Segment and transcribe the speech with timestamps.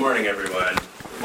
[0.00, 0.74] morning, everyone.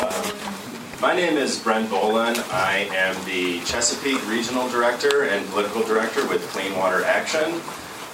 [0.04, 2.44] Um, my name is Brent Boland.
[2.52, 7.54] I am the Chesapeake Regional Director and Political Director with Clean Water Action,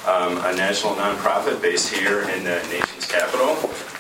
[0.06, 3.58] um, a national nonprofit based here in the nation's capital.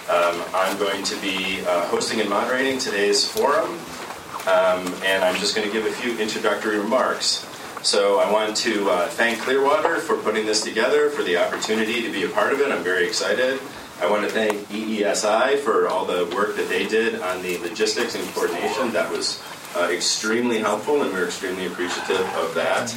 [0.08, 3.72] Um, I'm going to be uh, hosting and moderating today's forum,
[4.46, 7.44] um, and I'm just going to give a few introductory remarks.
[7.82, 12.12] So I want to uh, thank Clearwater for putting this together, for the opportunity to
[12.12, 12.72] be a part of it.
[12.72, 13.60] I'm very excited.
[14.02, 18.16] I want to thank EESI for all the work that they did on the logistics
[18.16, 18.92] and coordination.
[18.94, 19.40] That was
[19.76, 22.92] uh, extremely helpful, and we're extremely appreciative of that.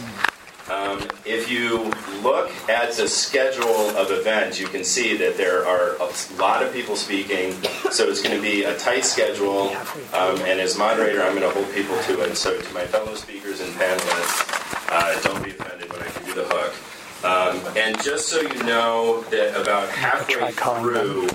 [0.70, 5.96] Um, if you look at the schedule of events, you can see that there are
[5.96, 7.52] a lot of people speaking,
[7.90, 9.76] so it's going to be a tight schedule.
[10.14, 12.34] Um, and as moderator, I'm going to hold people to it.
[12.34, 16.34] So, to my fellow speakers and panelists, uh, don't be offended when I give you
[16.34, 16.93] the hook.
[17.24, 21.27] Um, and just so you know that about halfway through,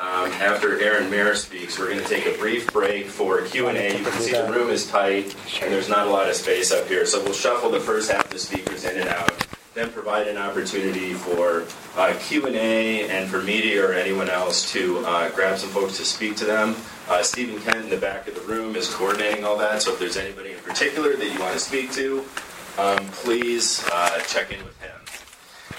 [0.00, 3.96] um, after Aaron Mayer speaks, we're going to take a brief break for Q&A.
[3.96, 6.88] You can see the room is tight and there's not a lot of space up
[6.88, 7.06] here.
[7.06, 10.38] So we'll shuffle the first half of the speakers in and out, then provide an
[10.38, 15.98] opportunity for uh, Q&A and for media or anyone else to uh, grab some folks
[15.98, 16.74] to speak to them.
[17.08, 20.00] Uh, Stephen Kent in the back of the room is coordinating all that, so if
[20.00, 22.24] there's anybody in particular that you want to speak to,
[22.76, 24.77] um, please uh, check in with.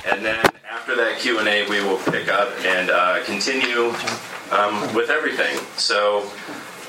[0.05, 3.94] And then after that Q and A, we will pick up and uh, continue
[4.52, 5.58] um, with everything.
[5.78, 6.30] So.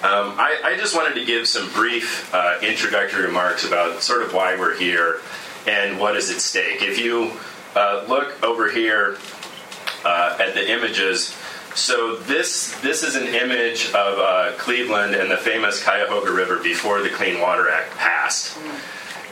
[0.02, 4.32] Um, I, I, just wanted to give some brief uh, introductory remarks about sort of
[4.32, 5.20] why we're here
[5.66, 6.80] and what is at stake.
[6.80, 7.32] If you
[7.76, 9.18] uh, look over here
[10.02, 11.36] uh, at the images,
[11.74, 17.02] so this this is an image of uh, Cleveland and the famous Cuyahoga River before
[17.02, 18.58] the Clean Water Act passed.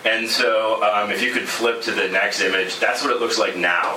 [0.08, 3.38] And so, um, if you could flip to the next image, that's what it looks
[3.38, 3.96] like now.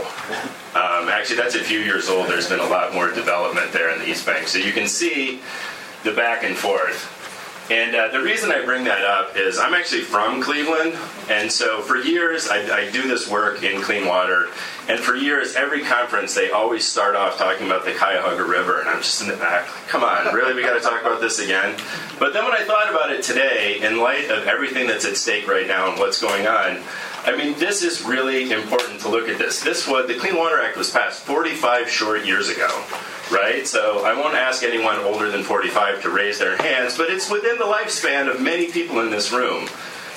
[0.75, 2.27] Um, actually, that's a few years old.
[2.27, 4.47] There's been a lot more development there in the East Bank.
[4.49, 5.39] So you can see
[6.03, 7.17] the back and forth.
[7.71, 10.97] And uh, the reason I bring that up is I'm actually from Cleveland,
[11.29, 14.49] and so for years I, I, do this work in clean water.
[14.87, 18.89] And for years, every conference they always start off talking about the Cuyahoga River, and
[18.89, 21.77] I'm just in the back, come on, really, we got to talk about this again.
[22.19, 25.47] But then when I thought about it today, in light of everything that's at stake
[25.47, 26.81] right now and what's going on,
[27.23, 29.61] I mean, this is really important to look at this.
[29.61, 32.67] This was the Clean Water Act was passed 45 short years ago,
[33.31, 33.67] right?
[33.67, 37.59] So I won't ask anyone older than 45 to raise their hands, but it's within
[37.59, 39.67] the lifespan of many people in this room.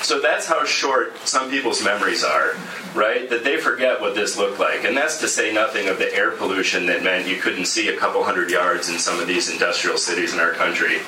[0.02, 2.54] So that's how short some people's memories are,
[2.94, 3.28] right?
[3.30, 4.84] That they forget what this looked like.
[4.84, 7.96] And that's to say nothing of the air pollution that meant you couldn't see a
[7.96, 10.98] couple hundred yards in some of these industrial cities in our country.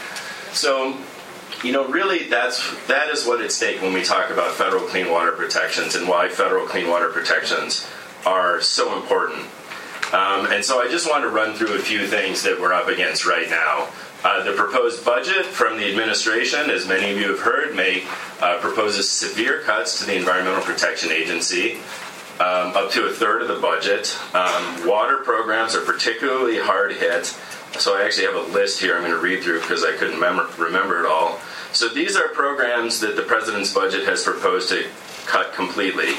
[0.52, 0.96] So
[1.64, 5.10] you know, really, that's that is what at stake when we talk about federal clean
[5.10, 7.88] water protections and why federal clean water protections
[8.24, 9.46] are so important.
[10.12, 12.88] Um, and so, I just want to run through a few things that we're up
[12.88, 13.88] against right now.
[14.26, 18.02] Uh, the proposed budget from the administration, as many of you have heard, may
[18.40, 21.74] uh, proposes severe cuts to the Environmental Protection Agency,
[22.40, 24.18] um, up to a third of the budget.
[24.34, 27.26] Um, water programs are particularly hard hit.
[27.78, 30.18] So I actually have a list here I'm going to read through because I couldn't
[30.18, 31.38] mem- remember it all.
[31.72, 34.86] So these are programs that the president's budget has proposed to
[35.26, 36.14] cut completely.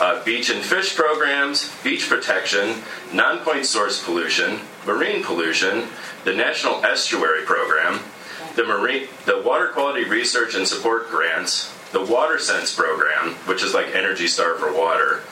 [0.00, 5.86] Uh, beach and fish programs, beach protection, non-point source pollution, marine pollution,
[6.24, 8.00] the National Estuary Program,
[8.56, 13.74] the marine, the Water Quality Research and Support Grants, the Water Sense Program, which is
[13.74, 15.22] like Energy Star for water,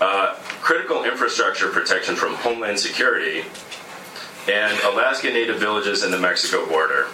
[0.00, 3.44] uh, critical infrastructure protection from Homeland Security,
[4.48, 7.06] and Alaska Native villages in the Mexico border.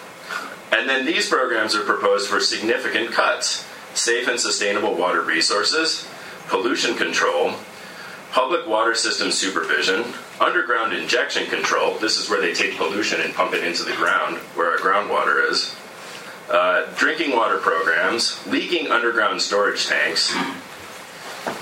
[0.71, 6.07] And then these programs are proposed for significant cuts safe and sustainable water resources,
[6.47, 7.53] pollution control,
[8.31, 10.05] public water system supervision,
[10.41, 11.97] underground injection control.
[11.99, 15.49] This is where they take pollution and pump it into the ground, where our groundwater
[15.49, 15.75] is.
[16.49, 20.33] Uh, drinking water programs, leaking underground storage tanks,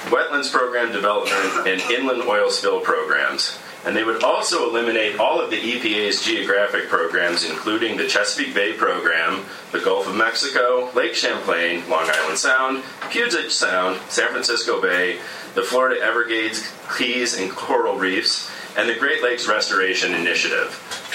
[0.09, 3.59] wetlands program development, and inland oil spill programs.
[3.85, 8.73] And they would also eliminate all of the EPA's geographic programs, including the Chesapeake Bay
[8.73, 15.19] program, the Gulf of Mexico, Lake Champlain, Long Island Sound, Puget Sound, San Francisco Bay,
[15.55, 20.71] the Florida Everglades, Keys, and coral reefs, and the Great Lakes Restoration Initiative,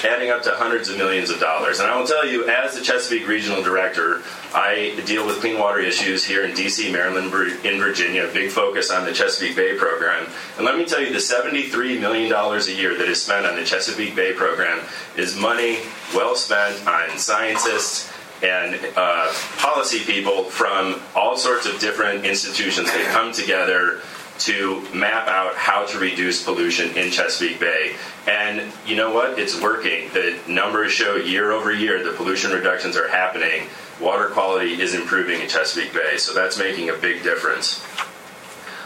[0.07, 1.79] adding up to hundreds of millions of dollars.
[1.79, 4.21] And I will tell you, as the Chesapeake Regional Director,
[4.53, 7.33] I deal with clean water issues here in DC, Maryland,
[7.65, 10.27] in Virginia, big focus on the Chesapeake Bay program.
[10.57, 13.65] And let me tell you, the $73 million a year that is spent on the
[13.65, 14.85] Chesapeake Bay program
[15.17, 15.79] is money
[16.13, 18.13] well spent on scientists
[18.43, 24.01] and uh, policy people from all sorts of different institutions that come together
[24.39, 27.95] to map out how to reduce pollution in Chesapeake Bay.
[28.27, 29.39] And you know what?
[29.39, 30.09] It's working.
[30.13, 33.67] The numbers show year over year the pollution reductions are happening.
[33.99, 37.83] Water quality is improving in Chesapeake Bay, so that's making a big difference.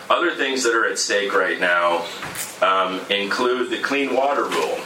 [0.10, 2.06] Other things that are at stake right now
[2.62, 4.80] um, include the Clean Water Rule.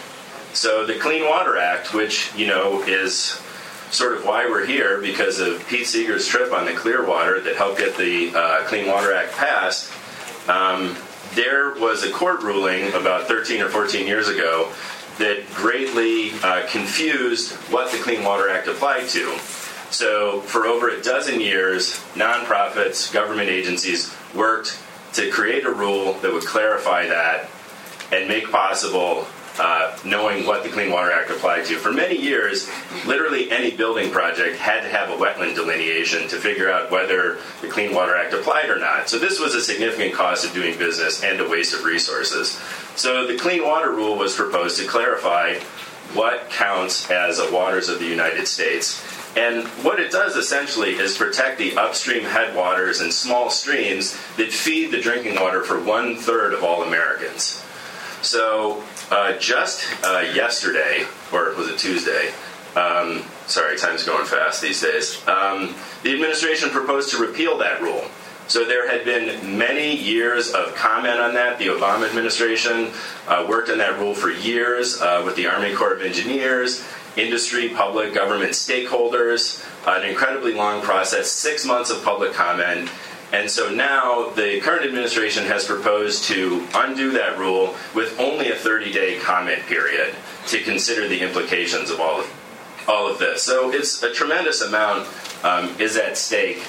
[0.53, 3.41] So the Clean Water Act, which you know is
[3.89, 7.77] sort of why we're here because of Pete Seeger's trip on the Clearwater that helped
[7.77, 9.91] get the uh, Clean Water Act passed.
[10.47, 10.95] Um,
[11.35, 14.71] there was a court ruling about 13 or 14 years ago
[15.17, 19.37] that greatly uh, confused what the Clean Water Act applied to.
[19.89, 24.79] So, for over a dozen years, nonprofits, government agencies worked
[25.13, 27.47] to create a rule that would clarify that
[28.11, 29.27] and make possible
[29.59, 31.77] uh, knowing what the Clean Water Act applied to.
[31.77, 32.69] For many years,
[33.05, 37.67] literally any building project had to have a wetland delineation to figure out whether the
[37.67, 39.09] Clean Water Act applied or not.
[39.09, 42.59] So this was a significant cost of doing business and a waste of resources.
[42.95, 45.55] So the Clean Water Rule was proposed to clarify
[46.13, 49.03] what counts as a waters of the United States.
[49.35, 54.91] And what it does essentially is protect the upstream headwaters and small streams that feed
[54.91, 57.63] the drinking water for one third of all Americans.
[58.21, 62.31] So uh, just uh, yesterday, or was it Tuesday?
[62.75, 65.25] Um, sorry, time's going fast these days.
[65.27, 68.03] Um, the administration proposed to repeal that rule.
[68.47, 71.59] So there had been many years of comment on that.
[71.59, 72.91] The Obama administration
[73.27, 76.85] uh, worked on that rule for years uh, with the Army Corps of Engineers,
[77.15, 79.63] industry, public, government stakeholders.
[79.87, 82.89] an incredibly long process, six months of public comment.
[83.33, 88.55] And so now the current administration has proposed to undo that rule with only a
[88.55, 90.13] 30 day comment period
[90.47, 93.41] to consider the implications of all of, all of this.
[93.41, 95.09] So it's a tremendous amount
[95.43, 96.63] um, is at stake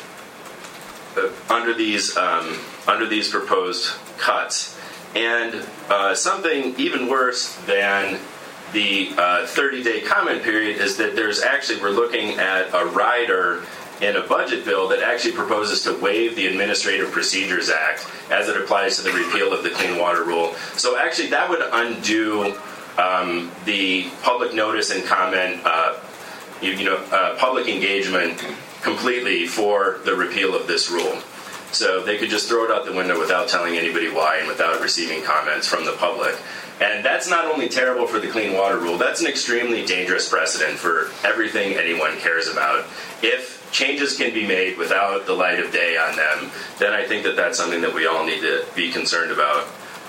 [1.19, 2.59] uh, under these um,
[2.89, 4.79] under these proposed cuts,
[5.15, 8.19] and uh, something even worse than
[8.73, 9.11] the
[9.47, 13.63] 30 uh, day comment period is that there's actually we're looking at a rider
[14.05, 18.57] in a budget bill that actually proposes to waive the Administrative Procedures Act as it
[18.57, 20.55] applies to the repeal of the Clean Water Rule.
[20.75, 22.55] So actually, that would undo
[22.99, 25.99] um, the public notice and comment, uh,
[26.61, 28.45] you, you, know, uh, public engagement
[28.83, 31.19] completely for the repeal of this rule.
[31.73, 34.81] So they could just throw it out the window without telling anybody why and without
[34.81, 36.37] receiving comments from the public.
[36.81, 40.79] And that's not only terrible for the Clean Water Rule, that's an extremely dangerous precedent
[40.79, 42.85] for everything anyone cares about.
[43.23, 47.25] If changes can be made without the light of day on them, then I think
[47.25, 49.67] that that's something that we all need to be concerned about.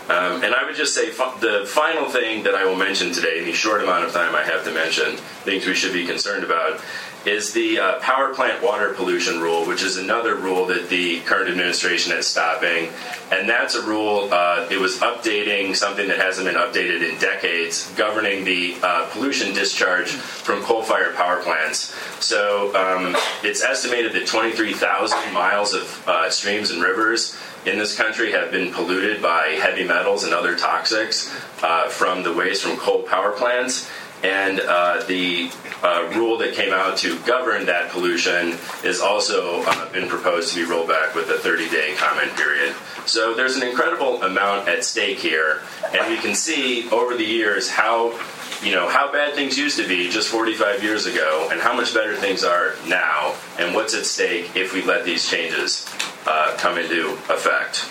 [0.07, 3.45] Um, and I would just say the final thing that I will mention today, in
[3.45, 6.79] the short amount of time I have to mention, things we should be concerned about,
[7.25, 11.50] is the uh, power plant water pollution rule, which is another rule that the current
[11.50, 12.89] administration is stopping.
[13.31, 17.92] And that's a rule, uh, it was updating something that hasn't been updated in decades,
[17.95, 21.95] governing the uh, pollution discharge from coal fired power plants.
[22.24, 28.31] So um, it's estimated that 23,000 miles of uh, streams and rivers in this country
[28.31, 31.33] have been polluted by heavy metals and other toxics
[31.63, 33.89] uh, from the waste from coal power plants.
[34.25, 35.51] And uh, the
[35.83, 40.66] uh, rule that came out to govern that pollution is also uh, been proposed to
[40.66, 42.74] be rolled back with a 30 day comment period.
[43.06, 45.62] So there's an incredible amount at stake here,
[45.94, 48.19] and we can see over the years how
[48.63, 51.94] you know how bad things used to be just 45 years ago, and how much
[51.94, 55.88] better things are now, and what's at stake if we let these changes
[56.25, 57.86] uh, come into effect.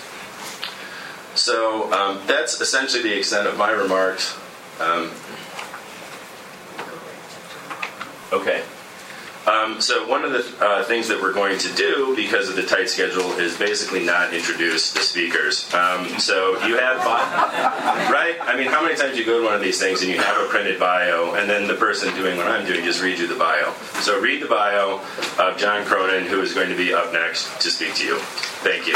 [1.39, 4.37] So um, that's essentially the extent of my remarks.
[4.81, 5.11] Um,
[8.35, 8.63] Okay.
[9.47, 12.63] Um, so one of the uh, things that we're going to do because of the
[12.63, 15.71] tight schedule is basically not introduce the speakers.
[15.73, 16.97] Um, so you have,
[18.11, 18.37] right?
[18.41, 20.43] I mean, how many times you go to one of these things and you have
[20.43, 23.35] a printed bio, and then the person doing what I'm doing just reads you the
[23.35, 23.73] bio.
[24.01, 24.99] So read the bio
[25.37, 28.17] of John Cronin, who is going to be up next to speak to you.
[28.65, 28.95] Thank you.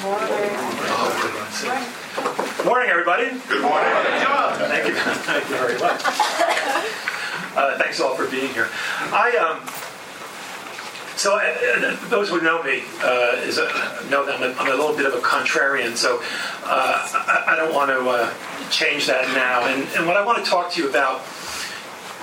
[0.00, 0.40] Morning,
[2.88, 3.24] everybody.
[3.48, 3.90] Good morning.
[3.92, 4.56] Good job.
[4.56, 4.94] Thank you.
[5.28, 6.00] Thank you very much.
[7.54, 8.68] Uh, thanks all for being here.
[9.12, 9.60] I um,
[11.16, 13.64] so uh, those who know me uh, is a,
[14.08, 15.94] know that I'm a, I'm a little bit of a contrarian.
[15.96, 16.22] So
[16.64, 18.32] uh, I, I, don't want to uh,
[18.70, 19.66] change that now.
[19.66, 21.20] And, and, what I want to talk to you about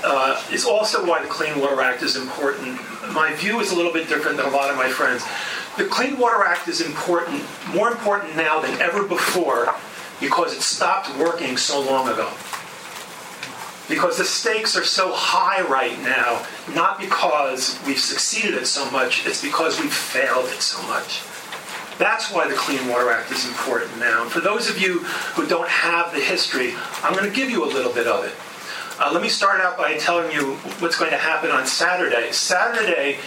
[0.03, 2.79] uh, is also why the Clean Water Act is important.
[3.13, 5.23] My view is a little bit different than a lot of my friends.
[5.77, 9.75] The Clean Water Act is important, more important now than ever before,
[10.19, 12.31] because it stopped working so long ago.
[13.87, 16.43] Because the stakes are so high right now,
[16.73, 21.21] not because we've succeeded at so much, it's because we've failed at so much.
[21.99, 24.23] That's why the Clean Water Act is important now.
[24.23, 25.01] And for those of you
[25.35, 28.33] who don't have the history, I'm going to give you a little bit of it.
[28.99, 32.31] Uh, let me start out by telling you what's going to happen on Saturday.
[32.31, 33.17] Saturday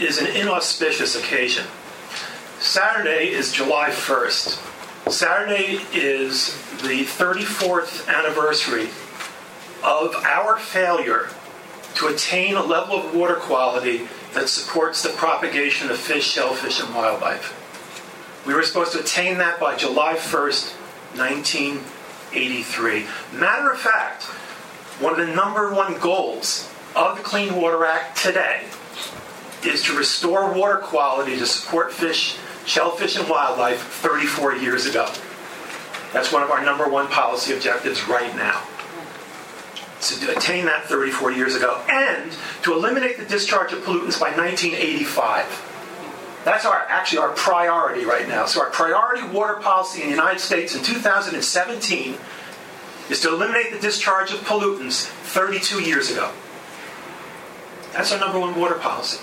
[0.00, 1.66] is an inauspicious occasion.
[2.60, 5.10] Saturday is July 1st.
[5.12, 8.88] Saturday is the 34th anniversary
[9.84, 11.28] of our failure
[11.94, 16.92] to attain a level of water quality that supports the propagation of fish, shellfish, and
[16.92, 17.54] wildlife.
[18.44, 20.72] We were supposed to attain that by July 1st,
[21.16, 23.06] 1983.
[23.38, 24.24] Matter of fact,
[25.00, 28.64] one of the number one goals of the Clean Water Act today
[29.64, 32.36] is to restore water quality to support fish,
[32.68, 35.10] shellfish, and wildlife 34 years ago.
[36.12, 38.62] That's one of our number one policy objectives right now.
[40.00, 42.30] To attain that 34 years ago and
[42.62, 45.64] to eliminate the discharge of pollutants by 1985.
[46.44, 48.46] That's our actually our priority right now.
[48.46, 52.16] So our priority water policy in the United States in 2017
[53.10, 56.30] is to eliminate the discharge of pollutants 32 years ago.
[57.92, 59.18] That's our number one water policy.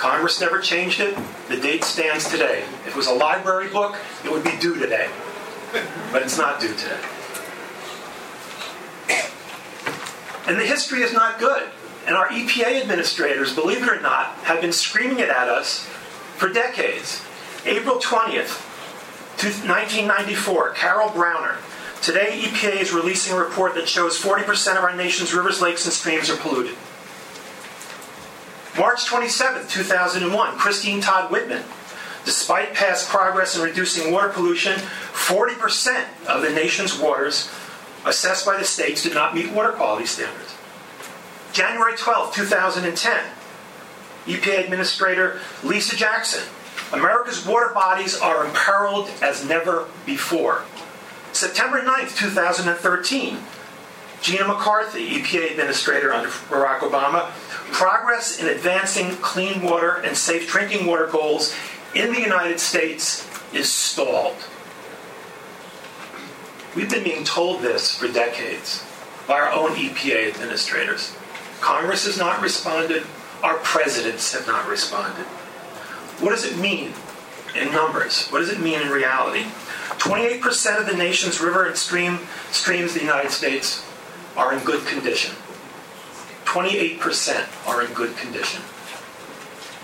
[0.00, 1.14] Congress never changed it.
[1.48, 2.60] The date stands today.
[2.86, 5.10] If it was a library book, it would be due today.
[6.10, 6.98] But it's not due today.
[10.46, 11.68] And the history is not good.
[12.06, 15.84] And our EPA administrators, believe it or not, have been screaming it at us
[16.36, 17.22] for decades.
[17.66, 18.56] April 20th,
[19.68, 21.58] 1994, Carol Browner.
[22.00, 25.92] Today, EPA is releasing a report that shows 40% of our nation's rivers, lakes, and
[25.92, 26.74] streams are polluted.
[28.80, 31.62] March 27, 2001, Christine Todd Whitman.
[32.24, 37.50] Despite past progress in reducing water pollution, 40% of the nation's waters
[38.06, 40.54] assessed by the states did not meet water quality standards.
[41.52, 43.20] January 12, 2010,
[44.24, 46.42] EPA Administrator Lisa Jackson.
[46.90, 50.64] America's water bodies are imperiled as never before.
[51.34, 53.36] September 9, 2013,
[54.22, 57.30] Gina McCarthy, EPA Administrator under Barack Obama,
[57.72, 61.54] progress in advancing clean water and safe drinking water goals
[61.94, 64.36] in the United States is stalled.
[66.76, 68.84] We've been being told this for decades
[69.26, 71.16] by our own EPA administrators.
[71.60, 73.04] Congress has not responded,
[73.42, 75.24] our presidents have not responded.
[76.20, 76.92] What does it mean
[77.54, 78.28] in numbers?
[78.28, 79.44] What does it mean in reality?
[79.98, 83.84] 28% of the nation's river and stream streams in the United States
[84.36, 85.34] are in good condition.
[86.50, 88.60] 28% are in good condition.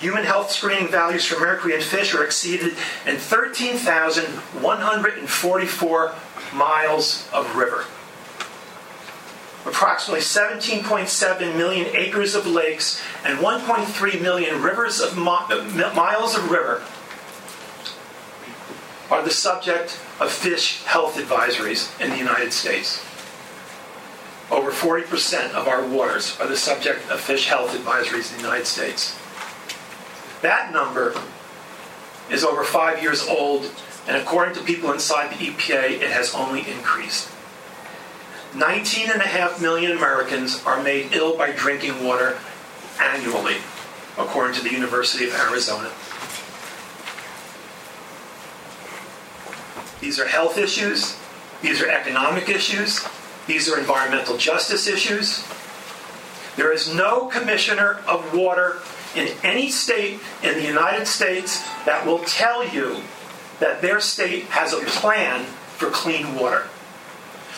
[0.00, 2.75] Human health screening values for mercury in fish are exceeded
[3.06, 6.14] in 13,144
[6.52, 7.85] miles of river.
[9.64, 16.82] Approximately 17.7 million acres of lakes and 1.3 million rivers of miles of river
[19.08, 23.05] are the subject of fish health advisories in the United States.
[24.50, 28.66] Over 40% of our waters are the subject of fish health advisories in the United
[28.66, 29.18] States.
[30.42, 31.20] That number
[32.30, 33.70] is over five years old,
[34.06, 37.28] and according to people inside the EPA, it has only increased.
[38.52, 42.38] 19.5 million Americans are made ill by drinking water
[43.00, 43.56] annually,
[44.16, 45.90] according to the University of Arizona.
[50.00, 51.18] These are health issues,
[51.62, 53.04] these are economic issues,
[53.46, 55.46] these are environmental justice issues.
[56.56, 58.78] There is no commissioner of water
[59.14, 63.02] in any state in the United States that will tell you
[63.60, 66.66] that their state has a plan for clean water.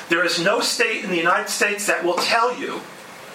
[0.09, 2.81] There is no state in the United States that will tell you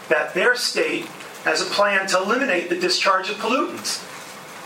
[0.10, 1.06] that their state
[1.44, 4.10] has a plan to eliminate the discharge of pollutants.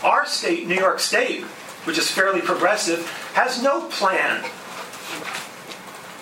[0.04, 1.42] Our state, New York State,
[1.84, 4.44] which is fairly progressive, has no plan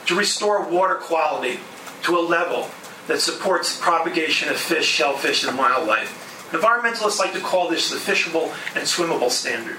[0.06, 1.60] to restore water quality
[2.02, 2.68] to a level
[3.06, 6.48] that supports propagation of fish, shellfish, and wildlife.
[6.50, 9.76] Environmentalists like to call this the fishable and swimmable standard.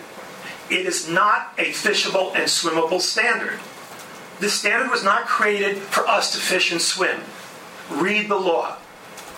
[0.70, 3.60] It is not a fishable and swimmable standard.
[4.40, 7.22] This standard was not created for us to fish and swim.
[7.90, 8.78] Read the law.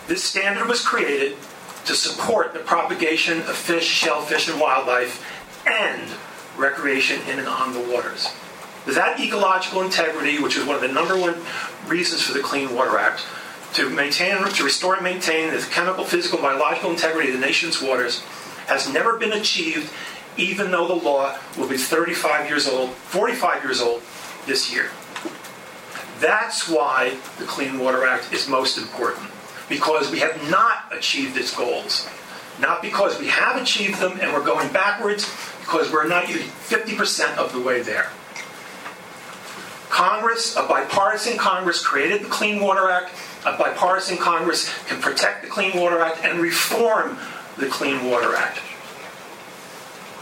[0.07, 1.37] This standard was created
[1.85, 5.25] to support the propagation of fish, shellfish, and wildlife
[5.67, 6.09] and
[6.57, 8.27] recreation in and on the waters.
[8.87, 11.35] That ecological integrity, which is one of the number one
[11.87, 13.23] reasons for the Clean Water Act,
[13.73, 17.81] to maintain, to restore and maintain the chemical, physical, and biological integrity of the nation's
[17.81, 18.21] waters,
[18.67, 19.91] has never been achieved,
[20.37, 24.01] even though the law will be 35 years old, 45 years old
[24.45, 24.89] this year.
[26.19, 29.29] That's why the Clean Water Act is most important,
[29.67, 32.09] because we have not achieved its goals.
[32.59, 35.31] Not because we have achieved them and we're going backwards,
[35.61, 38.09] because we're not even 50% of the way there.
[39.89, 43.13] Congress, a bipartisan Congress, created the Clean Water Act.
[43.45, 47.17] A bipartisan Congress can protect the Clean Water Act and reform
[47.57, 48.59] the Clean Water Act.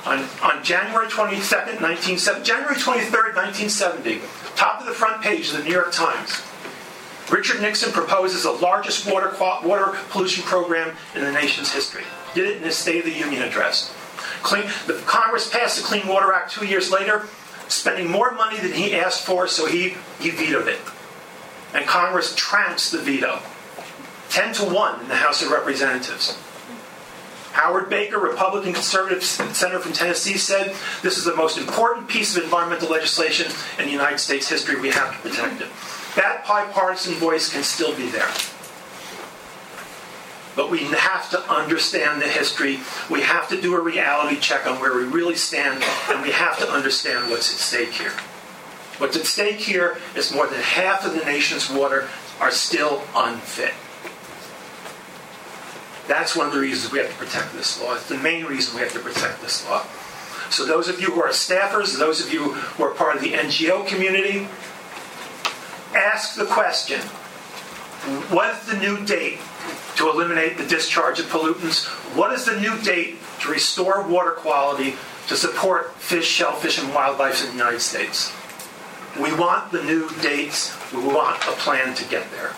[0.06, 4.22] On, on January 22nd, 1970, January 23rd, 1970,
[4.56, 6.42] top of the front page of the New York Times,
[7.30, 12.04] Richard Nixon proposes the largest water, water pollution program in the nation's history.
[12.34, 13.94] Did it in his State of the Union address.
[14.44, 17.28] Clean, the Congress passed the Clean Water Act two years later,
[17.68, 20.80] spending more money than he asked for, so he, he vetoed it.
[21.74, 23.40] And Congress trounced the veto.
[24.30, 26.38] 10 to 1 in the House of Representatives.
[27.54, 32.44] Howard Baker, Republican conservative senator from Tennessee, said this is the most important piece of
[32.44, 34.80] environmental legislation in the United States history.
[34.80, 35.68] We have to protect it.
[36.16, 38.30] That bipartisan voice can still be there.
[40.58, 42.80] But we have to understand the history.
[43.12, 46.58] We have to do a reality check on where we really stand, and we have
[46.58, 48.12] to understand what's at stake here.
[48.98, 52.10] What's at stake here is more than half of the nation's water
[52.42, 53.76] are still unfit.
[56.08, 57.94] That's one of the reasons we have to protect this law.
[57.94, 59.86] It's the main reason we have to protect this law.
[60.50, 63.34] So, those of you who are staffers, those of you who are part of the
[63.34, 64.48] NGO community,
[65.94, 67.02] ask the question
[68.32, 69.40] what is the new date
[69.98, 71.86] to eliminate the discharge of pollutants?
[72.16, 74.96] What is the new date to restore water quality
[75.28, 78.32] to support fish, shellfish, and wildlife in the United States?
[79.20, 80.76] We want the new dates.
[80.94, 82.54] We want a plan to get there.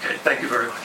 [0.00, 0.76] Okay, thank you very much.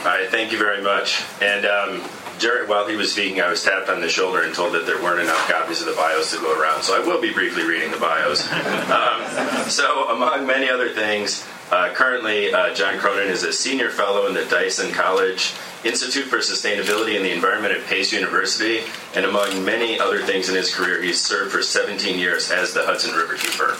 [0.00, 1.22] All right, thank you very much.
[1.42, 2.02] And um,
[2.38, 4.96] Jared, while he was speaking, I was tapped on the shoulder and told that there
[5.02, 6.82] weren't enough copies of the bios to go around.
[6.82, 8.50] So I will be briefly reading the bios.
[8.90, 14.26] um, so, among many other things, uh, currently uh, John Cronin is a senior fellow
[14.28, 15.52] in the Dyson College
[15.84, 18.80] Institute for Sustainability and the Environment at Pace University,
[19.14, 22.86] and among many other things in his career, he's served for 17 years as the
[22.86, 23.76] Hudson River Keeper.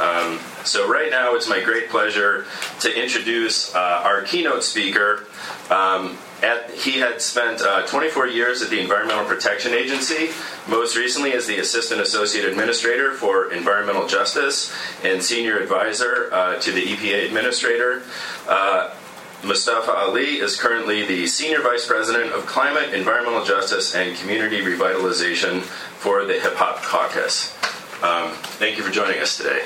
[0.00, 2.46] Um, so, right now, it's my great pleasure
[2.80, 5.26] to introduce uh, our keynote speaker.
[5.70, 10.30] Um, at, he had spent uh, 24 years at the Environmental Protection Agency,
[10.68, 16.72] most recently as the Assistant Associate Administrator for Environmental Justice and Senior Advisor uh, to
[16.72, 18.02] the EPA Administrator.
[18.48, 18.94] Uh,
[19.44, 25.62] Mustafa Ali is currently the Senior Vice President of Climate, Environmental Justice, and Community Revitalization
[25.62, 27.54] for the Hip Hop Caucus.
[28.02, 29.62] Um, thank you for joining us today.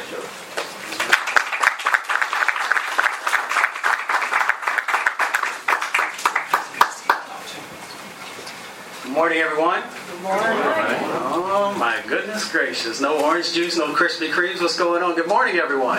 [9.12, 9.82] Good morning, everyone.
[9.82, 10.58] Good morning.
[11.34, 12.98] Oh, my goodness gracious.
[12.98, 14.62] No orange juice, no Krispy Kremes.
[14.62, 15.16] What's going on?
[15.16, 15.98] Good morning, everyone.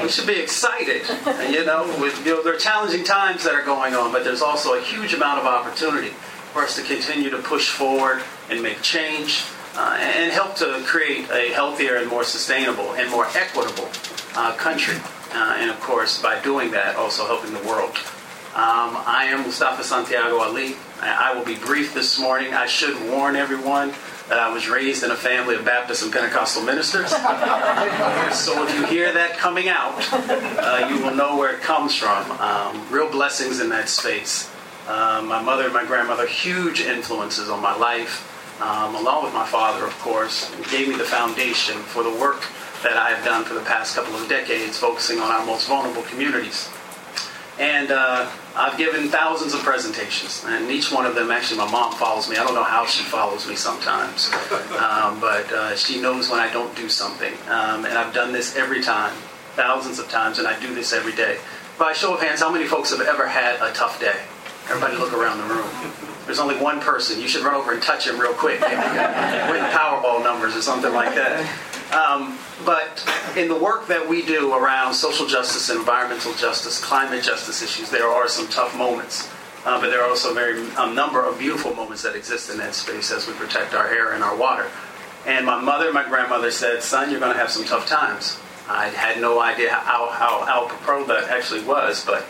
[0.00, 1.02] we should be excited.
[1.50, 4.40] You know, with, you know, there are challenging times that are going on, but there's
[4.40, 6.10] also a huge amount of opportunity
[6.52, 9.42] for us to continue to push forward and make change
[9.74, 13.88] uh, and help to create a healthier and more sustainable and more equitable
[14.36, 14.98] uh, country.
[15.32, 17.96] Uh, and of course, by doing that, also helping the world.
[18.54, 20.76] Um, I am Mustafa Santiago Ali.
[21.02, 22.52] I will be brief this morning.
[22.52, 23.92] I should warn everyone
[24.28, 27.10] that I was raised in a family of Baptist and Pentecostal ministers.
[28.36, 32.30] so if you hear that coming out, uh, you will know where it comes from.
[32.32, 34.50] Um, real blessings in that space.
[34.86, 38.26] Uh, my mother and my grandmother, huge influences on my life,
[38.62, 42.44] um, along with my father, of course, gave me the foundation for the work
[42.82, 46.02] that I have done for the past couple of decades, focusing on our most vulnerable
[46.02, 46.68] communities.
[47.58, 51.92] And uh, I've given thousands of presentations, and each one of them, actually, my mom
[51.92, 52.36] follows me.
[52.36, 54.30] I don't know how she follows me sometimes,
[54.78, 57.32] um, but uh, she knows when I don't do something.
[57.48, 59.14] Um, and I've done this every time,
[59.54, 61.38] thousands of times, and I do this every day.
[61.78, 64.18] By show of hands, how many folks have ever had a tough day?
[64.68, 65.68] Everybody look around the room.
[66.26, 67.20] There's only one person.
[67.20, 68.60] You should run over and touch him real quick.
[68.60, 68.70] Win
[69.72, 71.44] Powerball numbers or something like that.
[71.92, 73.04] Um, but
[73.36, 78.06] in the work that we do around social justice, environmental justice, climate justice issues, there
[78.06, 79.28] are some tough moments.
[79.64, 82.74] Uh, but there are also very a number of beautiful moments that exist in that
[82.74, 84.66] space as we protect our air and our water.
[85.26, 88.38] And my mother and my grandmother said, "Son, you're going to have some tough times."
[88.68, 92.24] I had no idea how how apropos that actually was, but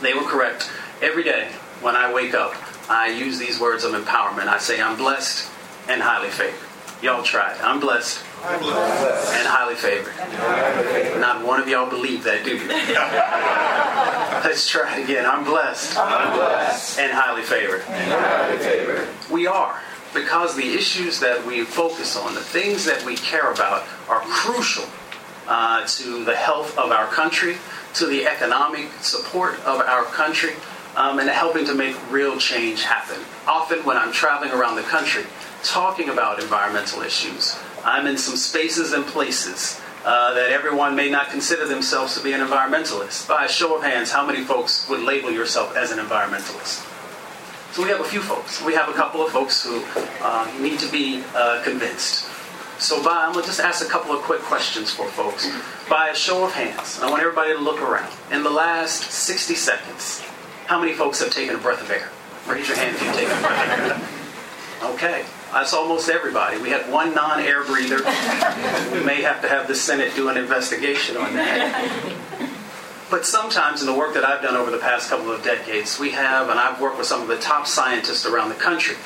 [0.00, 0.70] they were correct.
[1.02, 1.48] Every day
[1.80, 2.54] when I wake up,
[2.88, 4.46] I use these words of empowerment.
[4.46, 5.50] I say, "I'm blessed
[5.88, 6.68] and highly favored."
[7.02, 7.64] Y'all try it.
[7.64, 8.22] I'm blessed.
[8.42, 10.14] And highly favored.
[11.20, 12.68] Not one of y'all believe that, do you?
[14.44, 15.26] Let's try it again.
[15.26, 15.98] I'm blessed.
[15.98, 16.98] I'm blessed.
[16.98, 17.82] And highly favored.
[17.82, 19.08] And highly favored.
[19.30, 19.80] We are.
[20.14, 24.84] Because the issues that we focus on, the things that we care about, are crucial
[25.46, 27.56] uh, to the health of our country,
[27.94, 30.54] to the economic support of our country,
[30.96, 33.22] um, and helping to make real change happen.
[33.46, 35.24] Often, when I'm traveling around the country
[35.62, 41.30] talking about environmental issues, I'm in some spaces and places uh, that everyone may not
[41.30, 43.28] consider themselves to be an environmentalist.
[43.28, 46.86] By a show of hands, how many folks would label yourself as an environmentalist?
[47.72, 48.62] So we have a few folks.
[48.64, 49.82] We have a couple of folks who
[50.22, 52.28] uh, need to be uh, convinced.
[52.80, 55.48] So by, I'm going to just ask a couple of quick questions for folks.
[55.88, 58.10] By a show of hands, I want everybody to look around.
[58.32, 60.20] In the last 60 seconds,
[60.66, 62.08] how many folks have taken a breath of air?
[62.48, 64.92] Raise your hand if you've taken a breath of air.
[64.94, 66.60] Okay, that's almost everybody.
[66.60, 67.98] We had one non-air breather.
[68.92, 72.14] We may have to have the Senate do an investigation on that.
[73.10, 76.12] But sometimes in the work that I've done over the past couple of decades, we
[76.12, 78.96] have, and I've worked with some of the top scientists around the country.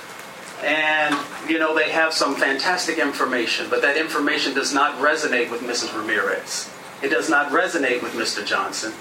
[0.63, 1.17] And,
[1.49, 5.97] you know, they have some fantastic information, but that information does not resonate with Mrs.
[5.97, 6.71] Ramirez.
[7.03, 8.45] It does not resonate with Mr.
[8.45, 8.93] Johnson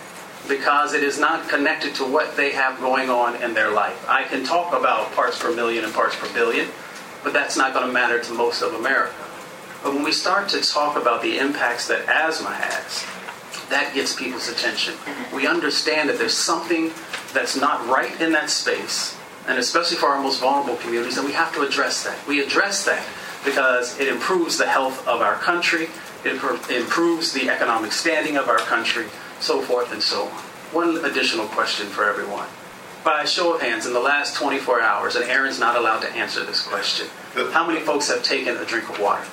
[0.48, 4.06] because it is not connected to what they have going on in their life.
[4.10, 6.68] I can talk about parts per million and parts per billion,
[7.24, 9.16] but that's not going to matter to most of America.
[9.84, 13.06] But when we start to talk about the impacts that asthma has,
[13.70, 14.94] that gets people's attention.
[15.34, 16.92] We understand that there's something
[17.34, 21.34] that's not right in that space, and especially for our most vulnerable communities, and we
[21.34, 22.28] have to address that.
[22.28, 23.06] We address that
[23.44, 25.90] because it improves the health of our country,
[26.24, 29.08] it improves the economic standing of our country,
[29.40, 30.32] so forth and so on.
[30.72, 32.48] One additional question for everyone.
[33.04, 36.10] By a show of hands, in the last 24 hours, and Aaron's not allowed to
[36.12, 37.08] answer this question,
[37.52, 39.26] how many folks have taken a drink of water?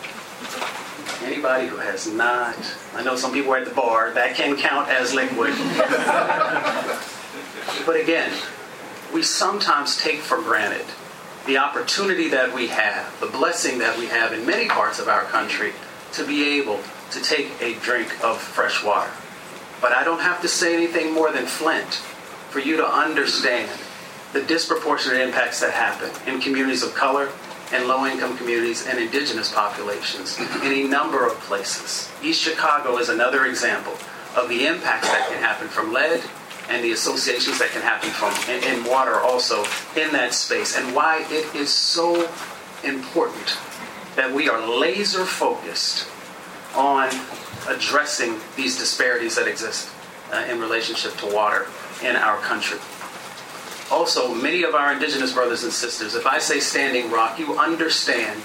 [1.25, 2.57] Anybody who has not,
[2.95, 5.55] I know some people are at the bar, that can count as liquid.
[7.87, 8.33] but again,
[9.15, 10.87] we sometimes take for granted
[11.47, 15.23] the opportunity that we have, the blessing that we have in many parts of our
[15.25, 15.73] country
[16.15, 16.81] to be able
[17.13, 19.13] to take a drink of fresh water.
[19.81, 22.03] But I don't have to say anything more than Flint
[22.51, 23.71] for you to understand
[24.33, 27.31] the disproportionate impacts that happen in communities of color,
[27.73, 32.11] and low income communities and indigenous populations in a number of places.
[32.23, 33.93] East Chicago is another example
[34.37, 36.23] of the impacts that can happen from lead
[36.69, 39.65] and the associations that can happen from in, in water also
[39.97, 42.29] in that space and why it is so
[42.85, 43.57] important
[44.17, 46.09] that we are laser focused
[46.75, 47.09] on
[47.69, 49.91] addressing these disparities that exist
[50.33, 51.67] uh, in relationship to water
[52.03, 52.79] in our country
[53.91, 58.41] also, many of our indigenous brothers and sisters, if I say Standing Rock, you understand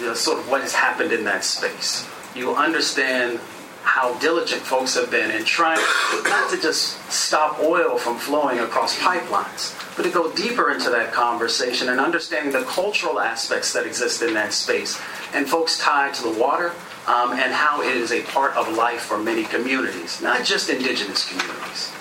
[0.00, 2.08] the sort of what has happened in that space.
[2.34, 3.38] You understand
[3.82, 5.80] how diligent folks have been in trying
[6.24, 11.12] not to just stop oil from flowing across pipelines, but to go deeper into that
[11.12, 14.98] conversation and understanding the cultural aspects that exist in that space
[15.34, 16.72] and folks tied to the water
[17.06, 21.28] um, and how it is a part of life for many communities, not just indigenous
[21.28, 21.92] communities.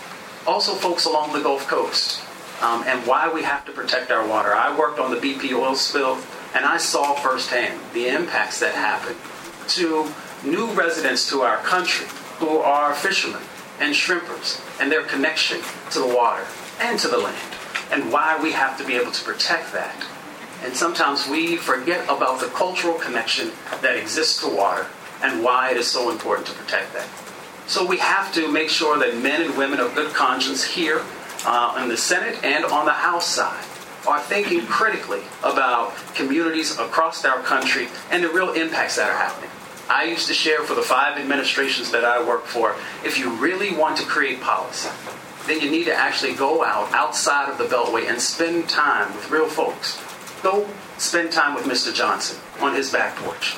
[0.48, 2.22] Also, folks along the Gulf Coast
[2.62, 4.54] um, and why we have to protect our water.
[4.54, 6.18] I worked on the BP oil spill,
[6.56, 9.16] and I saw firsthand the impacts that happen
[9.70, 10.12] to
[10.44, 13.42] new residents to our country who are fishermen
[13.80, 15.60] and shrimpers and their connection
[15.92, 16.46] to the water
[16.80, 17.56] and to the land,
[17.92, 19.96] and why we have to be able to protect that.
[20.64, 23.52] And sometimes we forget about the cultural connection
[23.82, 24.88] that exists to water
[25.24, 27.08] and why it is so important to protect that.
[27.72, 31.06] So we have to make sure that men and women of good conscience here
[31.46, 33.64] uh, in the Senate and on the House side
[34.06, 39.50] are thinking critically about communities across our country and the real impacts that are happening.
[39.90, 43.74] I used to share for the five administrations that I worked for if you really
[43.74, 44.90] want to create policy,
[45.48, 49.32] then you need to actually go out outside of the Beltway and spend time with
[49.32, 49.98] real folks.
[50.44, 51.94] Go spend time with Mr.
[51.94, 53.56] Johnson on his back porch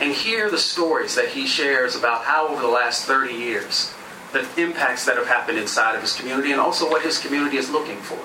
[0.00, 3.94] and hear the stories that he shares about how over the last 30 years
[4.32, 7.70] the impacts that have happened inside of his community and also what his community is
[7.70, 8.18] looking for.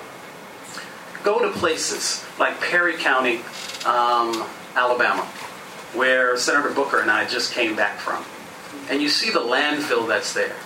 [1.24, 3.36] Go to places like Perry County,
[3.86, 5.22] um, Alabama,
[5.94, 8.24] where Senator Booker and I just came back from.
[8.90, 10.56] And you see the landfill that's there.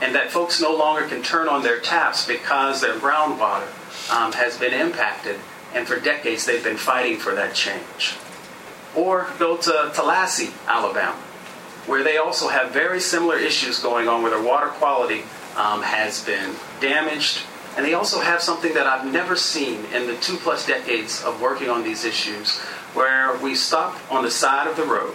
[0.00, 3.66] And that folks no longer can turn on their taps because their groundwater
[4.14, 5.36] um, has been impacted.
[5.74, 8.16] And for decades, they've been fighting for that change.
[8.96, 11.16] Or go to Tallahassee, Alabama,
[11.86, 15.22] where they also have very similar issues going on where their water quality
[15.56, 17.42] um, has been damaged.
[17.76, 21.42] And they also have something that I've never seen in the two plus decades of
[21.42, 22.58] working on these issues,
[22.94, 25.14] where we stop on the side of the road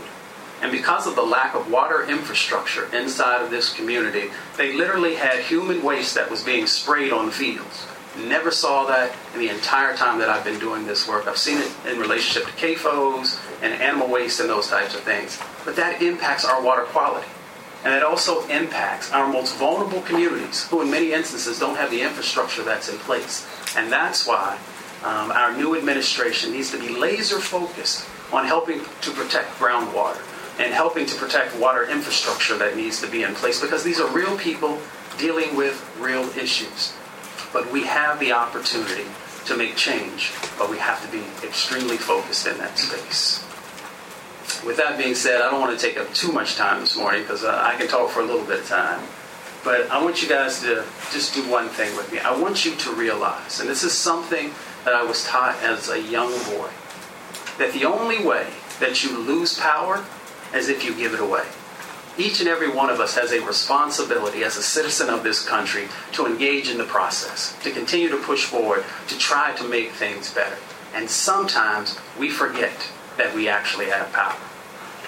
[0.62, 5.40] And because of the lack of water infrastructure inside of this community, they literally had
[5.40, 7.88] human waste that was being sprayed on the fields.
[8.18, 11.28] Never saw that in the entire time that I've been doing this work.
[11.28, 15.40] I've seen it in relationship to CAFOs and animal waste and those types of things.
[15.64, 17.28] But that impacts our water quality.
[17.84, 22.02] And it also impacts our most vulnerable communities, who in many instances don't have the
[22.02, 23.48] infrastructure that's in place.
[23.76, 24.60] And that's why
[25.04, 30.22] um, our new administration needs to be laser focused on helping to protect groundwater
[30.60, 34.08] and helping to protect water infrastructure that needs to be in place because these are
[34.12, 34.80] real people
[35.18, 36.94] dealing with real issues.
[37.54, 39.06] But we have the opportunity
[39.46, 43.46] to make change, but we have to be extremely focused in that space.
[44.66, 47.24] With that being said, I don't want to take up too much time this morning
[47.24, 49.02] because uh, I can talk for a little bit of time.
[49.64, 52.20] But I want you guys to just do one thing with me.
[52.20, 54.52] I want you to realize, and this is something
[54.86, 56.70] that I was taught as a young boy,
[57.58, 58.48] that the only way
[58.80, 60.04] that you lose power
[60.54, 61.46] is if you give it away.
[62.18, 65.88] Each and every one of us has a responsibility as a citizen of this country
[66.12, 70.34] to engage in the process, to continue to push forward, to try to make things
[70.34, 70.58] better.
[70.94, 74.36] And sometimes we forget that we actually have power.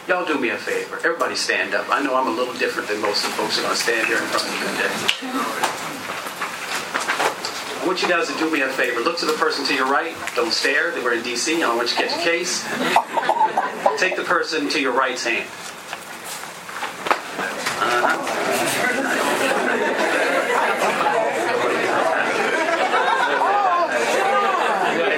[0.08, 0.98] Y'all do me a favor.
[0.98, 1.89] Everybody stand up.
[1.89, 3.82] I know I'm a little different than most of the folks who are going to
[3.84, 4.92] stand here in front of you today.
[7.82, 9.02] I want you guys to do me a favor.
[9.02, 10.16] Look to the person to your right.
[10.36, 10.94] Don't stare.
[11.04, 11.58] We're in D.C.
[11.58, 12.63] I don't want you to catch a case.
[14.00, 15.48] Take the person to your right's hand.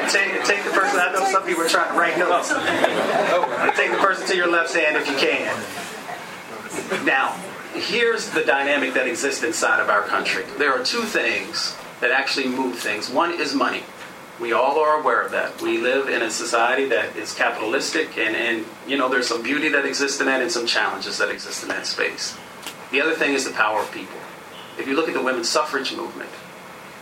[0.10, 1.00] Take, take the person.
[1.00, 2.50] I know some people are trying to write notes.
[3.76, 7.06] Take the person to your left hand if you can.
[7.06, 7.36] Now,
[7.74, 10.46] here's the dynamic that exists inside of our country.
[10.58, 13.10] There are two things that actually move things.
[13.10, 13.84] One is money.
[14.40, 15.62] We all are aware of that.
[15.62, 19.70] We live in a society that is capitalistic, and, and you know there's some beauty
[19.70, 22.38] that exists in that, and some challenges that exist in that space.
[22.92, 24.18] The other thing is the power of people.
[24.78, 26.30] If you look at the women's suffrage movement,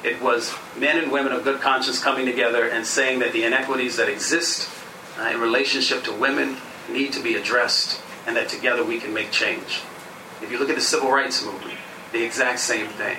[0.03, 3.97] it was men and women of good conscience coming together and saying that the inequities
[3.97, 4.69] that exist
[5.19, 6.57] uh, in relationship to women
[6.89, 9.81] need to be addressed, and that together we can make change.
[10.41, 11.77] If you look at the civil rights movement,
[12.11, 13.17] the exact same thing.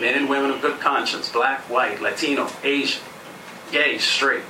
[0.00, 3.02] Men and women of good conscience, black, white, Latino, Asian,
[3.70, 4.42] gay, straight,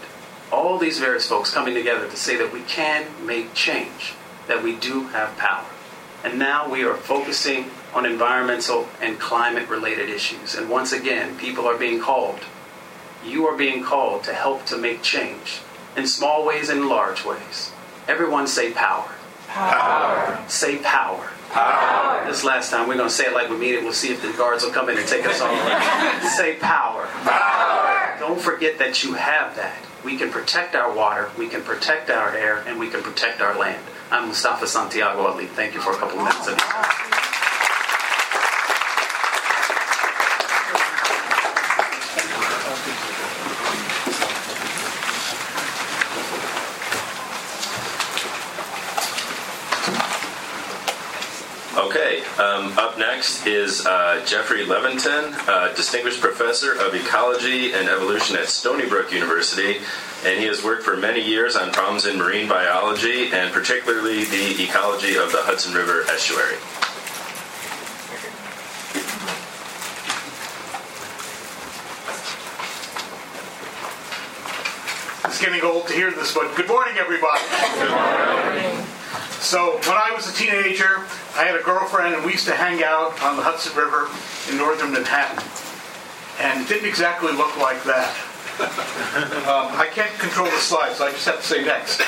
[0.50, 4.14] all these various folks coming together to say that we can make change,
[4.46, 5.66] that we do have power.
[6.24, 10.54] And now we are focusing on environmental and climate related issues.
[10.54, 12.40] And once again, people are being called.
[13.24, 15.60] You are being called to help to make change
[15.96, 17.72] in small ways and large ways.
[18.08, 19.10] Everyone say power.
[19.48, 20.42] Power.
[20.48, 21.30] Say power.
[21.50, 22.26] Power.
[22.26, 23.82] This last time, we're going to say it like we mean it.
[23.82, 25.54] We'll see if the guards will come in and take us all.
[26.30, 27.06] say power.
[27.22, 28.16] Power.
[28.18, 29.76] Don't forget that you have that.
[30.04, 33.58] We can protect our water, we can protect our air, and we can protect our
[33.58, 33.82] land.
[34.14, 35.46] I'm Mustafa Santiago Ali.
[35.46, 36.46] Thank you for a couple of minutes.
[51.76, 58.36] Okay, um, up next is uh, Jeffrey Levinton, uh, Distinguished Professor of Ecology and Evolution
[58.36, 59.80] at Stony Brook University,
[60.24, 64.62] and he has worked for many years on problems in marine biology and particularly the
[64.62, 66.56] ecology of the Hudson River estuary.
[75.26, 77.42] It's getting old to hear this, but good morning, everybody.
[77.74, 78.86] Good morning.
[79.40, 81.04] So, when I was a teenager,
[81.36, 84.08] I had a girlfriend, and we used to hang out on the Hudson River
[84.50, 85.42] in northern Manhattan.
[86.40, 88.16] And it didn't exactly look like that.
[88.60, 92.00] Um, I can't control the slides, I just have to say next.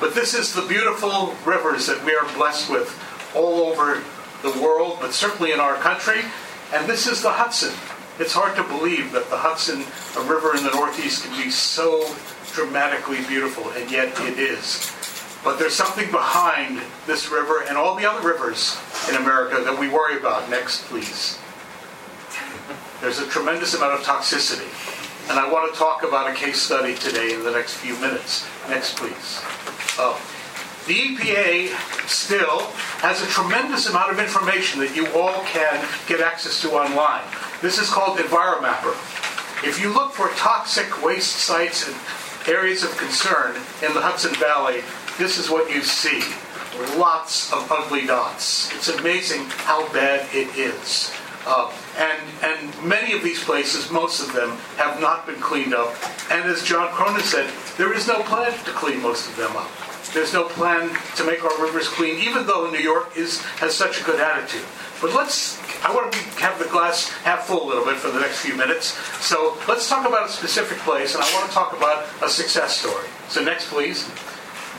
[0.00, 2.88] but this is the beautiful rivers that we are blessed with
[3.34, 4.02] all over
[4.42, 6.22] the world, but certainly in our country.
[6.72, 7.74] And this is the Hudson.
[8.18, 9.84] It's hard to believe that the Hudson,
[10.16, 12.14] a river in the Northeast, can be so
[12.52, 14.92] dramatically beautiful, and yet it is.
[15.44, 18.76] But there's something behind this river and all the other rivers
[19.08, 20.48] in America that we worry about.
[20.50, 21.38] Next, please.
[23.00, 24.66] There's a tremendous amount of toxicity.
[25.28, 28.46] And I want to talk about a case study today in the next few minutes.
[28.68, 29.40] Next, please.
[29.98, 30.14] Oh.
[30.86, 32.60] The EPA still
[33.02, 37.24] has a tremendous amount of information that you all can get access to online.
[37.60, 38.94] This is called EnviroMapper.
[39.66, 41.96] If you look for toxic waste sites and
[42.46, 44.82] areas of concern in the Hudson Valley,
[45.18, 46.22] this is what you see.
[46.96, 48.72] Lots of ugly dots.
[48.76, 51.12] It's amazing how bad it is.
[51.44, 55.94] Uh, and, and many of these places, most of them, have not been cleaned up.
[56.30, 59.70] And as John Cronin said, there is no plan to clean most of them up.
[60.12, 64.00] there's no plan to make our rivers clean, even though New York is has such
[64.00, 64.64] a good attitude.
[65.00, 68.20] But let's, I want to have the glass half full a little bit for the
[68.20, 68.96] next few minutes.
[69.24, 72.78] So let's talk about a specific place, and I want to talk about a success
[72.78, 73.06] story.
[73.28, 74.08] So next, please.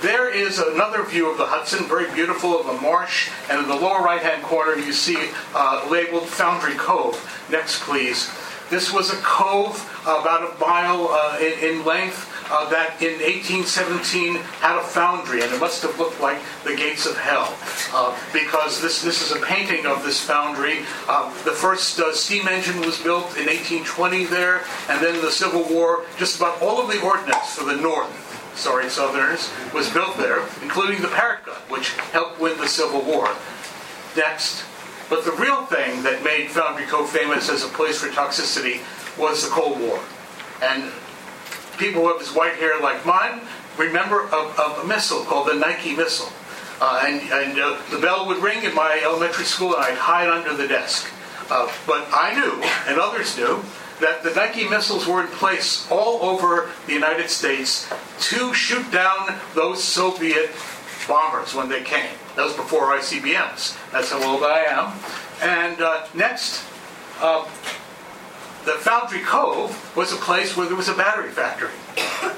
[0.01, 3.75] There is another view of the Hudson, very beautiful, of a marsh, and in the
[3.75, 5.17] lower right-hand corner you see
[5.55, 7.17] uh, labeled Foundry Cove.
[7.49, 8.29] Next, please.
[8.69, 14.35] This was a cove about a mile uh, in, in length uh, that in 1817
[14.61, 17.57] had a foundry, and it must have looked like the gates of hell,
[17.93, 20.79] uh, because this, this is a painting of this foundry.
[21.07, 25.63] Uh, the first uh, steam engine was built in 1820 there, and then the Civil
[25.73, 28.26] War, just about all of the ordnance for the North,
[28.57, 33.29] sorry, Southerners, was built there, including the Parrott gun, which helped win the Civil War.
[34.15, 34.65] Next.
[35.09, 38.81] But the real thing that made Foundry Cove famous as a place for toxicity
[39.17, 39.99] was the Cold War.
[40.61, 40.91] And
[41.77, 43.41] people have this white hair like mine
[43.77, 46.31] remember of, of a missile called the Nike missile.
[46.79, 50.27] Uh, and and uh, the bell would ring in my elementary school, and I'd hide
[50.27, 51.11] under the desk.
[51.49, 53.63] Uh, but I knew, and others knew,
[53.99, 59.35] that the Nike missiles were in place all over the United States to shoot down
[59.55, 60.51] those Soviet
[61.07, 62.11] bombers when they came.
[62.35, 63.91] That was before ICBMs.
[63.91, 64.93] That's how old I am.
[65.41, 66.63] And uh, next,
[67.19, 67.43] uh,
[68.65, 71.71] the Foundry Cove was a place where there was a battery factory.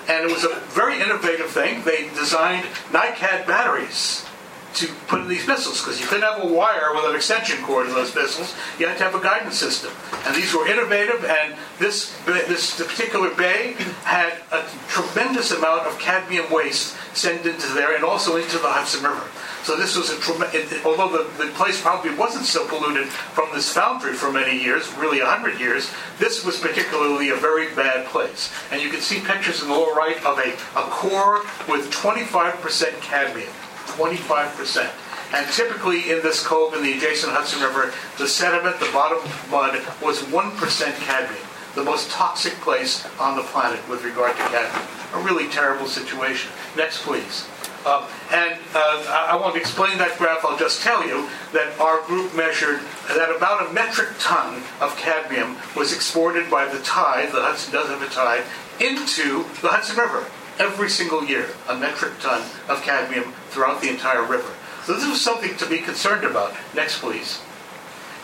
[0.08, 1.84] And it was a very innovative thing.
[1.84, 4.29] They designed NICAD batteries
[4.76, 7.88] to put in these missiles because you couldn't have a wire with an extension cord
[7.88, 8.56] in those missiles.
[8.78, 9.92] You had to have a guidance system.
[10.26, 16.52] And these were innovative, and this, this particular bay had a tremendous amount of cadmium
[16.52, 19.28] waste sent into there and also into the Hudson River.
[19.64, 23.72] So this was a tremendous, although the, the place probably wasn't so polluted from this
[23.72, 28.52] foundry for many years, really 100 years, this was particularly a very bad place.
[28.72, 33.02] And you can see pictures in the lower right of a, a core with 25%
[33.02, 33.52] cadmium.
[34.00, 34.90] 25%.
[35.34, 39.20] And typically in this cove in the adjacent Hudson River, the sediment, the bottom
[39.52, 41.44] mud, was 1% cadmium,
[41.76, 44.88] the most toxic place on the planet with regard to cadmium.
[45.14, 46.52] A really terrible situation.
[46.78, 47.48] Next, please.
[47.86, 50.44] Uh, and uh, I want to explain that graph.
[50.44, 55.58] I'll just tell you that our group measured that about a metric ton of cadmium
[55.76, 58.44] was exported by the tide, the Hudson does have a tide,
[58.82, 60.26] into the Hudson River
[60.60, 64.54] every single year, a metric ton of cadmium throughout the entire river.
[64.84, 66.54] So this was something to be concerned about.
[66.76, 67.42] Next, please.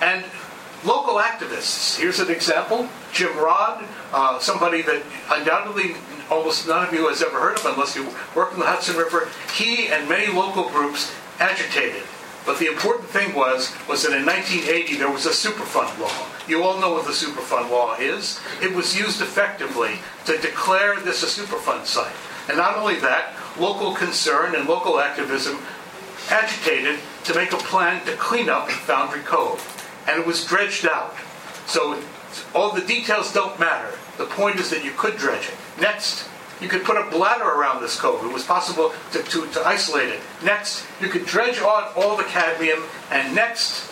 [0.01, 0.25] And
[0.83, 1.97] local activists.
[1.97, 2.89] Here's an example.
[3.13, 5.95] Jim Rod, uh, somebody that undoubtedly
[6.29, 9.29] almost none of you has ever heard of unless you work in the Hudson River.
[9.55, 12.03] He and many local groups agitated.
[12.45, 16.27] But the important thing was, was that in 1980 there was a Superfund law.
[16.47, 18.39] You all know what the Superfund law is.
[18.61, 22.13] It was used effectively to declare this a Superfund site.
[22.47, 25.57] And not only that, local concern and local activism
[26.29, 29.71] agitated to make a plan to clean up Foundry Cove.
[30.07, 31.15] And it was dredged out.
[31.65, 31.99] So
[32.53, 33.97] all the details don't matter.
[34.17, 35.81] The point is that you could dredge it.
[35.81, 36.29] Next,
[36.61, 38.23] you could put a bladder around this cove.
[38.23, 40.21] It was possible to, to, to isolate it.
[40.43, 42.83] Next, you could dredge out all the cadmium.
[43.11, 43.91] And next,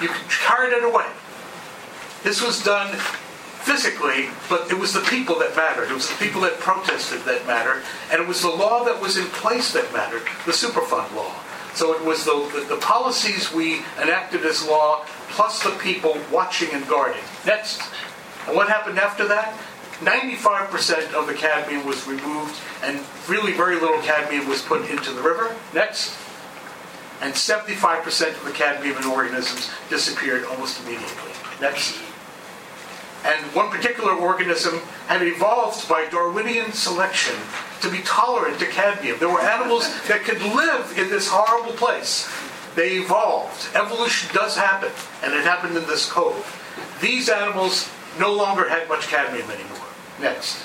[0.00, 1.06] you could carry it away.
[2.22, 2.94] This was done
[3.66, 5.90] physically, but it was the people that mattered.
[5.90, 7.82] It was the people that protested that mattered.
[8.12, 11.34] And it was the law that was in place that mattered, the Superfund law.
[11.74, 16.70] So it was the, the, the policies we enacted as law, plus the people watching
[16.72, 17.22] and guarding.
[17.44, 17.82] Next.
[18.46, 19.52] And what happened after that?
[20.00, 25.22] 95% of the cadmium was removed, and really very little cadmium was put into the
[25.22, 25.56] river.
[25.72, 26.14] Next.
[27.22, 31.32] And 75% of the cadmium in organisms disappeared almost immediately.
[31.60, 31.98] Next.
[33.24, 37.34] And one particular organism had evolved by Darwinian selection
[37.80, 39.18] to be tolerant to cadmium.
[39.18, 42.30] There were animals that could live in this horrible place.
[42.74, 43.74] They evolved.
[43.74, 44.90] Evolution does happen,
[45.24, 46.44] and it happened in this cove.
[47.00, 49.85] These animals no longer had much cadmium anymore.
[50.20, 50.64] Next.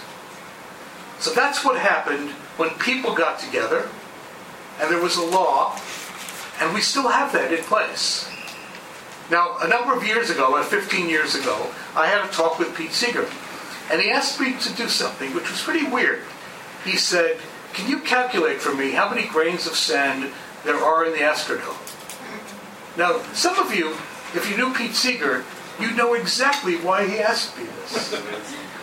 [1.19, 3.89] So that's what happened when people got together,
[4.79, 5.79] and there was a law,
[6.59, 8.27] and we still have that in place.
[9.29, 12.75] Now, a number of years ago, about 15 years ago, I had a talk with
[12.75, 13.27] Pete Seeger,
[13.91, 16.21] and he asked me to do something which was pretty weird.
[16.83, 17.37] He said,
[17.73, 20.31] Can you calculate for me how many grains of sand
[20.65, 21.77] there are in the Astrodome?
[22.97, 23.91] Now, some of you,
[24.33, 25.45] if you knew Pete Seeger,
[25.79, 28.13] you know exactly why he asked me this.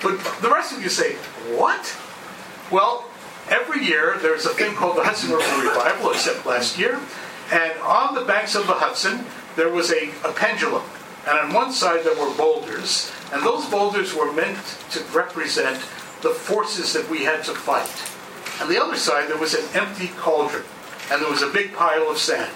[0.02, 1.14] But the rest of you say,
[1.56, 1.96] What?
[2.70, 3.06] Well,
[3.48, 7.00] every year there's a thing called the Hudson River Revival, except last year.
[7.50, 9.24] And on the banks of the Hudson,
[9.56, 10.82] there was a, a pendulum.
[11.26, 13.10] And on one side there were boulders.
[13.32, 14.58] And those boulders were meant
[14.90, 15.78] to represent
[16.22, 17.88] the forces that we had to fight.
[18.60, 20.64] On the other side, there was an empty cauldron,
[21.10, 22.52] and there was a big pile of sand.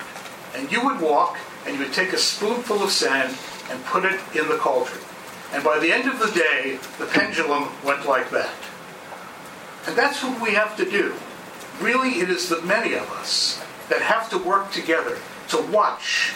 [0.55, 3.37] And you would walk, and you would take a spoonful of sand
[3.71, 5.01] and put it in the cauldron.
[5.53, 8.55] And by the end of the day, the pendulum went like that.
[9.87, 11.15] And that's what we have to do.
[11.81, 16.31] Really, it is the many of us that have to work together to watch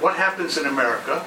[0.00, 1.24] what happens in America.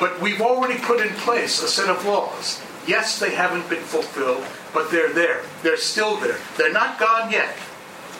[0.00, 2.60] But we've already put in place a set of laws.
[2.86, 5.44] Yes, they haven't been fulfilled, but they're there.
[5.62, 6.38] They're still there.
[6.56, 7.56] They're not gone yet.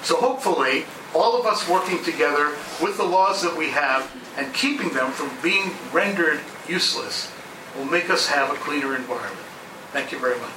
[0.02, 2.50] So hopefully, all of us working together
[2.80, 7.33] with the laws that we have and keeping them from being rendered useless
[7.76, 9.46] will make us have a cleaner environment.
[9.92, 10.50] Thank you very much.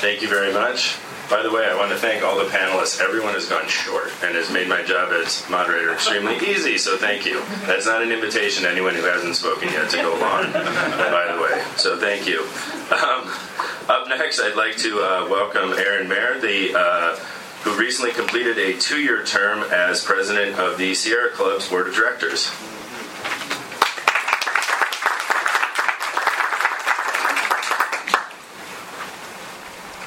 [0.00, 0.96] Thank you very much.
[1.30, 3.02] By the way, I want to thank all the panelists.
[3.02, 7.26] Everyone has gone short and has made my job as moderator extremely easy, so thank
[7.26, 7.42] you.
[7.66, 11.42] That's not an invitation to anyone who hasn't spoken yet to go on, by the
[11.42, 11.62] way.
[11.76, 12.48] So thank you.
[12.90, 13.30] Um,
[13.90, 17.16] up next, I'd like to uh, welcome Aaron Mair, the, uh,
[17.62, 21.94] who recently completed a two year term as president of the Sierra Club's Board of
[21.94, 22.50] Directors.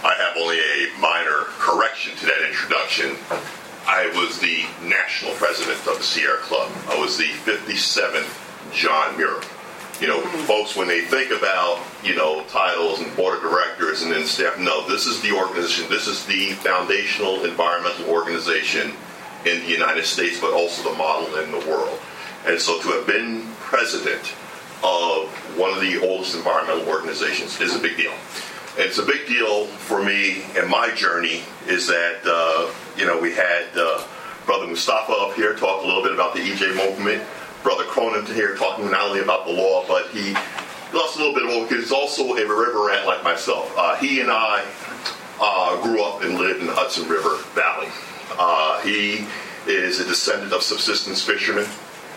[0.04, 1.46] I have only a minor
[2.02, 3.16] correction to that introduction.
[3.88, 6.72] I was the national president of the Sierra Club.
[6.88, 9.42] I was the 57th John Muir.
[10.00, 10.44] You know, hmm.
[10.46, 14.58] folks, when they think about, you know, titles and board of directors and then staff,
[14.58, 18.94] no, this is the organization, this is the foundational environmental organization
[19.46, 22.00] in the United States, but also the model in the world.
[22.46, 24.34] And so to have been president
[24.84, 28.14] of one of the oldest environmental organizations is a big deal.
[28.78, 33.34] It's a big deal for me and my journey is that, uh, you know, we
[33.34, 34.04] had uh,
[34.46, 37.22] Brother Mustafa up here talk a little bit about the EJ movement.
[37.64, 40.34] Brother Cronin here talking not only about the law, but he
[40.94, 43.74] lost a little bit of it because he's also a river rat like myself.
[43.78, 44.66] Uh, he and I
[45.42, 47.90] uh, grew up and lived in the Hudson River Valley.
[48.40, 49.28] Uh, he
[49.68, 51.68] is a descendant of subsistence fishermen,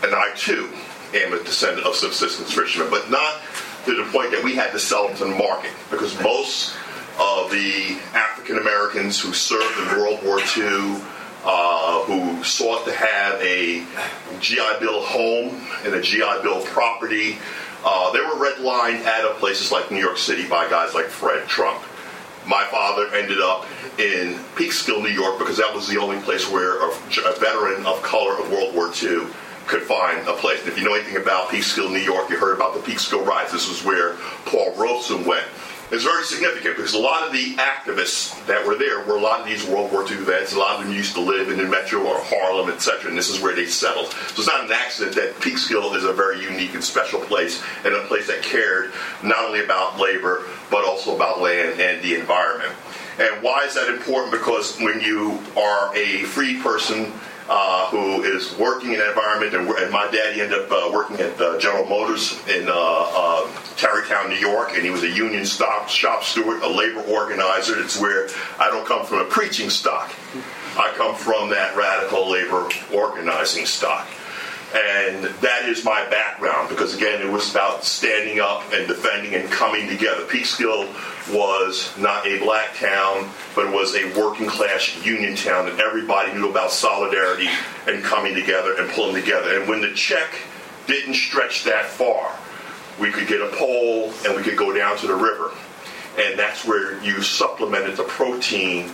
[0.05, 0.71] and I too
[1.15, 3.41] am a descendant of subsistence fishermen, but not
[3.85, 6.75] to the point that we had to sell them to the market because most
[7.19, 11.01] of the African Americans who served in World War II,
[11.45, 13.85] uh, who sought to have a
[14.41, 17.39] GI Bill home and a GI Bill property,
[17.85, 21.47] uh, they were redlined out of places like New York City by guys like Fred
[21.47, 21.83] Trump.
[22.47, 23.67] My father ended up
[23.99, 28.03] in Peekskill, New York, because that was the only place where a, a veteran of
[28.03, 29.27] color of World War II
[29.67, 30.61] could find a place.
[30.61, 33.53] And if you know anything about Peekskill, New York, you heard about the Peekskill riots.
[33.53, 35.47] This was where Paul Robeson went.
[35.91, 39.41] It's very significant because a lot of the activists that were there were a lot
[39.41, 40.55] of these World War II vets.
[40.55, 43.29] A lot of them used to live in the Metro or Harlem, etc., and this
[43.29, 44.09] is where they settled.
[44.09, 47.95] So it's not an accident that Peekskill is a very unique and special place and
[47.95, 48.93] a place that cared
[49.23, 52.73] not only about labor but also about land and the environment.
[53.19, 54.33] And why is that important?
[54.33, 57.13] Because when you are a free person
[57.49, 61.21] uh, who is working in that environment, and, and my daddy ended up uh, working
[61.21, 65.45] at uh, General Motors in uh, uh, Tarrytown, New York, and he was a union
[65.45, 67.79] stock shop steward, a labor organizer.
[67.81, 68.29] It's where
[68.59, 70.11] I don't come from a preaching stock.
[70.77, 74.09] I come from that radical labor organizing stock.
[74.75, 79.49] And that is my background because, again, it was about standing up and defending and
[79.49, 80.25] coming together.
[80.25, 80.89] Peekskill
[81.33, 86.33] was not a black town, but it was a working class union town and everybody
[86.33, 87.49] knew about solidarity
[87.87, 89.61] and coming together and pulling together.
[89.61, 90.29] And when the check
[90.89, 92.37] didn't stretch that far,
[93.01, 95.53] we could get a pole and we could go down to the river.
[96.19, 98.91] And that's where you supplemented the protein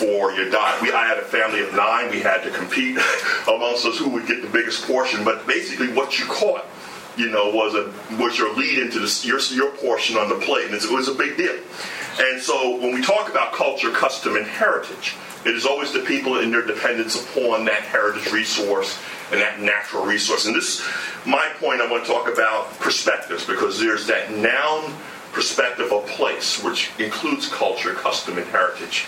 [0.00, 0.80] for your diet.
[0.80, 2.10] We, I had a family of nine.
[2.10, 2.98] We had to compete
[3.46, 5.24] amongst us who would get the biggest portion.
[5.24, 6.64] But basically, what you caught,
[7.16, 10.66] you know, was a was your lead into the, your your portion on the plate,
[10.66, 11.56] and it was a big deal.
[12.18, 16.38] And so, when we talk about culture, custom, and heritage, it is always the people
[16.38, 18.98] and their dependence upon that heritage resource
[19.30, 20.46] and that natural resource.
[20.46, 20.82] And this,
[21.26, 24.92] my point, I want to talk about perspectives because there's that noun
[25.32, 29.06] perspective of place, which includes culture, custom, and heritage.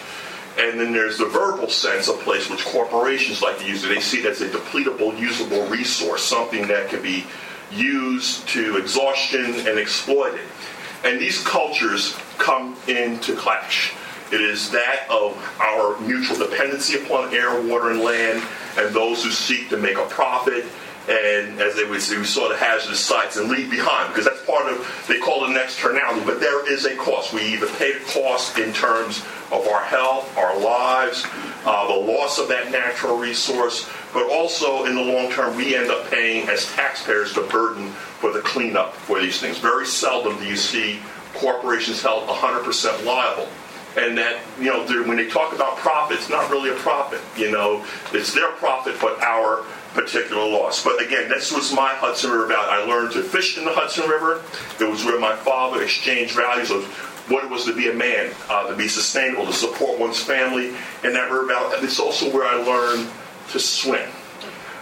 [0.58, 3.82] And then there's the verbal sense of place, which corporations like to use.
[3.82, 7.24] They see it as a depletable, usable resource, something that can be
[7.72, 10.46] used to exhaustion and exploited.
[11.04, 13.94] And these cultures come into clash.
[14.30, 18.42] It is that of our mutual dependency upon air, water, and land,
[18.78, 20.64] and those who seek to make a profit
[21.08, 24.44] and as they would say, we saw the hazardous sites and leave behind because that's
[24.46, 26.24] part of they call it an externality.
[26.24, 27.32] But there is a cost.
[27.32, 29.18] We either pay the cost in terms
[29.50, 31.26] of our health, our lives,
[31.64, 35.90] uh, the loss of that natural resource, but also in the long term, we end
[35.90, 39.58] up paying as taxpayers the burden for the cleanup for these things.
[39.58, 41.00] Very seldom do you see
[41.34, 43.48] corporations held 100% liable
[43.96, 47.20] and that you know when they talk about profit, it's not really a profit.
[47.36, 49.64] You know, it's their profit, but our
[49.94, 50.82] particular loss.
[50.82, 52.68] But again, this was my Hudson River Valley.
[52.68, 54.42] I learned to fish in the Hudson River.
[54.80, 56.84] It was where my father exchanged values of
[57.28, 60.68] what it was to be a man, uh, to be sustainable, to support one's family
[61.04, 61.76] in that river valley.
[61.76, 63.08] And it's also where I learned
[63.50, 64.08] to swim.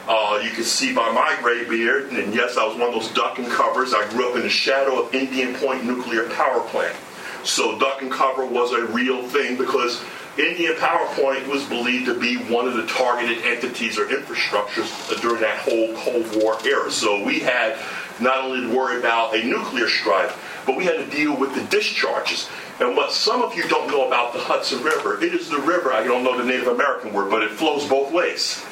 [0.08, 3.12] Uh, you can see by my gray beard, and yes, I was one of those
[3.12, 3.94] duck and covers.
[3.94, 6.96] I grew up in the shadow of Indian Point Nuclear Power Plant.
[7.44, 10.02] So duck and cover was a real thing because
[10.38, 15.40] Indian Power Point was believed to be one of the targeted entities or infrastructures during
[15.40, 16.90] that whole Cold War era.
[16.90, 17.76] So we had
[18.20, 20.32] not only to worry about a nuclear strike,
[20.66, 22.48] but we had to deal with the discharges.
[22.78, 25.92] And what some of you don't know about the Hudson River, it is the river,
[25.92, 28.64] I don't know the Native American word, but it flows both ways.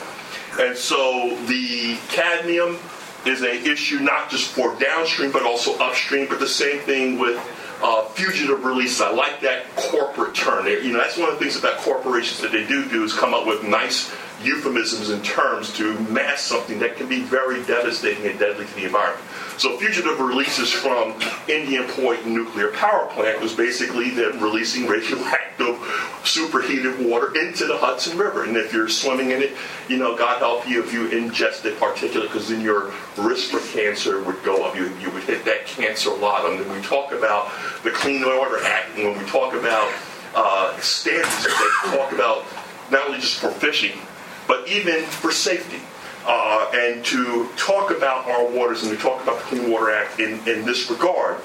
[0.61, 2.79] And so the cadmium
[3.27, 7.37] is an issue not just for downstream, but also upstream, but the same thing with
[7.83, 9.01] uh, fugitive releases.
[9.01, 10.67] I like that corporate term.
[10.67, 13.35] You know, that's one of the things about corporations that they do do is come
[13.35, 14.13] up with nice
[14.43, 18.85] euphemisms and terms to mask something that can be very devastating and deadly to the
[18.85, 19.25] environment.
[19.57, 25.49] So fugitive releases from Indian Point nuclear power plant was basically them releasing radioactive
[26.23, 28.45] superheated water into the Hudson River.
[28.45, 29.57] And if you're swimming in it,
[29.89, 34.23] you know, God help you if you ingested particulate because then your risk for cancer
[34.23, 34.77] would go up.
[34.77, 36.45] You, you would hit that cancer lot.
[36.49, 37.51] And we talk about
[37.83, 39.93] the Clean Water Act, and when we talk about
[40.35, 42.45] uh, standards, they talk about
[42.91, 43.99] not only just for fishing,
[44.49, 45.81] but even for safety.
[46.27, 50.19] Uh, and to talk about our waters and to talk about the Clean Water Act
[50.19, 51.41] in, in this regard,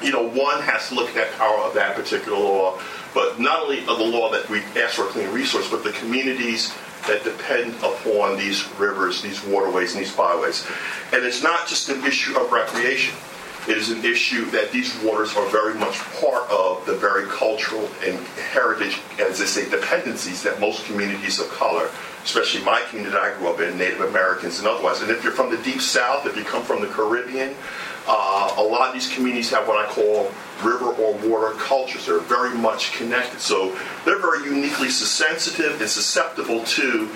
[0.00, 2.80] you know, one has to look at that power of that particular law,
[3.12, 5.90] but not only of the law that we ask for a clean resource, but the
[5.92, 6.72] communities
[7.06, 10.66] that depend upon these rivers, these waterways, and these byways.
[11.12, 13.14] And it's not just an issue of recreation.
[13.68, 17.88] It is an issue that these waters are very much part of the very cultural
[18.04, 18.18] and
[18.52, 21.90] heritage, as they say, dependencies that most communities of color
[22.24, 25.00] especially my community that I grew up in, Native Americans and otherwise.
[25.00, 27.54] And if you're from the deep south, if you come from the Caribbean,
[28.06, 30.30] uh, a lot of these communities have what I call
[30.62, 32.06] river or water cultures.
[32.06, 33.40] They're very much connected.
[33.40, 37.08] So they're very uniquely sensitive and susceptible to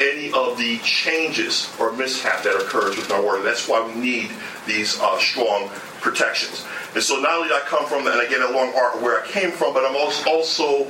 [0.00, 3.42] any of the changes or mishap that occurs with our water.
[3.42, 4.30] That's why we need
[4.66, 5.70] these uh, strong
[6.00, 6.64] protections.
[6.94, 9.50] And so not only I come from, and again, a long arc where I came
[9.50, 10.84] from, but I'm also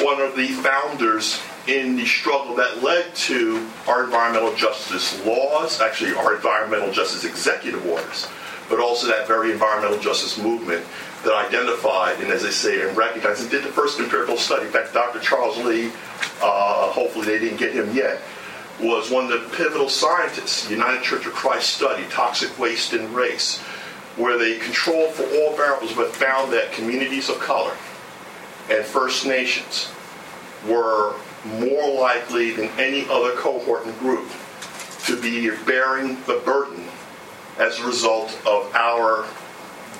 [0.00, 6.14] one of the founders in the struggle that led to our environmental justice laws, actually
[6.14, 8.28] our environmental justice executive orders,
[8.68, 10.84] but also that very environmental justice movement
[11.22, 14.66] that identified and, as I say, and recognized and did the first empirical study.
[14.66, 15.20] In fact, Dr.
[15.20, 15.90] Charles Lee,
[16.42, 18.20] uh, hopefully they didn't get him yet,
[18.80, 23.62] was one of the pivotal scientists, United Church of Christ study, toxic waste and race,
[24.16, 27.74] where they controlled for all variables but found that communities of color
[28.70, 29.90] and First Nations
[30.68, 31.14] were
[31.58, 34.28] more likely than any other cohort and group
[35.04, 36.84] to be bearing the burden
[37.58, 39.26] as a result of our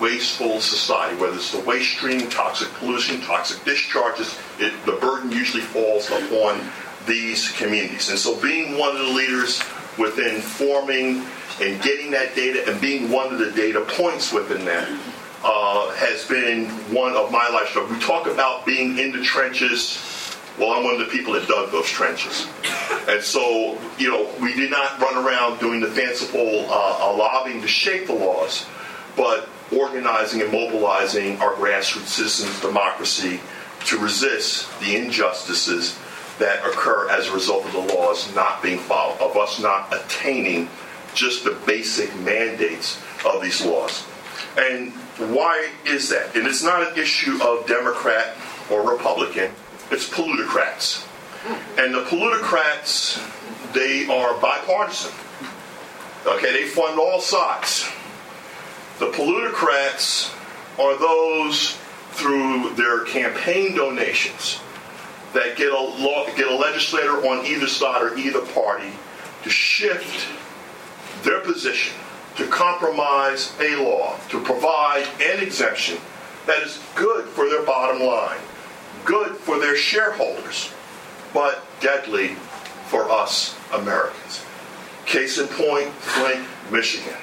[0.01, 5.63] wasteful society, whether it's the waste stream, toxic pollution, toxic discharges, it, the burden usually
[5.63, 6.61] falls upon
[7.07, 8.09] these communities.
[8.09, 9.63] And so being one of the leaders
[9.99, 11.25] within forming
[11.61, 14.89] and getting that data and being one of the data points within that
[15.45, 17.93] uh, has been one of my life struggles.
[17.99, 20.15] We talk about being in the trenches
[20.59, 22.47] well, I'm one of the people that dug those trenches.
[23.09, 27.61] And so, you know, we did not run around doing the fanciful uh, uh, lobbying
[27.63, 28.65] to shape the laws,
[29.17, 33.41] but organizing and mobilizing our grassroots citizens' democracy
[33.87, 35.99] to resist the injustices
[36.39, 40.69] that occur as a result of the laws not being followed, of us not attaining
[41.15, 44.05] just the basic mandates of these laws.
[44.59, 44.93] And
[45.33, 46.37] why is that?
[46.37, 48.37] And it's not an issue of Democrat
[48.71, 49.51] or Republican
[49.91, 51.07] it's plutocrats.
[51.79, 53.21] And the plutocrats,
[53.73, 55.13] they are bipartisan.
[56.27, 57.89] Okay, they fund all sides.
[58.99, 60.35] The plutocrats
[60.79, 61.77] are those
[62.13, 64.61] through their campaign donations
[65.35, 68.91] that get a law, get a legislator on either side or either party
[69.43, 70.27] to shift
[71.25, 71.95] their position,
[72.37, 75.99] to compromise a law, to provide an exemption
[76.47, 78.39] that is good for their bottom line
[79.05, 80.73] good for their shareholders,
[81.33, 82.29] but deadly
[82.89, 84.45] for us Americans.
[85.07, 87.17] Case in point, Flint, Michigan.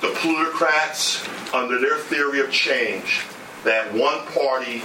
[0.00, 3.24] The plutocrats, under their theory of change,
[3.64, 4.82] that one party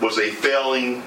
[0.00, 1.02] was a failing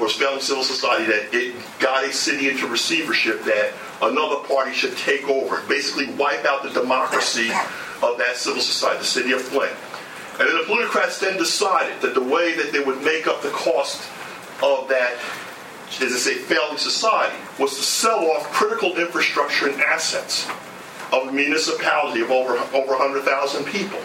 [0.00, 3.72] was failing civil society that it got a city into receivership that
[4.02, 7.50] another party should take over, basically wipe out the democracy
[8.02, 9.72] of that civil society, the city of Flint.
[10.38, 13.50] And then the plutocrats then decided that the way that they would make up the
[13.50, 14.08] cost
[14.62, 15.14] of that,
[16.00, 20.48] as I say, failing society, was to sell off critical infrastructure and assets
[21.12, 24.00] of a municipality of over over 100,000 people.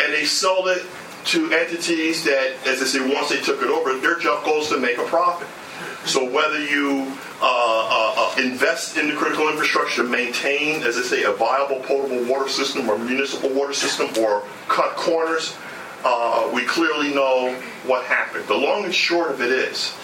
[0.00, 0.84] And they sold it
[1.24, 4.78] to entities that, as I say, once they took it over, their job goes to
[4.78, 5.48] make a profit.
[6.04, 11.22] So whether you uh, uh, uh, invest in the critical infrastructure maintain, as I say,
[11.22, 15.56] a viable potable water system or municipal water system or cut corners,
[16.04, 17.54] uh, we clearly know
[17.86, 18.46] what happened.
[18.48, 19.94] The long and short of it is,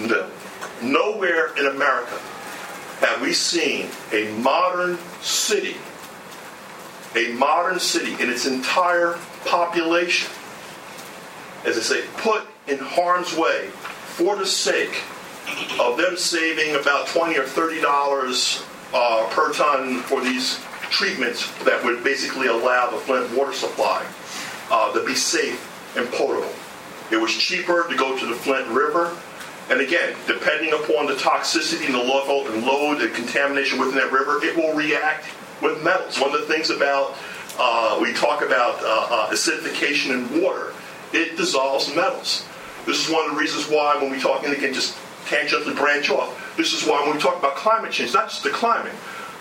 [0.00, 0.28] no,
[0.82, 2.18] nowhere in America
[2.98, 5.76] have we seen a modern city,
[7.14, 10.28] a modern city in its entire population,
[11.64, 15.02] as I say, put in harm's way for the sake
[15.80, 20.60] of them saving about 20 or 30 dollars uh, per ton for these
[20.90, 24.04] treatments that would basically allow the Flint water supply
[24.70, 26.52] uh, to be safe and potable.
[27.10, 29.16] It was cheaper to go to the Flint River.
[29.68, 34.10] And again, depending upon the toxicity and the load and load and contamination within that
[34.10, 35.26] river, it will react
[35.62, 36.18] with metals.
[36.18, 37.16] One of the things about
[37.58, 40.72] uh, we talk about uh, uh, acidification in water,
[41.12, 42.46] it dissolves metals.
[42.86, 44.96] This is one of the reasons why when we talk, and again, just
[45.26, 46.56] tangentially branch off.
[46.56, 48.94] This is why when we talk about climate change, not just the climate,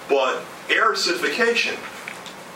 [0.07, 1.75] but air acidification,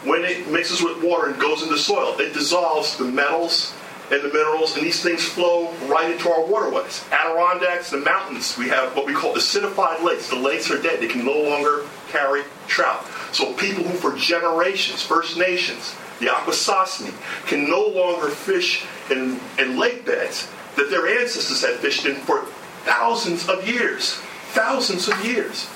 [0.05, 3.73] when it mixes with water and goes into soil, it dissolves the metals
[4.11, 7.05] and the minerals, and these things flow right into our waterways.
[7.11, 10.29] Adirondacks, the mountains, we have what we call acidified lakes.
[10.29, 13.05] The lakes are dead, they can no longer carry trout.
[13.31, 17.13] So people who for generations, First Nations, the Akwesasne,
[17.47, 22.45] can no longer fish in, in lake beds that their ancestors had fished in for
[22.83, 24.15] thousands of years.
[24.51, 25.67] Thousands of years.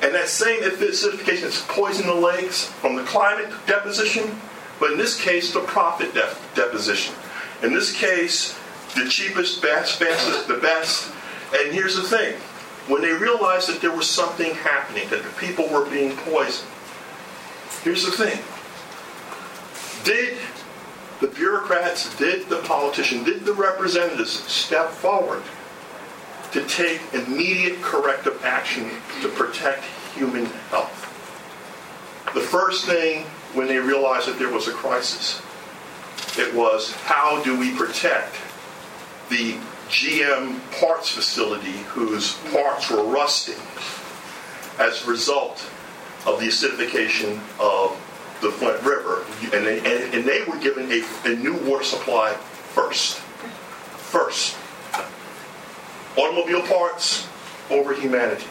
[0.00, 4.40] And that same acidification is poisoning the lakes from the climate deposition,
[4.78, 6.14] but in this case, the profit
[6.54, 7.14] deposition.
[7.62, 8.56] In this case,
[8.94, 11.12] the cheapest, best, fastest, the best.
[11.54, 12.34] And here's the thing
[12.86, 16.68] when they realized that there was something happening, that the people were being poisoned,
[17.82, 18.38] here's the thing.
[20.04, 20.38] Did
[21.20, 25.42] the bureaucrats, did the politicians, did the representatives step forward
[26.52, 28.90] to take immediate corrective action
[29.22, 29.84] to protect
[30.14, 31.04] human health.
[32.34, 33.24] The first thing
[33.54, 35.42] when they realized that there was a crisis,
[36.38, 38.34] it was how do we protect
[39.28, 39.56] the
[39.88, 43.60] GM parts facility whose parts were rusting
[44.78, 45.68] as a result
[46.26, 47.96] of the acidification of
[48.40, 49.24] the Flint River.
[49.42, 53.16] And they, and, and they were given a, a new water supply first.
[53.16, 54.56] First
[56.16, 57.28] automobile parts
[57.70, 58.46] over humanity.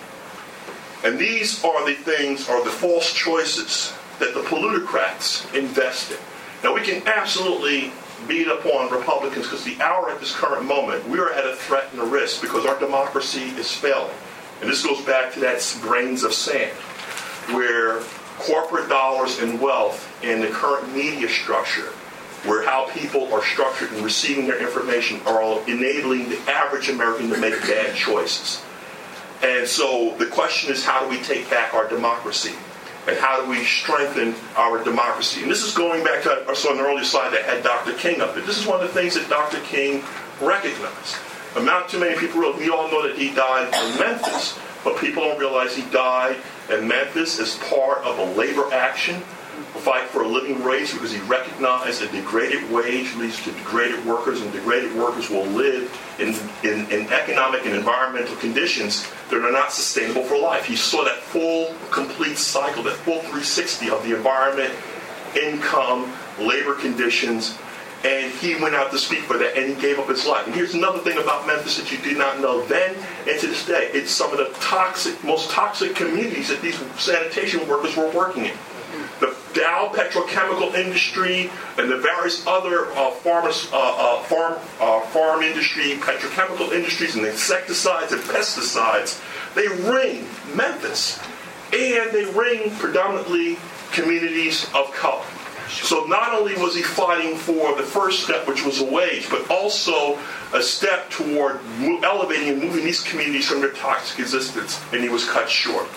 [1.03, 6.18] And these are the things, are the false choices that the plutocrats invest in.
[6.64, 7.91] Now, we can absolutely
[8.28, 11.89] beat upon Republicans because the hour at this current moment, we are at a threat
[11.91, 14.14] and a risk because our democracy is failing.
[14.62, 16.72] And this goes back to that grains of sand,
[17.55, 18.01] where
[18.39, 21.93] corporate dollars and wealth and the current media structure
[22.43, 27.29] where how people are structured and receiving their information are all enabling the average American
[27.29, 28.63] to make bad choices.
[29.43, 32.53] And so the question is how do we take back our democracy?
[33.07, 35.41] And how do we strengthen our democracy?
[35.41, 37.93] And this is going back to, saw an earlier slide that had Dr.
[37.93, 38.43] King up there.
[38.43, 39.59] This is one of the things that Dr.
[39.61, 40.03] King
[40.41, 41.15] recognized.
[41.55, 45.23] And not too many people, we all know that he died in Memphis, but people
[45.23, 46.35] don't realize he died
[46.69, 49.23] in Memphis as part of a labor action
[49.78, 54.41] fight for a living wage because he recognized that degraded wage leads to degraded workers,
[54.41, 56.30] and degraded workers will live in,
[56.63, 60.65] in, in, economic and environmental conditions that are not sustainable for life.
[60.65, 64.73] He saw that full, complete cycle, that full 360 of the environment,
[65.36, 67.57] income, labor conditions,
[68.03, 70.45] and he went out to speak for that, and he gave up his life.
[70.45, 72.95] And here's another thing about Memphis that you did not know then
[73.28, 73.89] and to this day.
[73.93, 78.57] It's some of the toxic, most toxic communities that these sanitation workers were working in
[79.19, 85.95] the Dow petrochemical industry and the various other uh, uh, uh, farm, uh, farm industry,
[85.95, 89.19] petrochemical industries, and insecticides and pesticides,
[89.55, 91.19] they ring Memphis.
[91.73, 93.57] And they ring predominantly
[93.91, 95.25] communities of color.
[95.69, 99.49] So not only was he fighting for the first step, which was a wage, but
[99.49, 100.17] also
[100.53, 101.59] a step toward
[102.03, 105.87] elevating and moving these communities from their toxic existence, and he was cut short.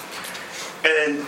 [0.85, 1.25] And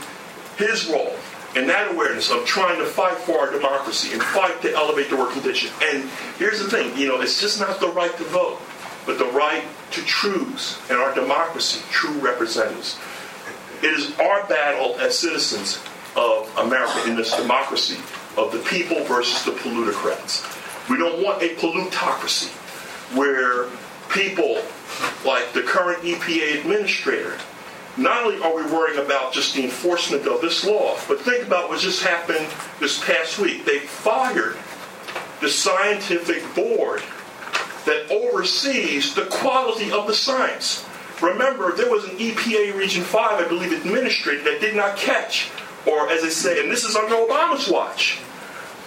[0.56, 1.14] his role
[1.54, 5.16] and that awareness of trying to fight for our democracy and fight to elevate the
[5.16, 5.70] working condition.
[5.82, 8.60] And here's the thing, you know, it's just not the right to vote,
[9.06, 12.98] but the right to choose in our democracy true representatives.
[13.82, 15.82] It is our battle as citizens
[16.16, 17.98] of America in this democracy
[18.36, 20.46] of the people versus the plutocrats.
[20.88, 22.50] We don't want a plutocracy
[23.14, 23.66] where
[24.10, 24.62] people
[25.24, 27.36] like the current EPA administrator
[27.96, 31.68] not only are we worrying about just the enforcement of this law, but think about
[31.68, 32.46] what just happened
[32.80, 33.64] this past week.
[33.64, 34.56] They fired
[35.40, 37.02] the scientific board
[37.84, 40.86] that oversees the quality of the science.
[41.20, 45.50] Remember, there was an EPA Region 5, I believe, administrator that did not catch,
[45.86, 48.20] or as they say, and this is under Obama's watch,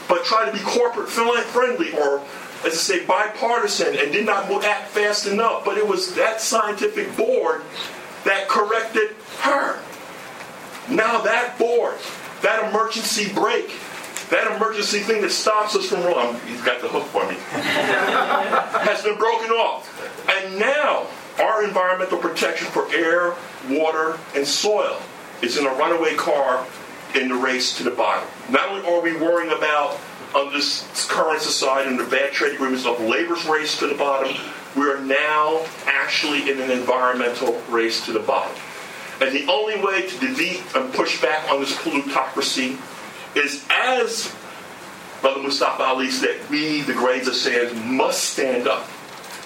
[0.07, 2.21] but try to be corporate friendly or,
[2.65, 5.65] as I say, bipartisan and did not act fast enough.
[5.65, 7.63] But it was that scientific board
[8.25, 9.79] that corrected her.
[10.89, 11.95] Now that board,
[12.41, 13.71] that emergency brake,
[14.29, 19.01] that emergency thing that stops us from rolling, he's got the hook for me, has
[19.03, 19.89] been broken off.
[20.29, 21.07] And now
[21.39, 23.35] our environmental protection for air,
[23.69, 25.01] water, and soil
[25.41, 26.65] is in a runaway car
[27.15, 28.27] in the race to the bottom.
[28.49, 29.99] Not only are we worrying about
[30.35, 34.35] on this current society the bad trade agreements of labor's race to the bottom,
[34.75, 38.55] we are now actually in an environmental race to the bottom.
[39.21, 42.77] And the only way to defeat and push back on this plutocracy
[43.33, 44.35] is as
[45.21, 48.87] Brother Mustafa Ali said, we, the grains of sand, must stand up.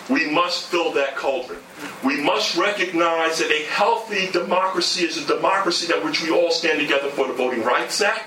[0.09, 1.59] We must fill that cauldron.
[2.03, 6.79] We must recognize that a healthy democracy is a democracy that which we all stand
[6.79, 8.23] together for the Voting Rights Act.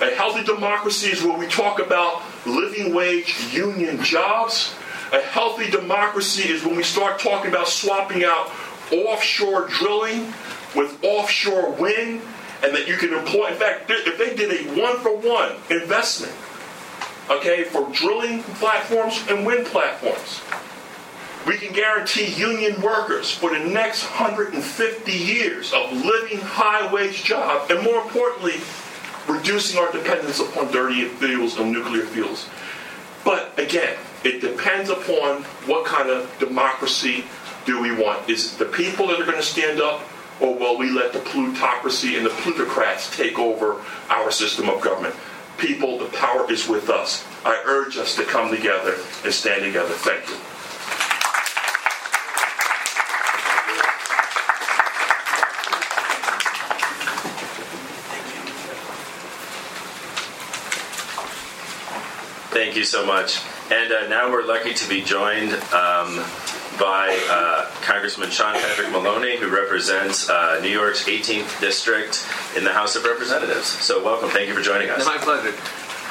[0.00, 4.74] A healthy democracy is where we talk about living wage union jobs.
[5.12, 8.50] A healthy democracy is when we start talking about swapping out
[8.90, 10.32] offshore drilling
[10.74, 12.22] with offshore wind
[12.62, 13.48] and that you can employ.
[13.48, 16.34] In fact, if they did a one for one investment,
[17.30, 20.40] okay, for drilling platforms and wind platforms,
[21.46, 27.70] we can guarantee union workers for the next 150 years of living high wage jobs,
[27.70, 28.60] and more importantly,
[29.28, 32.48] reducing our dependence upon dirty fuels and nuclear fuels.
[33.24, 37.24] But again, it depends upon what kind of democracy
[37.64, 38.28] do we want.
[38.28, 40.02] Is it the people that are going to stand up,
[40.40, 45.14] or will we let the plutocracy and the plutocrats take over our system of government?
[45.56, 47.24] People, the power is with us.
[47.44, 49.94] I urge us to come together and stand together.
[49.94, 50.53] Thank you.
[62.74, 63.40] Thank you so much.
[63.70, 66.18] And uh, now we're lucky to be joined um,
[66.76, 72.72] by uh, Congressman Sean Patrick Maloney, who represents uh, New York's 18th District in the
[72.72, 73.68] House of Representatives.
[73.68, 74.28] So, welcome.
[74.28, 75.06] Thank you for joining us.
[75.06, 75.54] My pleasure.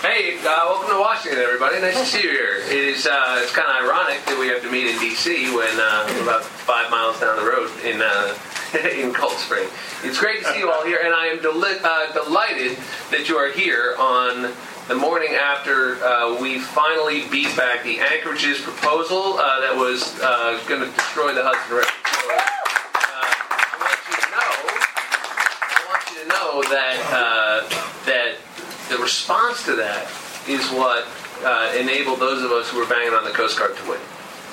[0.07, 1.81] Hey, uh, welcome to Washington, everybody.
[1.81, 2.55] Nice to see you here.
[2.55, 5.53] It is uh, it's kind of ironic that we have to meet in D.C.
[5.53, 7.99] when uh, we're about five miles down the road in
[9.01, 9.67] in Cold Spring.
[10.03, 11.83] It's great to see you all here, and I am deli-
[12.13, 12.77] delighted
[13.11, 14.53] that you are here on
[14.87, 20.59] the morning after uh, we finally beat back the Anchorage's proposal uh, that was uh,
[20.67, 21.87] going to destroy the Hudson River.
[21.87, 23.23] Uh,
[23.63, 24.51] I want you to know,
[25.71, 27.63] I want you to know that uh,
[28.05, 28.35] that
[28.89, 30.03] the response to that
[30.49, 31.07] is what
[31.45, 33.99] uh, enabled those of us who were banging on the Coast Guard to win.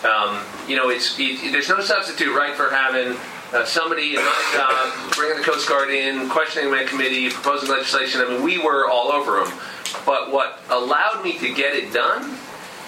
[0.05, 3.19] Um, you know, it's it, there's no substitute, right, for having
[3.53, 8.21] uh, somebody in my job bringing the Coast Guard in, questioning my committee, proposing legislation.
[8.21, 9.59] I mean, we were all over them.
[10.07, 12.37] But what allowed me to get it done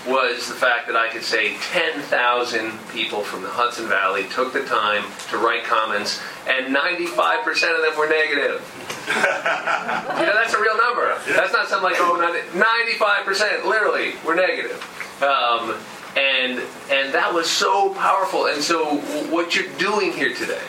[0.07, 4.65] was the fact that I could say 10,000 people from the Hudson Valley took the
[4.65, 8.59] time to write comments, and 95% of them were negative.
[9.07, 11.17] you know, that's a real number.
[11.29, 12.19] That's not something like, oh,
[12.53, 14.83] 95% literally were negative.
[15.23, 15.77] Um,
[16.17, 16.61] and,
[16.91, 18.47] and that was so powerful.
[18.47, 18.97] And so,
[19.31, 20.61] what you're doing here today,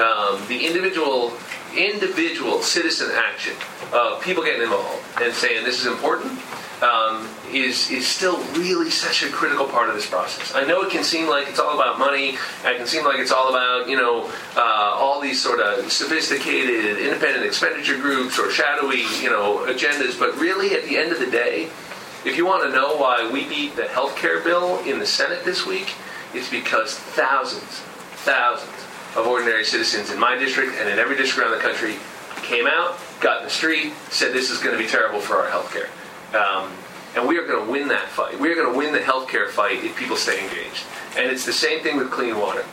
[0.00, 1.32] um, the individual
[1.76, 3.54] individual citizen action
[3.92, 6.38] of people getting involved and saying this is important
[6.82, 10.54] um, is is still really such a critical part of this process.
[10.54, 12.36] I know it can seem like it's all about money.
[12.64, 16.98] It can seem like it's all about you know uh, all these sort of sophisticated
[16.98, 20.18] independent expenditure groups or shadowy you know agendas.
[20.18, 21.64] But really, at the end of the day,
[22.24, 25.44] if you want to know why we beat the health care bill in the Senate
[25.44, 25.94] this week,
[26.32, 27.80] it's because thousands,
[28.24, 28.77] thousands
[29.18, 31.96] of ordinary citizens in my district and in every district around the country
[32.42, 35.50] came out, got in the street, said this is going to be terrible for our
[35.50, 35.88] health care.
[36.40, 36.70] Um,
[37.16, 38.38] and we are going to win that fight.
[38.38, 40.84] We are going to win the healthcare fight if people stay engaged.
[41.16, 42.64] And it's the same thing with clean water.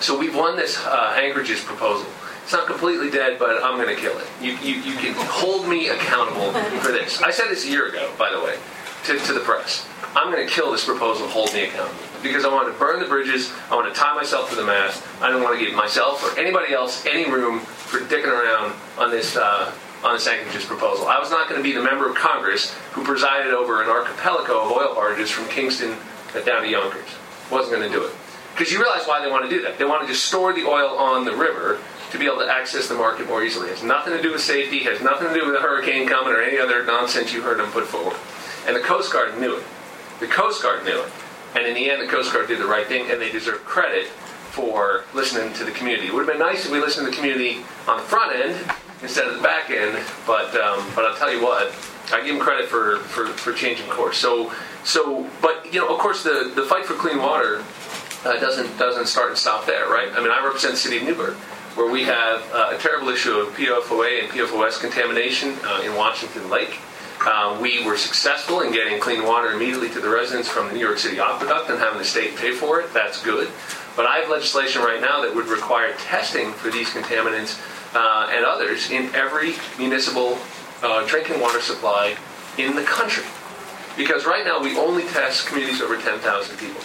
[0.00, 2.06] So we've won this uh, Anchorage's proposal.
[2.42, 4.26] It's not completely dead, but I'm going to kill it.
[4.40, 7.20] You, you, you can hold me accountable for this.
[7.22, 8.58] I said this a year ago, by the way,
[9.04, 9.86] to, to the press.
[10.16, 11.98] I'm going to kill this proposal, hold me accountable.
[12.22, 15.02] Because I want to burn the bridges, I want to tie myself to the mast.
[15.20, 19.10] I don't want to give myself or anybody else any room for dicking around on
[19.10, 21.06] this uh, on this Anchorage's proposal.
[21.06, 24.60] I was not going to be the member of Congress who presided over an archipelago
[24.60, 25.96] of oil barges from Kingston
[26.44, 27.08] down to Yonkers.
[27.50, 28.12] Wasn't going to do it.
[28.52, 29.78] Because you realize why they want to do that.
[29.78, 31.80] They want to just store the oil on the river
[32.12, 33.68] to be able to access the market more easily.
[33.68, 36.32] It has nothing to do with safety, has nothing to do with a hurricane coming
[36.32, 38.16] or any other nonsense you heard them put forward.
[38.66, 39.64] And the Coast Guard knew it.
[40.20, 41.12] The Coast Guard knew it.
[41.54, 44.06] And in the end, the Coast Guard did the right thing, and they deserve credit
[44.50, 46.08] for listening to the community.
[46.08, 47.58] It would have been nice if we listened to the community
[47.88, 51.42] on the front end instead of the back end, but um, but I'll tell you
[51.42, 51.74] what,
[52.12, 54.16] I give them credit for, for, for changing course.
[54.18, 54.52] So
[54.84, 57.64] so, but you know, of course, the, the fight for clean water
[58.24, 60.08] uh, doesn't doesn't start and stop there, right?
[60.12, 61.34] I mean, I represent the city of Newburgh,
[61.74, 66.48] where we have uh, a terrible issue of PFOA and PFOS contamination uh, in Washington
[66.50, 66.78] Lake.
[67.26, 70.80] Uh, we were successful in getting clean water immediately to the residents from the New
[70.80, 72.92] York City Aqueduct and having the state pay for it.
[72.92, 73.48] That's good.
[73.96, 77.58] But I have legislation right now that would require testing for these contaminants
[77.94, 80.38] uh, and others in every municipal
[80.82, 82.16] uh, drinking water supply
[82.58, 83.24] in the country.
[83.96, 86.82] Because right now we only test communities over 10,000 people.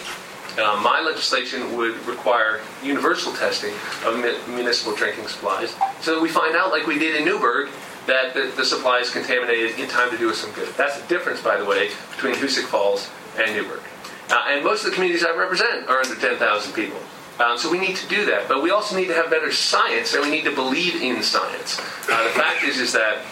[0.58, 3.74] Uh, my legislation would require universal testing
[4.04, 4.16] of
[4.48, 7.68] municipal drinking supplies so that we find out, like we did in Newburgh,
[8.06, 10.68] that the, the supply is contaminated in time to do us some good.
[10.76, 13.82] That's the difference, by the way, between Hoosick Falls and Newburgh.
[14.30, 17.00] Uh, and most of the communities I represent are under 10,000 people.
[17.40, 20.14] Um, so we need to do that, but we also need to have better science,
[20.14, 21.78] and we need to believe in science.
[22.08, 23.24] Uh, the fact is, is that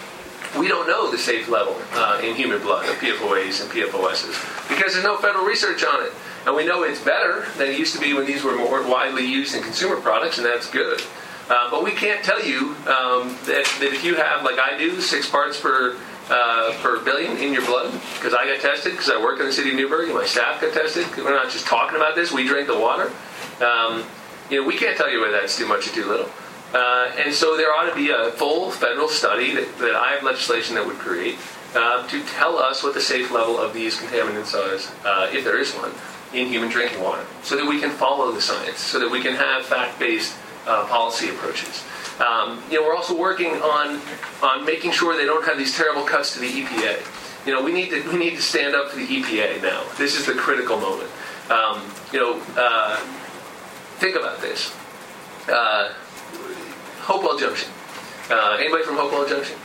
[0.57, 4.93] we don't know the safe level uh, in human blood of PFOAs and PFOSs because
[4.93, 6.11] there's no federal research on it.
[6.45, 9.25] And we know it's better than it used to be when these were more widely
[9.25, 11.01] used in consumer products, and that's good.
[11.49, 15.01] Uh, but we can't tell you um, that, that, if you have, like I do,
[15.01, 15.97] six parts per
[16.29, 19.51] uh, per billion in your blood, because I got tested, because I work in the
[19.51, 21.07] city of Newburgh, and my staff got tested.
[21.17, 23.11] We're not just talking about this; we drink the water.
[23.65, 24.05] Um,
[24.51, 26.29] you know, we can't tell you whether that's too much or too little.
[26.73, 30.21] Uh, and so there ought to be a full federal study that, that I have
[30.21, 31.39] legislation that would create
[31.75, 35.59] uh, to tell us what the safe level of these contaminants is, uh, if there
[35.59, 35.91] is one,
[36.33, 39.33] in human drinking water, so that we can follow the science, so that we can
[39.33, 40.35] have fact-based
[40.69, 41.83] uh, policy approaches.
[42.19, 43.99] Um, you know, we're also working on
[44.43, 47.45] on making sure they don't have these terrible cuts to the EPA.
[47.45, 49.83] You know, we need to we need to stand up for the EPA now.
[49.97, 51.09] This is the critical moment.
[51.49, 51.81] Um,
[52.13, 52.97] you know, uh,
[53.97, 54.75] think about this.
[55.47, 55.93] Uh,
[56.99, 57.71] Hopewell Junction.
[58.29, 59.57] Uh, anybody from Hopewell Junction?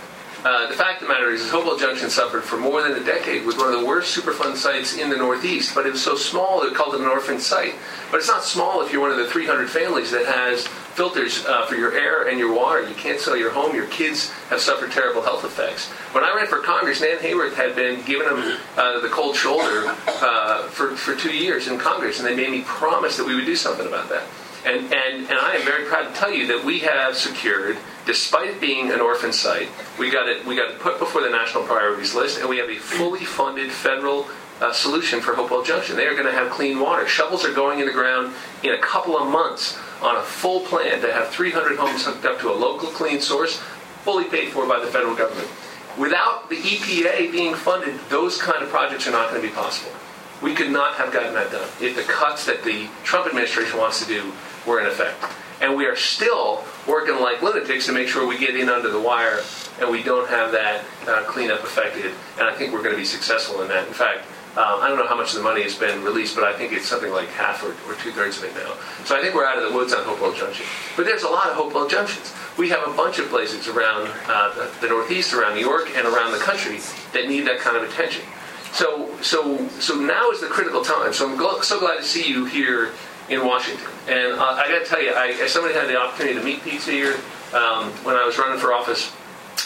[0.44, 3.46] Uh, the fact of the matter is, Hopewell Junction suffered for more than a decade
[3.46, 6.60] with one of the worst Superfund sites in the Northeast, but it was so small
[6.60, 7.74] they called it an orphan site.
[8.10, 11.64] But it's not small if you're one of the 300 families that has filters uh,
[11.64, 12.86] for your air and your water.
[12.86, 13.74] You can't sell your home.
[13.74, 15.88] Your kids have suffered terrible health effects.
[16.12, 19.96] When I ran for Congress, Nan Hayworth had been giving them uh, the cold shoulder
[20.06, 23.46] uh, for, for two years in Congress, and they made me promise that we would
[23.46, 24.24] do something about that.
[24.66, 28.48] And, and, and I am very proud to tell you that we have secured, despite
[28.48, 31.64] it being an orphan site, we got it, we got it put before the national
[31.64, 34.26] priorities list, and we have a fully funded federal
[34.60, 35.96] uh, solution for Hopewell Junction.
[35.96, 37.06] They are going to have clean water.
[37.06, 41.00] Shovels are going in the ground in a couple of months on a full plan
[41.00, 43.58] to have 300 homes hooked up to a local clean source,
[44.02, 45.48] fully paid for by the federal government.
[45.98, 49.92] Without the EPA being funded, those kind of projects are not going to be possible.
[50.42, 54.00] We could not have gotten that done if the cuts that the Trump administration wants
[54.00, 54.32] to do
[54.66, 55.16] were in effect.
[55.60, 59.00] And we are still working like lunatics to make sure we get in under the
[59.00, 59.40] wire
[59.80, 62.12] and we don't have that uh, cleanup affected.
[62.38, 63.86] And I think we're going to be successful in that.
[63.88, 64.20] In fact,
[64.56, 66.72] um, I don't know how much of the money has been released, but I think
[66.72, 68.74] it's something like half or, or two thirds of it now.
[69.04, 70.64] So I think we're out of the woods on Hopewell Junction.
[70.96, 72.32] But there's a lot of Hopewell Junctions.
[72.56, 76.06] We have a bunch of places around uh, the, the Northeast, around New York, and
[76.06, 76.78] around the country
[77.12, 78.22] that need that kind of attention.
[78.72, 81.12] So, so, so now is the critical time.
[81.12, 82.92] So I'm gl- so glad to see you here
[83.28, 83.86] in Washington.
[84.08, 86.62] And uh, I got to tell you, I, as somebody had the opportunity to meet
[86.62, 87.14] Pete Seeger
[87.54, 89.12] um, when I was running for office,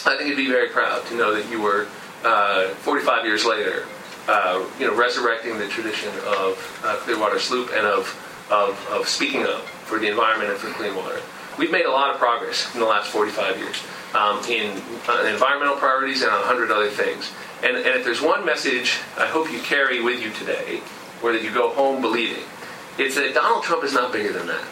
[0.05, 1.87] I think you'd be very proud to know that you were
[2.23, 3.85] uh, 45 years later,
[4.27, 8.07] uh, you know, resurrecting the tradition of uh, Clearwater Sloop and of,
[8.51, 11.19] of, of speaking up for the environment and for clean water.
[11.57, 13.83] We've made a lot of progress in the last 45 years
[14.13, 17.31] um, in uh, environmental priorities and on 100 other things.
[17.63, 20.81] And, and if there's one message I hope you carry with you today,
[21.21, 22.43] or that you go home believing,
[22.99, 24.63] it's that Donald Trump is not bigger than that.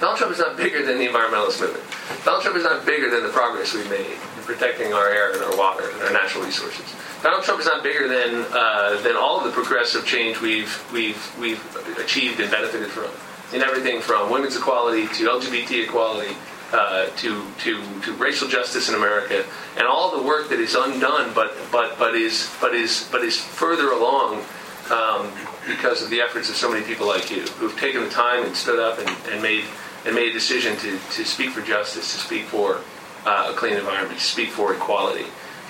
[0.00, 1.82] Donald Trump is not bigger than the environmentalist movement.
[2.24, 5.42] Donald Trump is not bigger than the progress we've made in protecting our air and
[5.42, 6.84] our water and our natural resources.
[7.22, 11.38] Donald Trump is not bigger than uh, than all of the progressive change we've we've
[11.40, 11.64] we've
[11.98, 13.10] achieved and benefited from
[13.56, 16.36] in everything from women's equality to LGBT equality
[16.72, 19.44] uh, to, to, to racial justice in America
[19.76, 23.38] and all the work that is undone but, but, but, is, but, is, but is
[23.38, 24.42] further along
[24.90, 25.30] um,
[25.66, 28.54] because of the efforts of so many people like you who've taken the time and
[28.56, 29.64] stood up and, and made,
[30.04, 32.80] and made a decision to, to speak for justice, to speak for
[33.24, 35.26] uh, a clean environment, to speak for equality.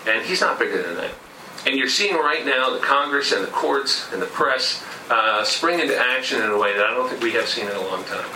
[0.06, 1.10] And he's not bigger than that.
[1.66, 5.80] And you're seeing right now the Congress and the courts and the press uh, spring
[5.80, 8.04] into action in a way that I don't think we have seen in a long
[8.04, 8.28] time.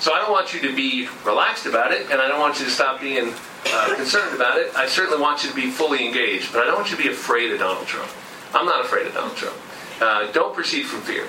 [0.00, 2.64] So I don't want you to be relaxed about it, and I don't want you
[2.66, 3.34] to stop being
[3.66, 4.74] uh, concerned about it.
[4.76, 7.08] I certainly want you to be fully engaged, but I don't want you to be
[7.08, 8.08] afraid of Donald Trump.
[8.54, 9.56] I'm not afraid of Donald Trump.
[10.00, 11.26] Uh, don't proceed from fear.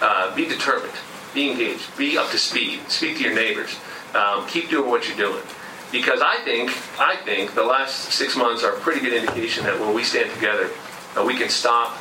[0.00, 0.92] Uh, be determined.
[1.34, 1.96] Be engaged.
[1.96, 2.80] Be up to speed.
[2.88, 3.76] Speak to your neighbors.
[4.14, 5.42] Um, keep doing what you're doing.
[5.92, 9.78] Because I think, I think the last six months are a pretty good indication that
[9.78, 10.70] when we stand together,
[11.16, 11.96] uh, we can stop,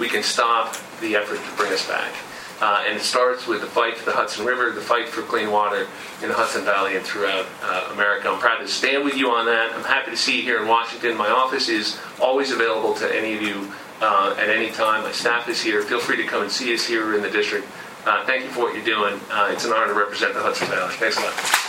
[0.00, 2.12] we can stop the effort to bring us back.
[2.60, 5.52] Uh, and it starts with the fight for the Hudson River, the fight for clean
[5.52, 5.86] water
[6.22, 8.28] in the Hudson Valley and throughout uh, America.
[8.28, 9.72] I'm proud to stand with you on that.
[9.72, 11.16] I'm happy to see you here in Washington.
[11.16, 15.02] My office is always available to any of you uh, at any time.
[15.02, 15.82] My staff is here.
[15.82, 17.66] Feel free to come and see us here in the district.
[18.06, 19.20] Uh, thank you for what you're doing.
[19.30, 20.94] Uh, it's an honor to represent the Hudson Valley.
[20.94, 21.68] Thanks a lot.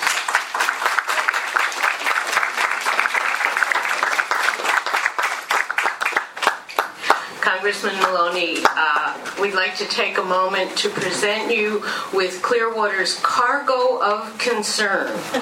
[7.42, 14.02] Congressman Maloney, uh, we'd like to take a moment to present you with Clearwater's cargo
[14.02, 15.20] of concern.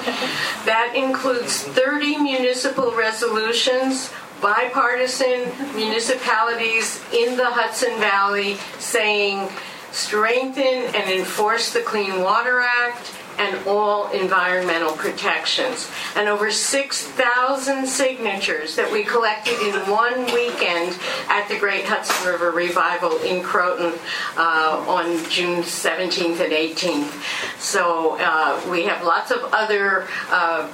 [0.64, 4.10] That includes 30 municipal resolutions,
[4.40, 9.48] bipartisan municipalities in the Hudson Valley saying
[9.90, 15.90] strengthen and enforce the Clean Water Act and all environmental protections.
[16.16, 22.50] And over 6,000 signatures that we collected in one weekend at the Great Hudson River
[22.50, 23.98] Revival in Croton
[24.36, 27.60] uh, on June 17th and 18th.
[27.60, 30.68] So uh, we have lots of other uh,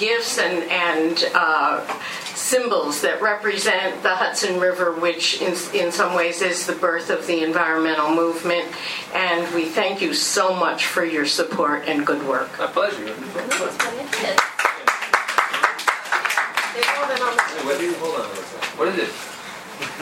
[0.00, 1.86] gifts and, and uh,
[2.34, 7.26] symbols that represent the Hudson River, which in, in some ways is the birth of
[7.26, 8.66] the environmental movement.
[9.14, 12.58] And we thank you so much for your support and good work.
[12.58, 13.04] My pleasure.
[13.04, 13.12] They
[16.96, 18.30] rolled it on the What, hold on.
[18.78, 19.12] What is it?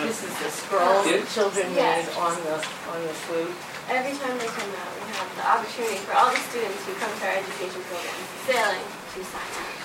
[0.03, 2.11] This is the scroll that children Yes.
[2.17, 2.55] on the
[2.91, 3.55] on the flute.
[3.89, 7.11] Every time they come out, we have the opportunity for all the students who come
[7.19, 8.85] to our education program, sailing,
[9.15, 9.78] to sign up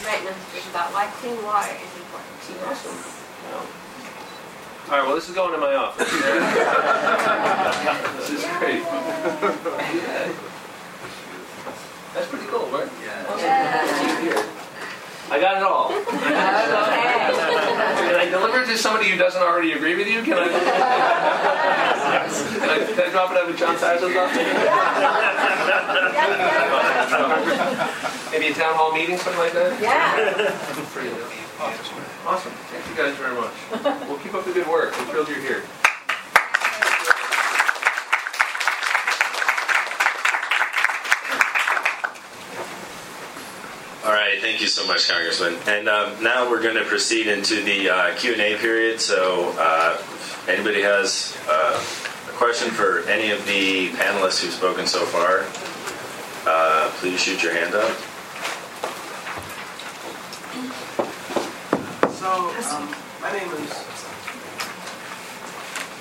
[0.00, 2.86] and write messages about why clean water is important to us.
[4.88, 6.10] All right, well, this is going in my office.
[8.16, 8.82] this is great.
[12.14, 12.88] That's pretty cool, right?
[13.04, 13.26] Yeah.
[15.30, 15.92] I got it all.
[18.40, 20.22] Deliver it to somebody who doesn't already agree with you?
[20.22, 20.48] Can I?
[20.48, 20.56] Can
[22.70, 24.36] I, can I drop it over John Sarson's office?
[28.32, 29.80] Maybe a town hall meeting, something like that?
[29.80, 30.14] Yeah.
[30.92, 31.26] Pretty good.
[32.26, 32.52] Awesome.
[32.70, 33.52] Thank you guys very much.
[34.08, 34.96] We'll keep up the good work.
[34.98, 35.62] We're thrilled you're here.
[44.30, 45.56] Right, thank you so much, Congressman.
[45.66, 49.00] And um, now we're going to proceed into the uh, Q&A period.
[49.00, 50.00] So, uh,
[50.46, 51.82] anybody has uh,
[52.28, 55.46] a question for any of the panelists who've spoken so far,
[56.46, 57.90] uh, please shoot your hand up.
[62.12, 62.30] So,
[62.70, 63.86] um, my name is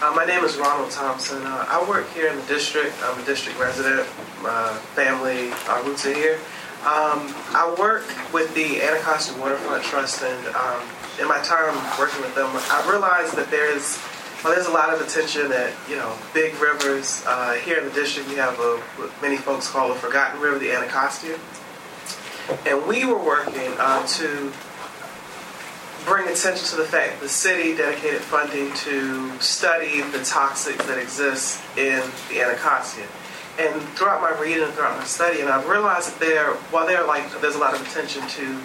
[0.02, 1.44] uh, my name is Ronald Thompson.
[1.44, 2.96] Uh, I work here in the district.
[3.04, 4.08] I'm a district resident.
[4.42, 6.40] My family, our roots are here.
[6.80, 10.82] Um, I work with the Anacostia Waterfront Trust, and um,
[11.20, 14.00] in my time working with them, I realized that there's
[14.44, 17.22] well, there's a lot of attention at you know big rivers.
[17.28, 18.82] Uh, here in the district, we have a,
[19.22, 21.38] many folks call a forgotten river, the Anacostia,
[22.66, 24.50] and we were working uh, to
[26.06, 31.62] bring attention to the fact the city dedicated funding to study the toxics that exist
[31.78, 33.06] in the Anacostia.
[33.60, 37.06] And throughout my reading and throughout my study, and I've realized that there, while there,
[37.06, 38.60] like, there's a lot of attention to,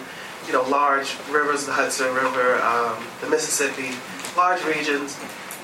[0.47, 3.90] you know, large rivers, the Hudson River, um, the Mississippi,
[4.36, 5.18] large regions,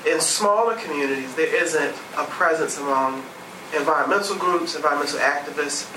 [0.05, 3.23] in smaller communities, there isn't a presence among
[3.73, 5.87] environmental groups, environmental activists,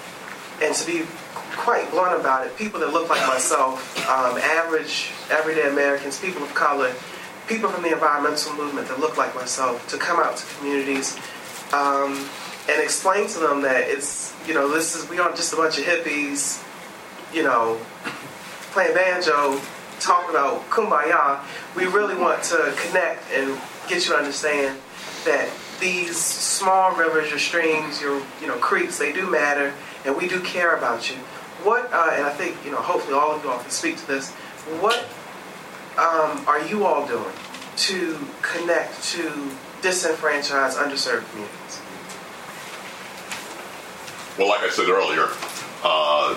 [0.62, 1.04] and to be
[1.56, 6.54] quite blunt about it, people that look like myself, um, average, everyday Americans, people of
[6.54, 6.92] color,
[7.48, 11.16] people from the environmental movement that look like myself, to come out to communities
[11.72, 12.28] um,
[12.68, 15.78] and explain to them that it's, you know, this is, we aren't just a bunch
[15.78, 16.64] of hippies,
[17.32, 17.78] you know,
[18.72, 19.60] playing banjo,
[20.00, 21.40] talking about kumbaya.
[21.76, 24.78] We really want to connect and get you to understand
[25.24, 25.48] that
[25.80, 29.72] these small rivers, your streams, your, you know, creeks, they do matter,
[30.04, 31.16] and we do care about you.
[31.64, 34.06] what, uh, and I think, you know, hopefully all of you all can speak to
[34.06, 34.30] this,
[34.80, 35.04] what
[35.98, 37.34] um, are you all doing
[37.76, 39.50] to connect to
[39.82, 41.63] disenfranchised, underserved communities?
[44.38, 45.28] Well, like I said earlier,
[45.84, 46.36] uh,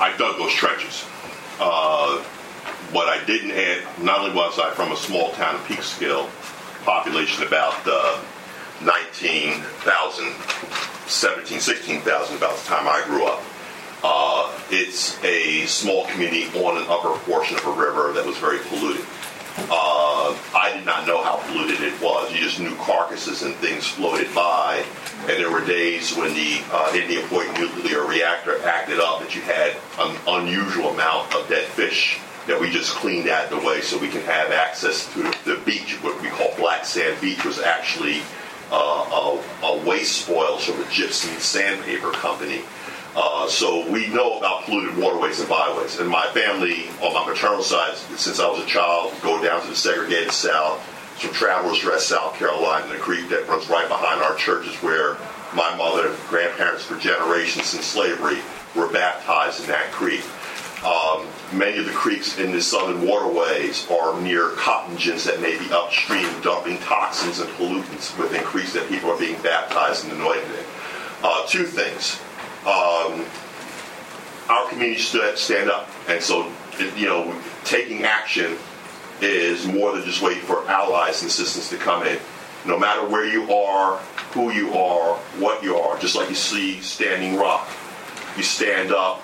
[0.00, 1.04] I dug those trenches.
[1.60, 2.18] Uh,
[2.90, 6.28] what I didn't add, not only was I from a small town Peekskill,
[6.84, 8.20] population about uh,
[8.82, 10.32] 19,000,
[11.06, 13.42] 17, 16,000 about the time I grew up.
[14.02, 18.58] Uh, it's a small community on an upper portion of a river that was very
[18.58, 19.04] polluted.
[19.58, 22.32] Uh, I did not know how polluted it was.
[22.32, 24.84] You just knew carcasses and things floated by.
[25.20, 29.40] And there were days when the uh, Indian Point nuclear reactor acted up that you
[29.40, 33.98] had an unusual amount of dead fish that we just cleaned out the way so
[33.98, 35.98] we can have access to the beach.
[36.02, 38.20] What we call Black Sand Beach was actually
[38.70, 42.62] uh, a, a, waste spoils from a gypsum sandpaper company.
[43.18, 45.98] Uh, so we know about polluted waterways and byways.
[45.98, 49.68] And my family, on my maternal side, since I was a child, go down to
[49.68, 50.82] the segregated South,
[51.18, 55.16] from Travelers Rest, South Carolina, the creek that runs right behind our church is where
[55.54, 58.38] my mother and grandparents for generations in slavery
[58.74, 60.22] were baptized in that creek.
[60.84, 65.58] Um, many of the creeks in the southern waterways are near cotton gins that may
[65.58, 70.50] be upstream dumping toxins and pollutants with increase that people are being baptized and anointed
[70.50, 70.64] in.
[71.22, 72.20] Uh, two things.
[72.66, 73.24] Um,
[74.48, 76.52] our community stand up, and so
[76.96, 78.56] you know taking action
[79.20, 82.18] is more than just waiting for allies and assistance to come in.
[82.66, 83.98] No matter where you are,
[84.32, 87.68] who you are, what you are, just like you see Standing Rock,
[88.36, 89.22] you stand up,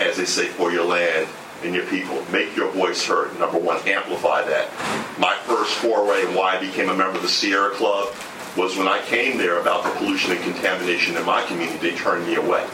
[0.00, 1.28] as they say, for your land
[1.64, 2.24] and your people.
[2.30, 3.38] Make your voice heard.
[3.38, 4.70] Number one, amplify that.
[5.18, 8.14] My first foray and why I became a member of the Sierra Club
[8.56, 12.26] was when I came there about the pollution and contamination in my community, they turned
[12.26, 12.66] me away.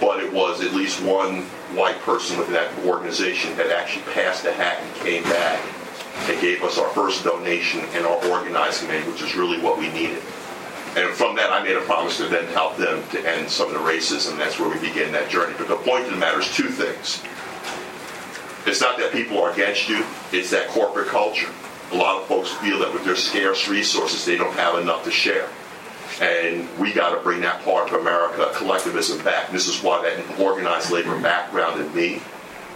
[0.00, 1.42] But it was at least one
[1.76, 5.60] white person within that organization that actually passed the hat and came back
[6.28, 9.88] and gave us our first donation and our organizing aid, which is really what we
[9.92, 10.22] needed.
[10.94, 13.72] And from that, I made a promise to then help them to end some of
[13.72, 14.36] the racism.
[14.36, 15.54] That's where we begin that journey.
[15.56, 17.22] But the point of the matter is two things.
[18.66, 21.50] It's not that people are against you, it's that corporate culture.
[21.92, 25.10] A lot of folks feel that with their scarce resources, they don't have enough to
[25.10, 25.48] share.
[26.20, 29.48] And we got to bring that part of America, collectivism, back.
[29.48, 32.22] And this is why that organized labor background in me,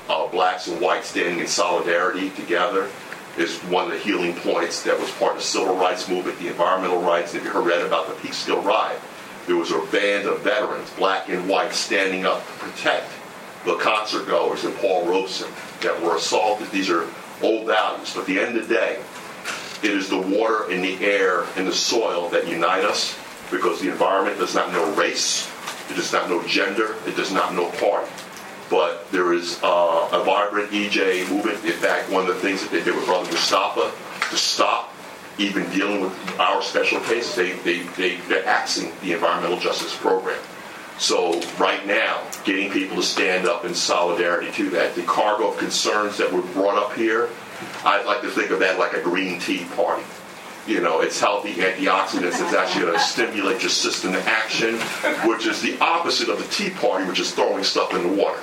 [0.08, 2.90] uh, blacks and whites standing in solidarity together,
[3.38, 6.48] is one of the healing points that was part of the civil rights movement, the
[6.48, 7.34] environmental rights.
[7.34, 9.00] If you read about the Peekskill Riot,
[9.46, 13.10] there was a band of veterans, black and white, standing up to protect
[13.64, 15.50] the concert goers and Paul Robeson
[15.82, 16.70] that were assaulted.
[16.70, 17.06] These are
[17.42, 18.12] old values.
[18.14, 18.98] But at the end of the day,
[19.82, 23.18] it is the water and the air and the soil that unite us
[23.50, 25.50] because the environment does not know race,
[25.90, 28.10] it does not know gender, it does not know party
[28.70, 31.64] but there is uh, a vibrant EJ movement.
[31.64, 33.92] In fact, one of the things that they did with Brother Mustafa
[34.30, 34.92] to stop
[35.38, 40.38] even dealing with our special cases, they, they, they, they're axing the environmental justice program.
[40.98, 44.94] So right now, getting people to stand up in solidarity to that.
[44.94, 47.28] The cargo of concerns that were brought up here,
[47.84, 50.04] I'd like to think of that like a green tea party.
[50.66, 52.42] You know, it's healthy antioxidants.
[52.42, 54.74] It's actually going to stimulate your system to action,
[55.28, 58.40] which is the opposite of the tea party, which is throwing stuff in the water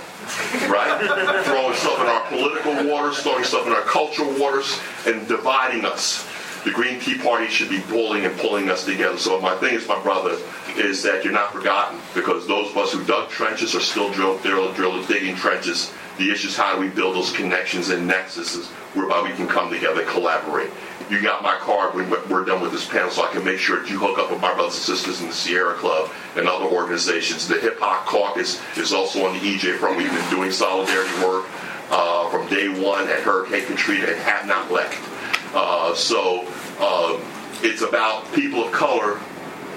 [0.69, 1.43] right?
[1.43, 6.27] throwing stuff in our political waters, throwing stuff in our cultural waters, and dividing us.
[6.63, 9.17] The Green Tea Party should be pulling and pulling us together.
[9.17, 10.37] So my thing is, my brother,
[10.77, 14.37] is that you're not forgotten because those of us who dug trenches are still drill,
[14.39, 15.91] drill, drill, digging trenches.
[16.17, 19.71] The issue is how do we build those connections and nexuses whereby we can come
[19.71, 20.69] together and collaborate
[21.09, 23.79] you got my card when we're done with this panel so I can make sure
[23.79, 26.65] that you hook up with my brothers and sisters in the Sierra Club and other
[26.65, 27.47] organizations.
[27.47, 29.97] The Hip Hop Caucus is also on the EJ front.
[29.97, 31.45] We've been doing solidarity work
[31.91, 34.97] uh, from day one at Hurricane Katrina and have not left.
[35.53, 36.47] Uh, so
[36.79, 37.19] uh,
[37.61, 39.19] it's about people of color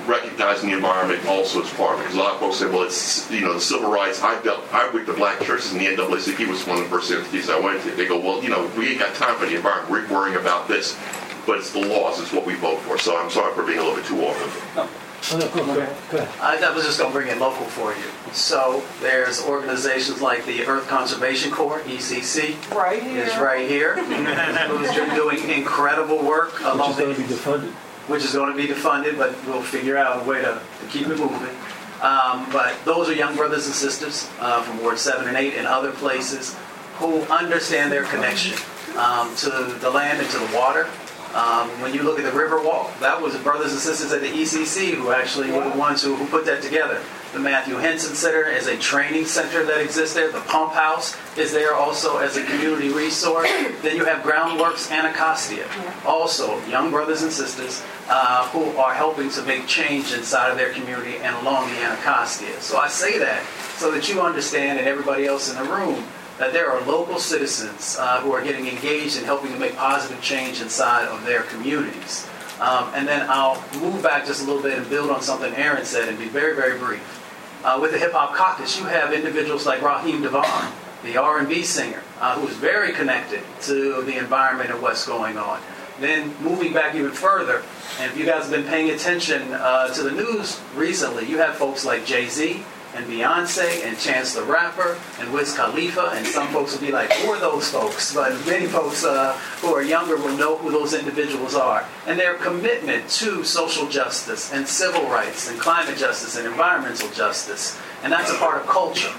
[0.06, 2.05] recognizing the environment also as part of it.
[2.05, 4.23] Because a lot of folks say, well, it's, you know, the civil rights.
[4.23, 7.10] I dealt, I with the black churches and the NAACP was one of the first
[7.10, 7.90] entities I went to.
[7.90, 9.90] They go, well, you know, we ain't got time for the environment.
[9.90, 10.98] We're worrying about this.
[11.47, 12.20] But it's the laws.
[12.20, 12.98] It's what we vote for.
[12.98, 14.89] So I'm sorry for being a little bit too often.
[15.32, 15.74] Oh, no, go, go,
[16.10, 16.28] go ahead.
[16.40, 18.32] I, I was just going to bring it local for you.
[18.32, 22.55] So there's organizations like the Earth Conservation Corps, ECC.
[22.74, 23.24] Right here.
[23.24, 23.97] Is right here.
[23.97, 27.74] Who's doing incredible work along Which is going to be defunded
[28.06, 31.09] which is going to be defunded, but we'll figure out a way to, to keep
[31.09, 31.55] it moving.
[32.02, 35.66] Um, but those are young brothers and sisters uh, from Ward 7 and 8 and
[35.66, 36.56] other places
[36.98, 38.56] who understand their connection
[38.97, 40.88] um, to the land and to the water,
[41.36, 44.28] Um, when you look at the Riverwalk, that was the brothers and sisters at the
[44.28, 47.02] ECC who actually were the ones who, who put that together.
[47.34, 50.32] The Matthew Henson Center is a training center that exists there.
[50.32, 53.50] The Pump House is there also as a community resource.
[53.82, 55.68] then you have Groundworks Anacostia,
[56.06, 60.72] also young brothers and sisters uh, who are helping to make change inside of their
[60.72, 62.62] community and along the Anacostia.
[62.62, 63.44] So I say that
[63.76, 66.02] so that you understand and everybody else in the room
[66.38, 70.20] that there are local citizens uh, who are getting engaged in helping to make positive
[70.20, 72.28] change inside of their communities.
[72.60, 75.84] Um, and then I'll move back just a little bit and build on something Aaron
[75.84, 77.22] said and be very, very brief.
[77.64, 80.72] Uh, with the Hip Hop Caucus, you have individuals like Raheem DeVaughn,
[81.04, 85.60] the R&B singer, uh, who is very connected to the environment and what's going on.
[86.00, 87.62] Then moving back even further,
[87.98, 91.56] and if you guys have been paying attention uh, to the news recently, you have
[91.56, 92.62] folks like Jay-Z,
[92.97, 97.12] and Beyonce and Chance the Rapper and Wiz Khalifa, and some folks will be like,
[97.12, 98.14] who are those folks?
[98.14, 101.86] But many folks uh, who are younger will know who those individuals are.
[102.06, 107.78] And their commitment to social justice and civil rights and climate justice and environmental justice.
[108.02, 109.12] And that's a part of culture.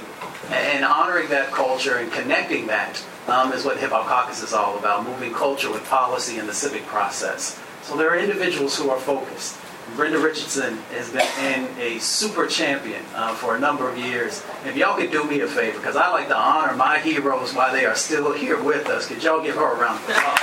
[0.49, 4.77] And honoring that culture and connecting that um, is what Hip Hop Caucus is all
[4.79, 7.61] about, moving culture with policy and the civic process.
[7.83, 9.57] So there are individuals who are focused.
[9.95, 14.43] Brenda Richardson has been a super champion uh, for a number of years.
[14.65, 17.71] If y'all could do me a favor, because I like to honor my heroes while
[17.71, 20.39] they are still here with us, could y'all give her a round of applause?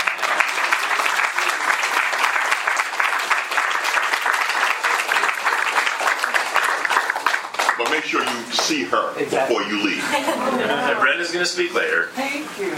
[7.76, 9.56] But make sure you see her Exactly.
[9.56, 10.02] before you leave.
[10.14, 12.06] And Brenda's going to speak later.
[12.12, 12.68] Thank you.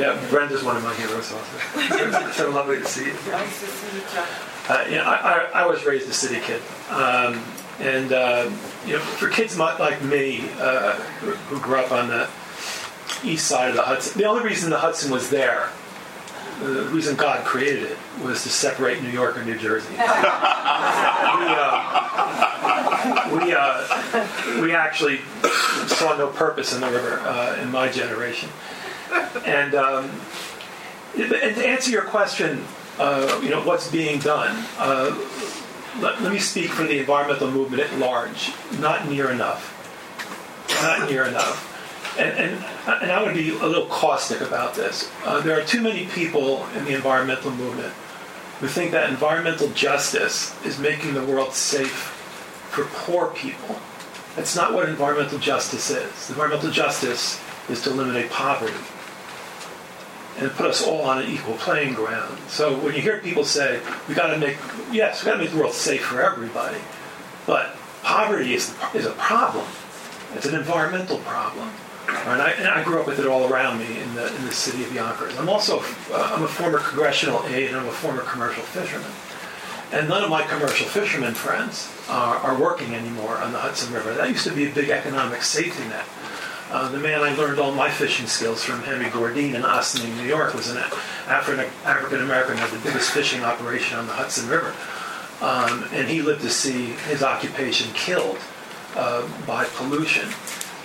[0.00, 2.30] Yeah, Brenda's one of my heroes also.
[2.32, 3.12] so lovely to see you.
[3.30, 4.28] Nice to see you, Chuck.
[4.70, 6.62] Uh, you know, I, I, I was raised a city kid.
[6.90, 7.42] Um,
[7.80, 8.50] and, uh,
[8.86, 12.28] you know, for kids like me uh, who who grew up on the
[13.24, 15.68] east side of the Hudson, the only reason the Hudson was there,
[16.60, 19.92] the reason God created it, was to separate New York and New Jersey.
[19.94, 20.04] we, uh,
[23.32, 25.20] we, uh, we actually
[25.86, 28.48] saw no purpose in the river uh, in my generation.
[29.44, 30.10] And, um,
[31.16, 32.64] and to answer your question,
[32.98, 35.10] uh, you know, what's being done, uh,
[36.00, 38.52] let, let me speak for the environmental movement at large.
[38.78, 39.78] Not near enough.
[40.82, 41.68] Not near enough.
[42.18, 45.10] And, and, and going to be a little caustic about this.
[45.24, 47.92] Uh, there are too many people in the environmental movement
[48.60, 52.11] who think that environmental justice is making the world safe
[52.72, 53.76] for poor people.
[54.34, 56.30] That's not what environmental justice is.
[56.30, 57.38] Environmental justice
[57.68, 58.72] is to eliminate poverty
[60.38, 62.38] and put us all on an equal playing ground.
[62.48, 64.56] So when you hear people say, we got to make,
[64.90, 66.78] yes, we got to make the world safe for everybody,
[67.46, 69.66] but poverty is, is a problem.
[70.34, 71.68] It's an environmental problem.
[72.08, 74.52] And I, and I grew up with it all around me in the, in the
[74.52, 75.36] city of Yonkers.
[75.38, 75.80] I'm also,
[76.10, 79.10] uh, I'm a former congressional aide and I'm a former commercial fisherman.
[79.92, 84.14] And none of my commercial fishermen friends are, are working anymore on the Hudson River.
[84.14, 86.06] That used to be a big economic safety net.
[86.70, 90.26] Uh, the man I learned all my fishing skills from, Henry Gourdine in Ossining, New
[90.26, 94.74] York, was an African African American had the biggest fishing operation on the Hudson River,
[95.42, 98.38] um, and he lived to see his occupation killed
[98.96, 100.30] uh, by pollution.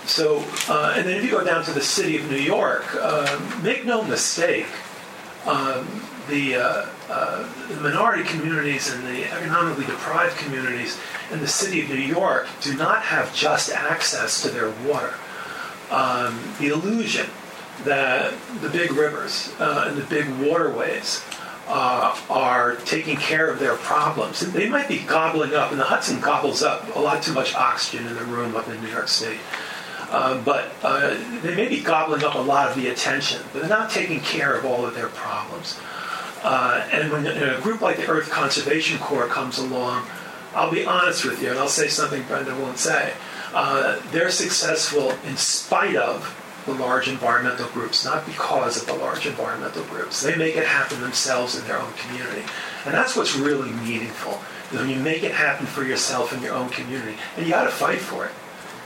[0.04, 3.40] So, uh, and then if you go down to the city of New York, uh,
[3.62, 4.66] make no mistake,
[5.46, 5.86] um,
[6.28, 10.98] the, uh, the minority communities and the economically deprived communities
[11.32, 15.14] in the city of New York do not have just access to their water
[15.90, 17.26] um, the illusion
[17.84, 21.24] that the big rivers uh, and the big waterways
[21.68, 24.40] uh, are taking care of their problems.
[24.40, 28.06] They might be gobbling up, and the Hudson gobbles up a lot too much oxygen
[28.06, 29.38] in the room up in New York City.
[30.10, 33.68] Uh, but uh, they may be gobbling up a lot of the attention, but they're
[33.68, 35.78] not taking care of all of their problems.
[36.42, 40.06] Uh, and when a group like the Earth Conservation Corps comes along,
[40.54, 43.12] I'll be honest with you, and I'll say something Brenda won't say.
[43.52, 46.34] Uh, they're successful in spite of
[46.66, 50.22] the large environmental groups, not because of the large environmental groups.
[50.22, 52.42] They make it happen themselves in their own community.
[52.84, 54.40] And that's what's really meaningful,
[54.70, 57.16] is when you make it happen for yourself in your own community.
[57.36, 58.32] And you got to fight for it.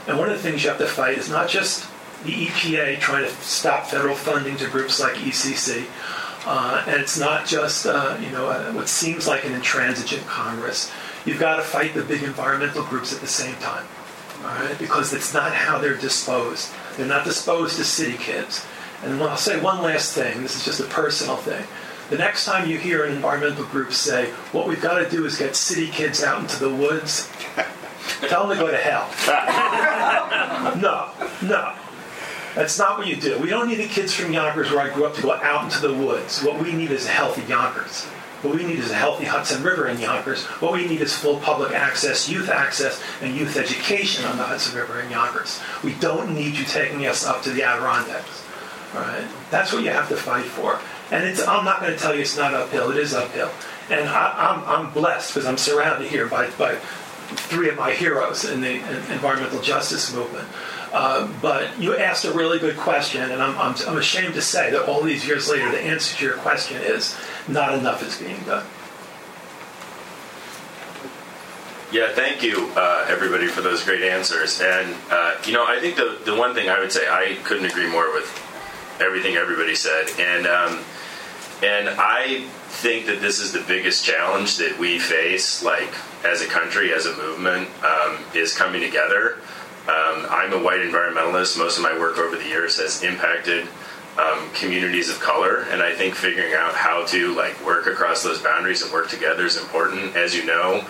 [0.07, 1.87] And one of the things you have to fight is not just
[2.23, 5.85] the EPA trying to stop federal funding to groups like ECC,
[6.45, 10.91] uh, and it's not just uh, you know uh, what seems like an intransigent Congress.
[11.25, 13.85] You've got to fight the big environmental groups at the same time
[14.43, 14.77] all right?
[14.77, 16.71] Because it's not how they're disposed.
[16.97, 18.65] They're not disposed to city kids.
[19.03, 20.41] And I'll say one last thing.
[20.41, 21.65] This is just a personal thing.
[22.09, 25.37] The next time you hear an environmental group say, what we've got to do is
[25.37, 27.29] get city kids out into the woods,
[28.27, 29.09] tell them to go to hell.
[30.81, 31.09] no,
[31.41, 31.73] no.
[32.55, 33.39] That's not what you do.
[33.39, 35.85] We don't need the kids from Yonkers where I grew up to go out into
[35.85, 36.43] the woods.
[36.43, 38.05] What we need is a healthy Yonkers.
[38.43, 40.43] What we need is a healthy Hudson River in Yonkers.
[40.43, 44.77] What we need is full public access, youth access, and youth education on the Hudson
[44.77, 45.61] River in Yonkers.
[45.81, 48.43] We don't need you taking us up to the Adirondacks.
[48.93, 49.25] All right?
[49.49, 50.79] That's what you have to fight for.
[51.09, 52.91] And I'm not going to tell you it's not uphill.
[52.91, 53.49] It is uphill.
[53.89, 56.75] And I, I'm, I'm blessed because I'm surrounded here by, by
[57.35, 58.75] three of my heroes in the
[59.13, 60.47] environmental justice movement.
[60.93, 64.69] Uh, but you asked a really good question, and I'm, I'm, I'm ashamed to say
[64.69, 67.17] that all these years later, the answer to your question is
[67.47, 68.63] not enough is being done.
[71.91, 74.61] Yeah, thank you, uh, everybody, for those great answers.
[74.61, 77.65] And, uh, you know, I think the, the one thing I would say, I couldn't
[77.65, 78.29] agree more with
[79.01, 80.07] everything everybody said.
[80.19, 80.79] And, um,
[81.63, 85.89] and I think that this is the biggest challenge that we face, like,
[86.23, 89.39] as a country, as a movement, um, is coming together.
[89.87, 91.57] Um, I'm a white environmentalist.
[91.57, 93.67] Most of my work over the years has impacted
[94.17, 98.41] um, communities of color, and I think figuring out how to like work across those
[98.41, 100.15] boundaries and work together is important.
[100.15, 100.85] As you know,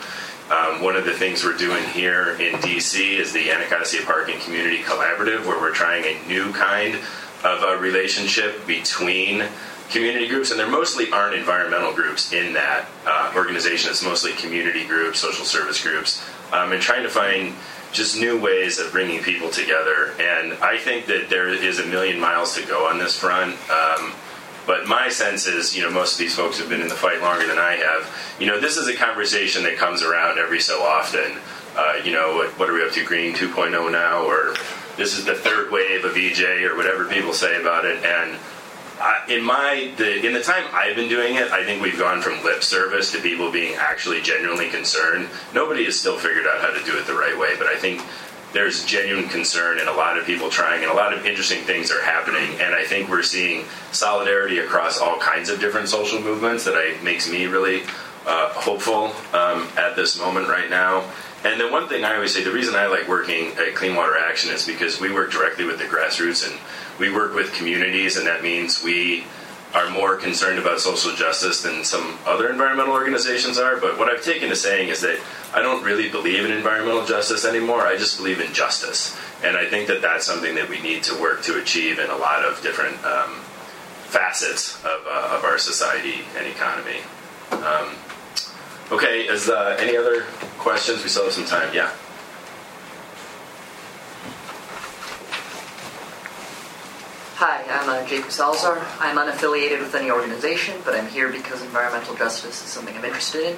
[0.51, 4.39] um, one of the things we're doing here in DC is the Anacostia Park and
[4.41, 6.95] Community Collaborative, where we're trying a new kind
[7.43, 9.43] of a relationship between
[9.89, 13.89] community groups, and there mostly aren't environmental groups in that uh, organization.
[13.89, 17.55] It's mostly community groups, social service groups, um, and trying to find
[17.93, 20.13] just new ways of bringing people together.
[20.19, 23.55] And I think that there is a million miles to go on this front.
[23.69, 24.13] Um,
[24.65, 27.21] but my sense is, you know, most of these folks have been in the fight
[27.21, 28.35] longer than I have.
[28.39, 31.37] You know, this is a conversation that comes around every so often.
[31.75, 34.23] Uh, you know, what, what, are we up to, Green 2.0 now?
[34.23, 34.55] Or
[34.95, 38.03] this is the third wave of EJ, or whatever people say about it.
[38.05, 38.37] And
[39.27, 42.43] In my the, in the time I've been doing it, I think we've gone from
[42.43, 45.29] lip service to people being actually genuinely concerned.
[45.53, 48.01] Nobody has still figured out how to do it the right way, but I think
[48.53, 51.91] there's genuine concern and a lot of people trying and a lot of interesting things
[51.91, 56.63] are happening and i think we're seeing solidarity across all kinds of different social movements
[56.63, 57.81] that I, makes me really
[58.25, 61.03] uh, hopeful um, at this moment right now
[61.43, 64.17] and the one thing i always say the reason i like working at clean water
[64.17, 66.59] action is because we work directly with the grassroots and
[66.99, 69.23] we work with communities and that means we
[69.73, 73.77] are more concerned about social justice than some other environmental organizations are.
[73.77, 75.19] But what I've taken to saying is that
[75.53, 77.81] I don't really believe in environmental justice anymore.
[77.81, 79.17] I just believe in justice.
[79.43, 82.15] And I think that that's something that we need to work to achieve in a
[82.15, 83.41] lot of different um,
[84.05, 86.99] facets of, uh, of, our society and economy.
[87.51, 87.95] Um,
[88.93, 90.21] okay, is uh, any other
[90.57, 91.03] questions?
[91.03, 91.73] We still have some time.
[91.73, 91.91] Yeah.
[97.35, 98.79] Hi, I'm uh, Jacob Salazar.
[98.99, 103.43] I'm unaffiliated with any organization, but I'm here because environmental justice is something I'm interested
[103.43, 103.57] in.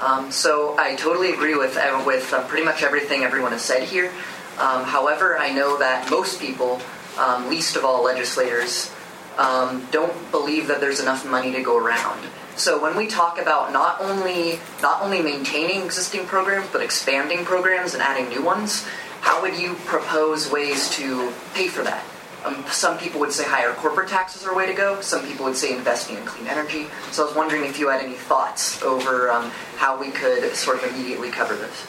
[0.00, 3.82] Um, so I totally agree with uh, with uh, pretty much everything everyone has said
[3.82, 4.12] here.
[4.58, 6.80] Um, however, I know that most people,
[7.18, 8.90] um, least of all legislators,
[9.36, 12.20] um, don't believe that there's enough money to go around.
[12.56, 17.92] So when we talk about not only not only maintaining existing programs but expanding programs
[17.92, 18.86] and adding new ones,
[19.20, 22.02] how would you propose ways to pay for that?
[22.46, 25.00] Um, some people would say higher corporate taxes are a way to go.
[25.00, 26.86] Some people would say investing in clean energy.
[27.10, 30.82] So I was wondering if you had any thoughts over um, how we could sort
[30.82, 31.86] of immediately cover this.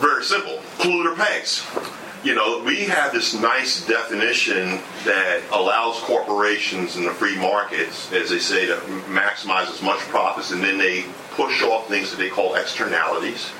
[0.00, 0.60] Very simple.
[0.78, 1.62] Polluter pays.
[2.24, 8.30] You know, we have this nice definition that allows corporations in the free markets, as
[8.30, 8.74] they say, to
[9.06, 13.52] maximize as much profits, and then they push off things that they call externalities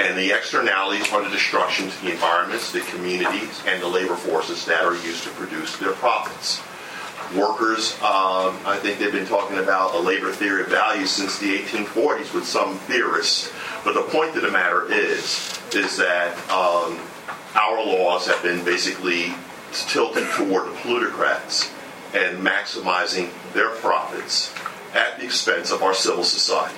[0.00, 4.64] and the externalities are the destruction to the environments, the communities, and the labor forces
[4.66, 6.62] that are used to produce their profits.
[7.36, 11.58] Workers, um, I think they've been talking about a labor theory of value since the
[11.58, 13.52] 1840s with some theorists.
[13.84, 16.98] But the point of the matter is, is that um,
[17.54, 19.32] our laws have been basically
[19.72, 21.72] tilted toward the plutocrats
[22.14, 24.54] and maximizing their profits
[24.94, 26.76] at the expense of our civil society.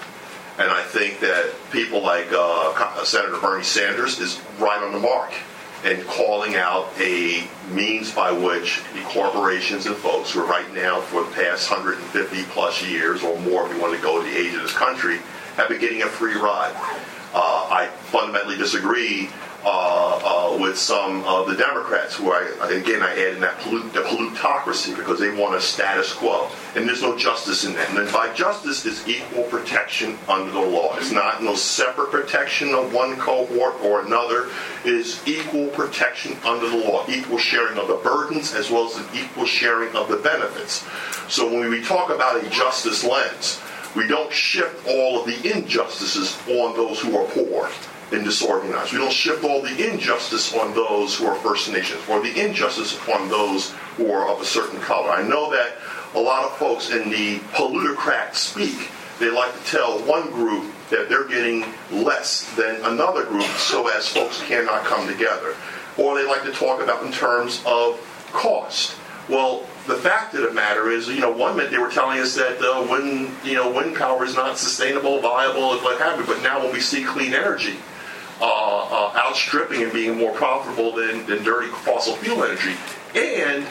[0.58, 5.32] And I think that people like uh, Senator Bernie Sanders is right on the mark
[5.84, 11.00] and calling out a means by which the corporations and folks who are right now
[11.00, 14.36] for the past 150 plus years or more, if you want to go to the
[14.36, 15.18] age of this country,
[15.56, 16.74] have been getting a free ride.
[17.34, 19.30] Uh, I fundamentally disagree
[19.64, 22.40] uh, uh, with some of the Democrats, who I,
[22.70, 26.86] again I add in that pollute, the plutocracy because they want a status quo, and
[26.88, 27.88] there's no justice in that.
[27.96, 30.96] And by justice is equal protection under the law.
[30.96, 34.48] It's not no separate protection of one cohort or another.
[34.84, 38.96] It is equal protection under the law, equal sharing of the burdens as well as
[38.96, 40.84] an equal sharing of the benefits.
[41.32, 43.60] So when we talk about a justice lens,
[43.94, 47.70] we don't shift all of the injustices on those who are poor
[48.12, 48.92] and disorganized.
[48.92, 52.96] We don't shift all the injustice on those who are First Nations or the injustice
[52.96, 55.10] upon those who are of a certain color.
[55.10, 55.76] I know that
[56.14, 58.90] a lot of folks in the polluticrat speak.
[59.18, 64.08] They like to tell one group that they're getting less than another group so as
[64.08, 65.54] folks cannot come together.
[65.96, 68.00] Or they like to talk about in terms of
[68.32, 68.96] cost.
[69.28, 72.36] Well, the fact of the matter is, you know, one minute they were telling us
[72.36, 76.26] that uh, wind, you know, wind power is not sustainable, viable, and what have you.
[76.26, 77.76] But now when we see clean energy
[78.40, 82.74] uh, uh, outstripping and being more profitable than, than dirty fossil fuel energy,
[83.16, 83.66] and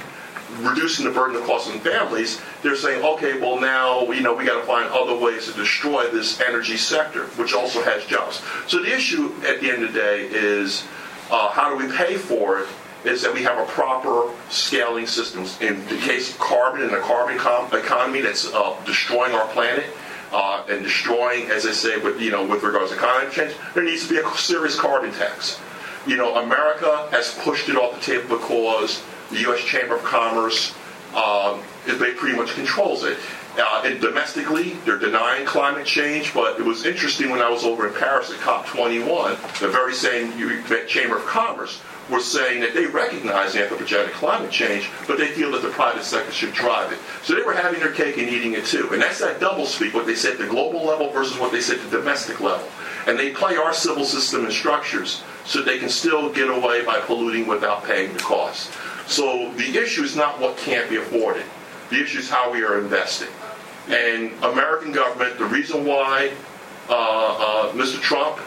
[0.59, 4.43] reducing the burden of costs on families, they're saying, okay, well now, you know, we
[4.43, 8.41] got to find other ways to destroy this energy sector, which also has jobs.
[8.67, 10.85] So the issue at the end of the day is
[11.31, 12.67] uh, how do we pay for it?
[13.03, 15.45] Is that we have a proper scaling system.
[15.59, 19.85] In the case of carbon and the carbon com- economy that's uh, destroying our planet,
[20.31, 23.83] uh, and destroying, as I say, with you know, with regards to climate change, there
[23.83, 25.59] needs to be a serious carbon tax.
[26.07, 29.61] You know, America has pushed it off the table because the U.S.
[29.61, 30.73] Chamber of Commerce
[31.15, 33.17] um, they pretty much controls it.
[33.57, 37.85] Uh, and domestically, they're denying climate change, but it was interesting when I was over
[37.85, 40.31] in Paris at COP21, the very same
[40.87, 45.61] Chamber of Commerce were saying that they recognize anthropogenic climate change, but they feel that
[45.61, 46.99] the private sector should drive it.
[47.23, 48.89] So they were having their cake and eating it too.
[48.91, 51.61] And that's that double speak, what they said at the global level versus what they
[51.61, 52.67] said at the domestic level.
[53.07, 56.99] And they play our civil system and structures so they can still get away by
[56.99, 58.71] polluting without paying the cost.
[59.07, 61.45] So the issue is not what can't be afforded.
[61.89, 63.29] The issue is how we are investing.
[63.89, 66.31] And American government, the reason why
[66.89, 67.99] uh, uh, Mr.
[67.99, 68.39] Trump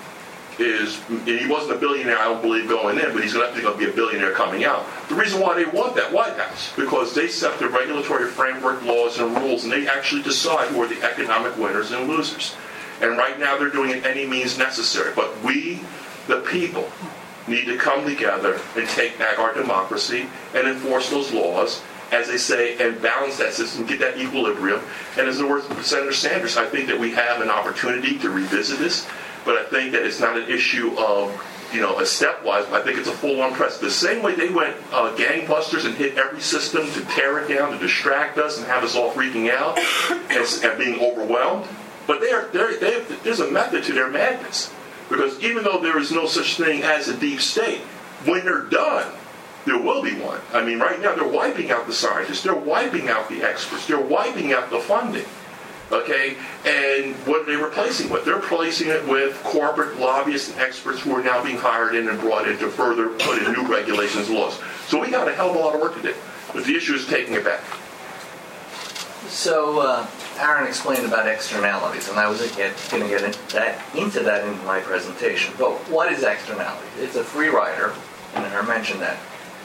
[0.58, 3.84] is, he wasn't a billionaire, I don't believe, going in, but he's going to be
[3.86, 4.86] a billionaire coming out.
[5.08, 9.18] The reason why they want that White House, because they set the regulatory framework, laws,
[9.18, 12.54] and rules, and they actually decide who are the economic winners and losers.
[13.00, 15.12] And right now they're doing it any means necessary.
[15.14, 15.80] But we,
[16.28, 16.90] the people,
[17.46, 21.82] need to come together and take back our democracy and enforce those laws,
[22.12, 24.80] as they say, and balance that system, get that equilibrium.
[25.18, 28.30] And as the words of Senator Sanders, I think that we have an opportunity to
[28.30, 29.06] revisit this,
[29.44, 31.40] but I think that it's not an issue of
[31.74, 33.78] you know, a stepwise, I think it's a full-on press.
[33.78, 37.72] The same way they went uh, gangbusters and hit every system to tear it down,
[37.72, 39.76] to distract us and have us all freaking out
[40.30, 41.66] and, and being overwhelmed.
[42.06, 44.72] But they're, they're, they there's a method to their madness.
[45.08, 47.80] Because even though there is no such thing as a deep state,
[48.24, 49.12] when they're done,
[49.66, 50.40] there will be one.
[50.52, 54.00] I mean, right now they're wiping out the scientists, they're wiping out the experts, they're
[54.00, 55.26] wiping out the funding.
[55.92, 58.24] Okay, and what are they replacing with?
[58.24, 62.18] They're replacing it with corporate lobbyists and experts who are now being hired in and
[62.18, 64.58] brought in to further put in new regulations and laws.
[64.88, 66.14] So we got a hell of a lot of work to do.
[66.52, 67.60] But the issue is taking it back.
[69.28, 70.06] So uh,
[70.38, 72.56] Aaron explained about externalities, and I was going to
[73.08, 75.54] get into that, into that in my presentation.
[75.58, 76.86] But what is externality?
[76.98, 77.92] It's a free rider,
[78.34, 79.18] and I mentioned that.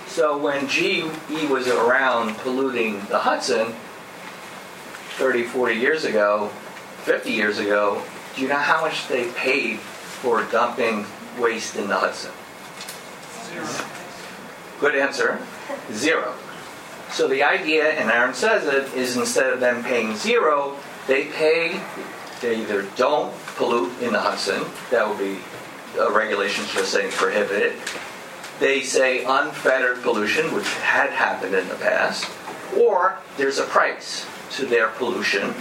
[0.08, 1.04] So when GE
[1.50, 3.76] was around polluting the Hudson
[5.20, 6.48] 30, 40 years ago,
[7.04, 8.02] 50 years ago,
[8.36, 11.06] do you know how much they paid for dumping
[11.38, 12.32] waste in the Hudson?
[13.52, 13.68] Zero.
[14.80, 15.38] Good answer.
[15.92, 16.34] Zero.
[17.12, 21.82] So the idea, and Aaron says it, is instead of them paying zero, they pay,
[22.40, 25.38] they either don't pollute in the Hudson, that would be
[26.00, 27.74] a regulation just saying prohibited.
[28.62, 32.26] They say unfettered pollution, which had happened in the past,
[32.78, 35.54] or there's a price to their pollution,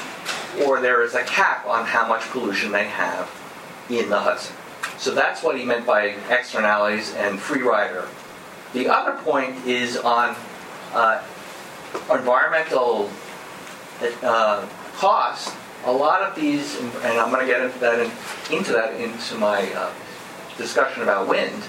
[0.65, 3.31] or there is a cap on how much pollution they have
[3.89, 4.55] in the Hudson.
[4.99, 8.09] So that's what he meant by externalities and free rider.
[8.73, 10.37] The other point is on
[10.93, 11.23] uh,
[12.11, 13.11] environmental
[14.23, 14.67] uh,
[14.97, 15.55] costs,
[15.85, 18.11] a lot of these, and I'm going to get into that, in,
[18.57, 19.93] into, that into my uh,
[20.57, 21.63] discussion about wind.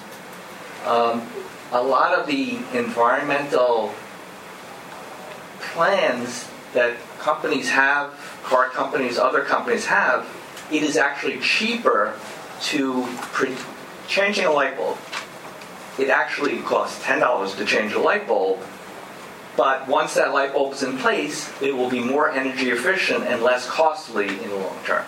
[0.85, 1.27] Um,
[1.71, 3.93] a lot of the environmental
[5.59, 8.13] plans that companies have,
[8.43, 10.27] car companies, other companies have,
[10.71, 12.13] it is actually cheaper
[12.61, 13.55] to pre-
[14.07, 14.97] changing a light bulb.
[15.97, 18.59] It actually costs ten dollars to change a light bulb
[19.59, 23.43] but once that light bulb is in place, it will be more energy efficient and
[23.43, 25.03] less costly in the long term.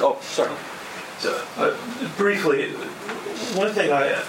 [0.00, 0.54] Oh, sorry.
[1.18, 1.76] So, uh,
[2.16, 2.70] briefly,
[3.58, 4.24] one thing I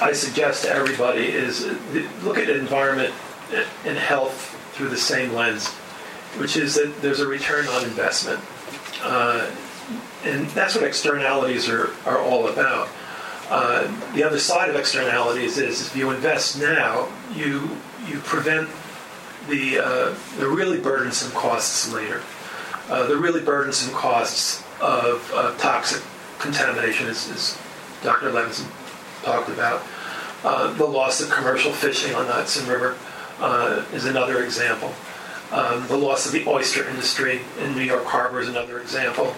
[0.00, 1.78] I suggest to everybody is uh,
[2.24, 3.14] look at environment
[3.84, 5.68] and health through the same lens,
[6.38, 8.40] which is that there's a return on investment,
[9.02, 9.50] uh,
[10.24, 12.88] and that's what externalities are are all about.
[13.48, 17.70] Uh, the other side of externalities is if you invest now, you
[18.06, 18.68] you prevent
[19.48, 22.22] the uh, the really burdensome costs later.
[22.88, 25.28] Uh, the really burdensome costs of
[25.58, 26.02] toxic
[26.38, 27.58] contamination, as, as
[28.02, 28.30] Dr.
[28.30, 28.66] Levinton
[29.22, 29.82] talked about.
[30.44, 32.96] Uh, the loss of commercial fishing on the Hudson River
[33.40, 34.92] uh, is another example.
[35.52, 39.34] Um, the loss of the oyster industry in New York Harbor is another example.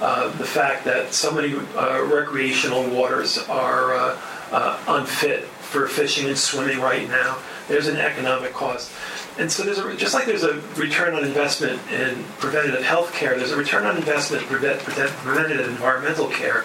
[0.00, 4.20] Uh, the fact that so many uh, recreational waters are uh,
[4.50, 7.36] uh, unfit for fishing and swimming right now.
[7.68, 8.90] There's an economic cost.
[9.38, 13.36] And so there's a, just like there's a return on investment in preventative health care,
[13.36, 16.64] there's a return on investment in prevent, prevent, preventative environmental care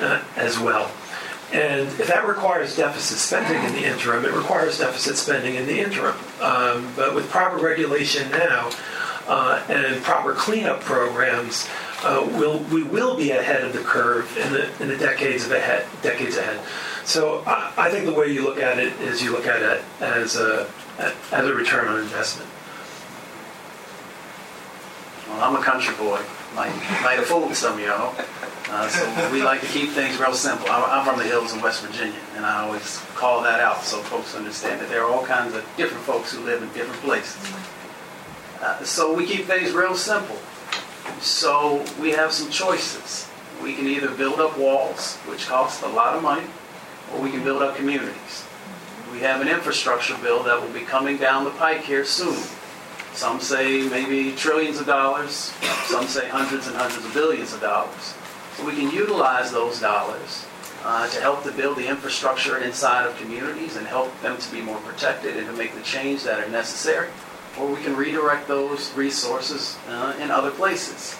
[0.00, 0.90] uh, as well.
[1.52, 5.78] And if that requires deficit spending in the interim, it requires deficit spending in the
[5.78, 6.16] interim.
[6.40, 8.70] Um, but with proper regulation now
[9.28, 11.68] uh, and proper cleanup programs,
[12.02, 15.52] uh, we'll, we will be ahead of the curve in the, in the decades of
[15.52, 16.60] ahead, decades ahead.
[17.04, 19.84] So I, I think the way you look at it is you look at it
[20.00, 20.68] as a,
[20.98, 22.50] as a return on investment.
[25.28, 26.20] Well, I'm a country boy.
[26.54, 28.14] Might, might have fooled some of y'all.
[28.68, 30.66] Uh, so we like to keep things real simple.
[30.68, 33.98] I'm, I'm from the hills in West Virginia, and I always call that out so
[33.98, 37.52] folks understand that there are all kinds of different folks who live in different places.
[38.60, 40.36] Uh, so we keep things real simple.
[41.20, 43.30] So we have some choices.
[43.62, 46.46] We can either build up walls, which cost a lot of money,
[47.12, 48.44] or we can build up communities.
[49.12, 52.42] We have an infrastructure bill that will be coming down the pike here soon.
[53.14, 55.52] Some say maybe trillions of dollars,
[55.84, 58.14] some say hundreds and hundreds of billions of dollars.
[58.64, 60.46] We can utilize those dollars
[60.82, 64.62] uh, to help to build the infrastructure inside of communities and help them to be
[64.62, 67.10] more protected and to make the change that are necessary.
[67.58, 71.16] Or we can redirect those resources uh, in other places.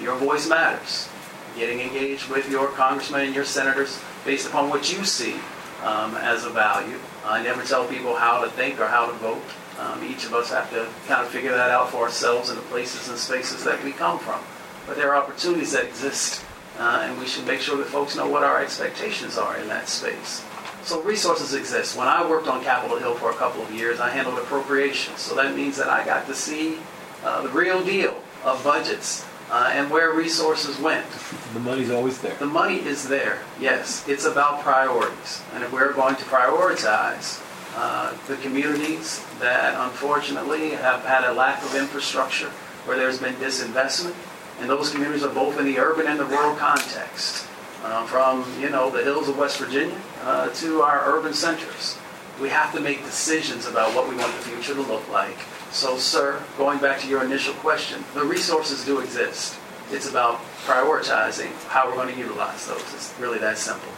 [0.00, 1.08] Your voice matters.
[1.56, 5.34] Getting engaged with your congressmen and your senators based upon what you see
[5.82, 6.98] um, as a value.
[7.24, 9.42] I never tell people how to think or how to vote.
[9.78, 12.62] Um, each of us have to kind of figure that out for ourselves in the
[12.62, 14.40] places and spaces that we come from.
[14.86, 16.43] But there are opportunities that exist
[16.78, 19.88] uh, and we should make sure that folks know what our expectations are in that
[19.88, 20.44] space.
[20.82, 21.96] So resources exist.
[21.96, 25.20] When I worked on Capitol Hill for a couple of years, I handled appropriations.
[25.20, 26.78] So that means that I got to see
[27.24, 31.06] uh, the real deal of budgets uh, and where resources went.
[31.54, 32.34] The money's always there.
[32.36, 34.06] The money is there, yes.
[34.08, 35.42] It's about priorities.
[35.54, 37.42] And if we're going to prioritize
[37.76, 42.50] uh, the communities that unfortunately have had a lack of infrastructure,
[42.84, 44.14] where there's been disinvestment,
[44.60, 47.46] and those communities are both in the urban and the rural context,
[47.84, 51.98] uh, from you know the hills of West Virginia uh, to our urban centers.
[52.40, 55.38] We have to make decisions about what we want the future to look like.
[55.70, 59.56] So, sir, going back to your initial question, the resources do exist.
[59.90, 62.82] It's about prioritizing how we're going to utilize those.
[62.94, 63.92] It's really that simple.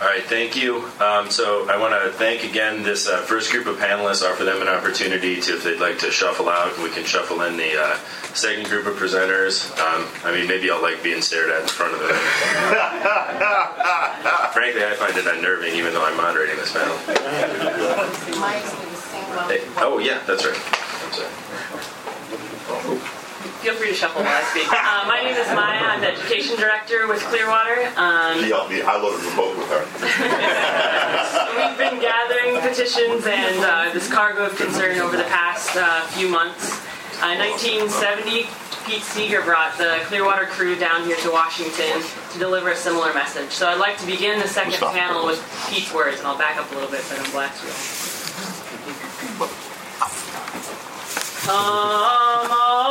[0.00, 0.88] All right, thank you.
[0.98, 4.62] Um, so I want to thank again this uh, first group of panelists, offer them
[4.62, 7.96] an opportunity to, if they'd like to shuffle out, we can shuffle in the uh,
[8.32, 9.68] second group of presenters.
[9.78, 12.08] Um, I mean, maybe I'll like being stared at in front of them.
[14.56, 16.96] Frankly, I find it unnerving, even though I'm moderating this panel.
[19.52, 20.56] Hey, oh, yeah, that's right.
[21.04, 21.28] I'm sorry.
[23.60, 24.72] Feel free to shuffle while I speak.
[24.72, 25.84] Uh, my name is Maya.
[25.84, 27.92] I'm the education director with Clearwater.
[27.94, 28.80] Um, She helped me.
[28.80, 29.84] I loaded the boat with her.
[31.68, 36.28] we've been gathering petitions and uh, this cargo of concern over the past uh, few
[36.30, 36.80] months.
[37.20, 38.48] Uh, 1970,
[38.88, 42.00] Pete Seeger brought the Clearwater crew down here to Washington
[42.32, 43.50] to deliver a similar message.
[43.50, 45.38] So I'd like to begin the second panel with
[45.68, 47.50] Pete's words, and I'll back up a little bit so I
[49.38, 49.69] don't
[51.42, 51.50] blast you.
[51.50, 52.90] Come all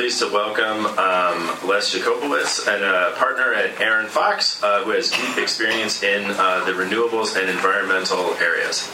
[0.00, 5.10] pleased to welcome um, Les Jacobowitz, and a partner at Arent Fox, uh, who has
[5.10, 8.86] deep experience in uh, the renewables and environmental areas.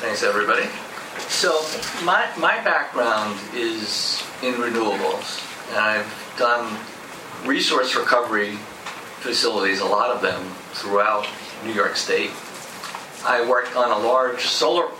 [0.00, 0.68] Thanks, everybody.
[1.44, 1.60] So,
[2.38, 6.78] my, background is in renewables, and I've done
[7.46, 8.56] resource recovery
[9.20, 10.42] facilities, a lot of them
[10.72, 11.26] throughout
[11.64, 12.30] New York State.
[13.24, 14.90] I worked on a large solar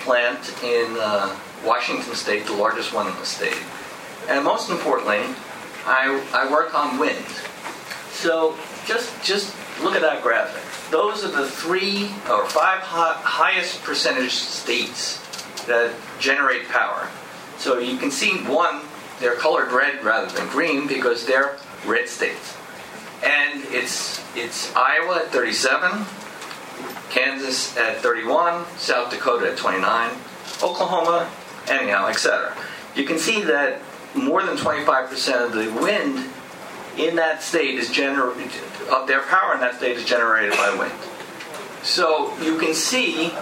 [0.00, 1.34] plant in uh,
[1.64, 3.56] Washington State, the largest one in the state.
[4.28, 5.22] And most importantly,
[5.86, 7.24] I, I work on wind.
[8.10, 8.56] So
[8.86, 10.62] just just look at that graphic.
[10.90, 15.23] Those are the three or five hi- highest percentage states
[15.66, 17.08] that generate power.
[17.58, 18.82] So you can see one,
[19.20, 22.56] they're colored red rather than green because they're red states.
[23.22, 26.04] And it's it's Iowa at 37,
[27.10, 30.10] Kansas at 31, South Dakota at 29,
[30.62, 31.30] Oklahoma,
[31.68, 32.54] anyhow, etc.
[32.96, 33.80] You can see that
[34.14, 36.30] more than 25% of the wind
[36.96, 38.50] in that state is generated,
[38.92, 40.92] of their power in that state is generated by wind.
[41.82, 43.32] So you can see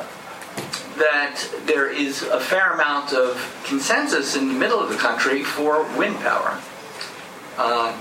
[0.98, 5.84] that there is a fair amount of consensus in the middle of the country for
[5.96, 6.60] wind power.
[7.56, 7.96] Uh,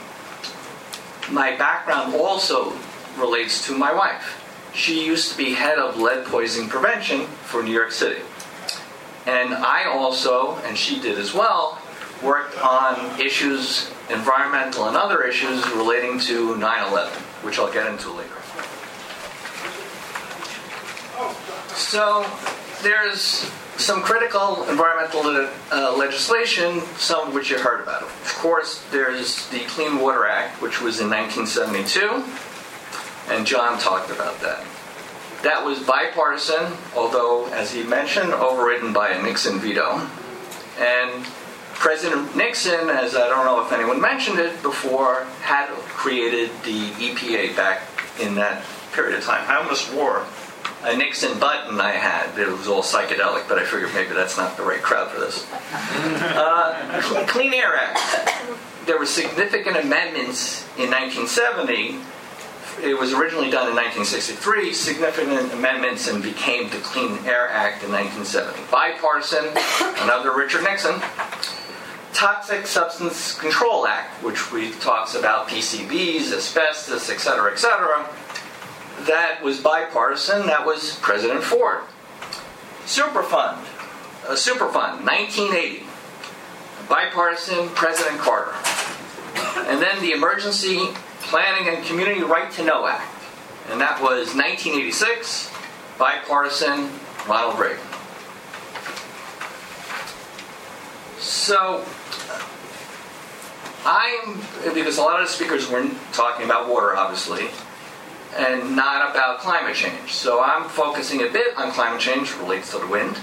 [1.31, 2.73] my background also
[3.18, 4.38] relates to my wife.
[4.73, 8.22] She used to be head of lead poisoning prevention for New York City.
[9.26, 11.80] And I also, and she did as well,
[12.23, 17.13] worked on issues, environmental and other issues relating to 9 11,
[17.43, 18.30] which I'll get into later.
[21.76, 22.26] So
[22.82, 25.22] there's some critical environmental
[25.72, 28.03] uh, legislation, some of which you heard about.
[28.03, 32.24] Of course, there's the Clean Water Act, which was in 1972,
[33.34, 34.64] and John talked about that.
[35.44, 40.08] That was bipartisan, although, as he mentioned, overridden by a Nixon veto.
[40.78, 41.26] And
[41.74, 47.56] President Nixon, as I don't know if anyone mentioned it before, had created the EPA
[47.56, 47.82] back
[48.20, 49.49] in that period of time.
[49.49, 50.26] I almost wore
[50.84, 52.38] a Nixon button I had.
[52.38, 55.48] It was all psychedelic, but I figured maybe that's not the right crowd for this.
[56.41, 58.32] Uh, Clean Air Act.
[58.86, 61.99] There were significant amendments in 1970.
[62.84, 64.74] It was originally done in 1963.
[64.74, 68.72] Significant amendments and became the Clean Air Act in 1970.
[68.72, 69.45] Bipartisan,
[70.03, 70.99] another Richard Nixon.
[72.14, 78.08] Toxic Substance Control Act, which we talks about PCBs, asbestos, et cetera, et cetera
[79.07, 80.48] that was bipartisan.
[80.48, 81.82] That was President Ford.
[82.86, 83.57] Superfund,
[84.28, 85.84] a Superfund, 1980,
[86.90, 88.53] bipartisan President Carter.
[89.69, 90.88] And then the Emergency
[91.22, 93.07] Planning and Community Right to Know Act,
[93.69, 95.52] and that was 1986,
[95.98, 96.90] bipartisan
[97.28, 97.80] Ronald Reagan.
[101.19, 101.86] So,
[102.30, 102.48] uh,
[103.86, 104.41] I'm,
[104.73, 107.49] because a lot of the speakers were talking about water, obviously,
[108.38, 110.14] and not about climate change.
[110.14, 113.18] So I'm focusing a bit on climate change relates to the wind.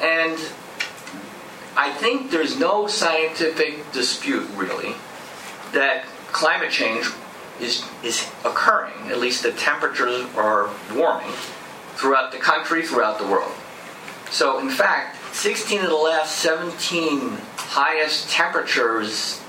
[0.00, 0.38] And
[1.76, 4.94] I think there's no scientific dispute really
[5.72, 7.06] that climate change
[7.60, 11.32] is, is occurring, at least the temperatures are warming
[11.94, 13.52] throughout the country, throughout the world.
[14.30, 19.40] So in fact, 16 of the last 17 highest temperatures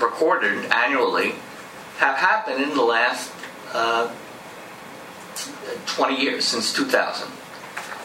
[0.00, 1.34] recorded annually
[1.98, 3.35] have happened in the last
[3.72, 4.12] uh,
[5.86, 7.30] 20 years, since 2000.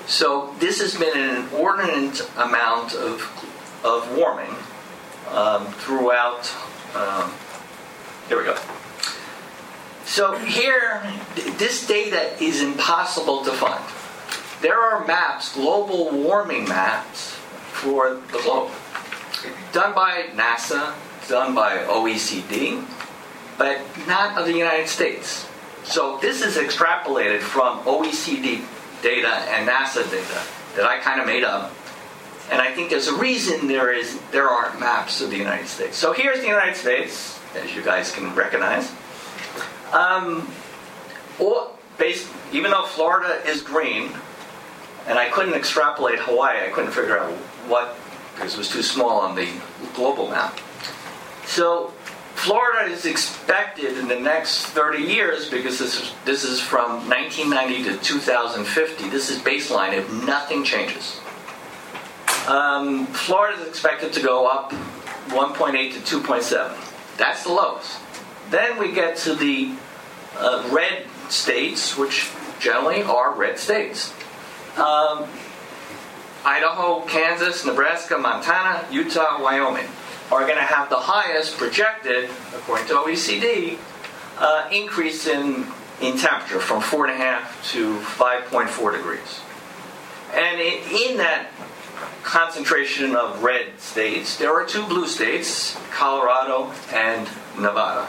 [0.07, 3.21] So this has been an inordinate amount of,
[3.83, 4.55] of warming
[5.29, 6.53] um, throughout.
[6.95, 7.31] Um,
[8.27, 8.57] here we go.
[10.05, 11.01] So here,
[11.57, 13.83] this data is impossible to find.
[14.61, 17.31] There are maps, global warming maps
[17.71, 18.71] for the globe,
[19.71, 20.93] done by NASA,
[21.27, 22.85] done by OECD,
[23.57, 25.47] but not of the United States.
[25.83, 28.63] So this is extrapolated from OECD
[29.01, 30.41] data and NASA data
[30.75, 31.73] that I kind of made up.
[32.51, 35.97] And I think there's a reason there is there aren't maps of the United States.
[35.97, 38.91] So here's the United States, as you guys can recognize.
[39.93, 40.49] Um,
[41.39, 44.11] or based, even though Florida is green,
[45.07, 47.31] and I couldn't extrapolate Hawaii, I couldn't figure out
[47.67, 47.95] what
[48.35, 49.47] because it was too small on the
[49.93, 50.59] global map.
[51.45, 51.93] So
[52.41, 57.83] Florida is expected in the next 30 years, because this is, this is from 1990
[57.83, 61.19] to 2050, this is baseline if nothing changes.
[62.47, 64.71] Um, Florida is expected to go up
[65.27, 67.17] 1.8 to 2.7.
[67.17, 67.99] That's the lowest.
[68.49, 69.75] Then we get to the
[70.35, 74.15] uh, red states, which generally are red states.
[74.77, 75.29] Um,
[76.43, 79.85] Idaho, Kansas, Nebraska, Montana, Utah, Wyoming
[80.31, 83.77] are going to have the highest projected, according to OECD,
[84.37, 85.67] uh, increase in,
[86.01, 89.41] in temperature from 4.5 to 5.4 degrees.
[90.33, 91.47] And in, in that
[92.23, 97.27] concentration of red states, there are two blue states, Colorado and
[97.59, 98.07] Nevada,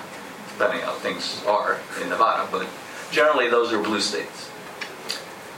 [0.53, 2.69] depending how things are in Nevada, but
[3.11, 4.49] generally those are blue states.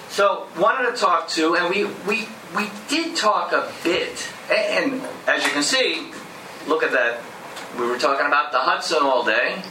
[0.09, 5.45] So wanted to talk to, and we, we, we did talk a bit, and as
[5.45, 6.11] you can see,
[6.67, 7.21] look at that.
[7.79, 9.63] We were talking about the Hudson all day.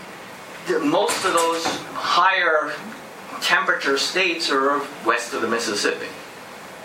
[0.81, 2.73] Most of those higher
[3.41, 6.07] temperature states are west of the Mississippi.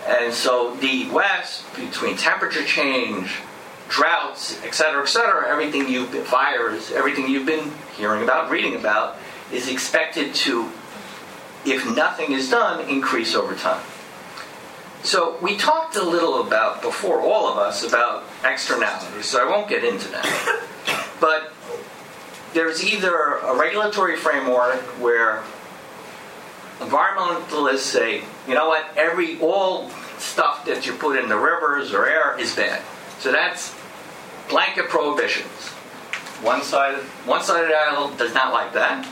[0.07, 3.31] And so the West, between temperature change,
[3.89, 8.75] droughts, et cetera, et cetera, everything you've been, fires, everything you've been hearing about, reading
[8.75, 9.17] about,
[9.51, 10.69] is expected to,
[11.65, 13.83] if nothing is done, increase over time.
[15.03, 19.69] So we talked a little about, before all of us, about externalities, so I won't
[19.69, 20.65] get into that.
[21.19, 21.51] But
[22.53, 25.43] there's either a regulatory framework where
[26.79, 32.07] environmentalists say, you know what, every all stuff that you put in the rivers or
[32.07, 32.81] air is bad.
[33.19, 33.75] So that's
[34.49, 35.67] blanket prohibitions.
[36.41, 39.07] One side, one side of the aisle does not like that.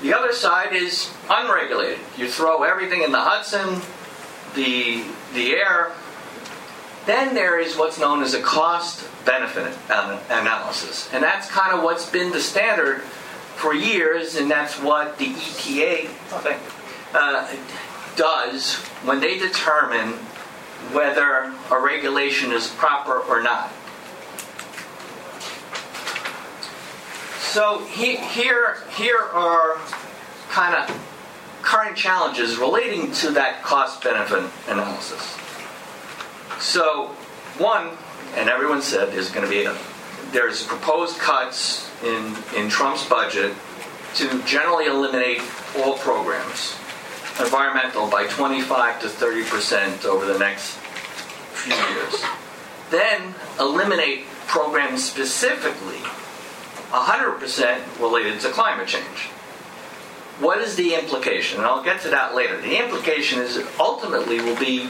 [0.00, 1.98] The other side is unregulated.
[2.16, 3.82] You throw everything in the Hudson,
[4.54, 5.04] the
[5.34, 5.92] the air.
[7.06, 12.08] Then there is what's known as a cost benefit analysis, and that's kind of what's
[12.08, 13.00] been the standard
[13.56, 16.08] for years, and that's what the EPA
[17.14, 17.56] uh,
[18.16, 20.12] does when they determine
[20.92, 23.70] whether a regulation is proper or not.
[27.38, 29.78] So he, here, here are
[30.50, 31.09] kind of
[31.62, 35.36] current challenges relating to that cost benefit analysis.
[36.60, 37.06] So,
[37.58, 37.90] one,
[38.36, 39.76] and everyone said there's going to be a,
[40.32, 43.54] there's proposed cuts in, in Trump's budget
[44.14, 45.40] to generally eliminate
[45.78, 46.76] all programs,
[47.38, 50.76] environmental by 25 to 30 percent over the next
[51.52, 52.24] few years.
[52.90, 56.00] Then eliminate programs specifically
[56.90, 59.30] 100% related to climate change.
[60.40, 61.58] What is the implication?
[61.58, 62.60] And I'll get to that later.
[62.60, 64.88] The implication is it ultimately will be,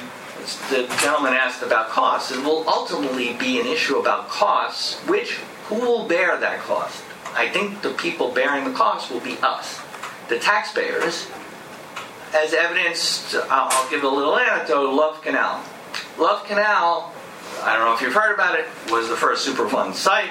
[0.71, 5.35] the gentleman asked about costs, it will ultimately be an issue about costs, which,
[5.67, 7.05] who will bear that cost?
[7.35, 9.81] I think the people bearing the cost will be us,
[10.29, 11.27] the taxpayers,
[12.33, 15.65] as evidenced, I'll give a little anecdote, Love Canal.
[16.17, 17.13] Love Canal,
[17.63, 20.31] I don't know if you've heard about it, was the first Superfund site.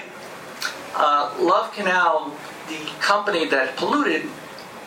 [0.95, 2.33] Uh, Love Canal,
[2.69, 4.29] the company that polluted,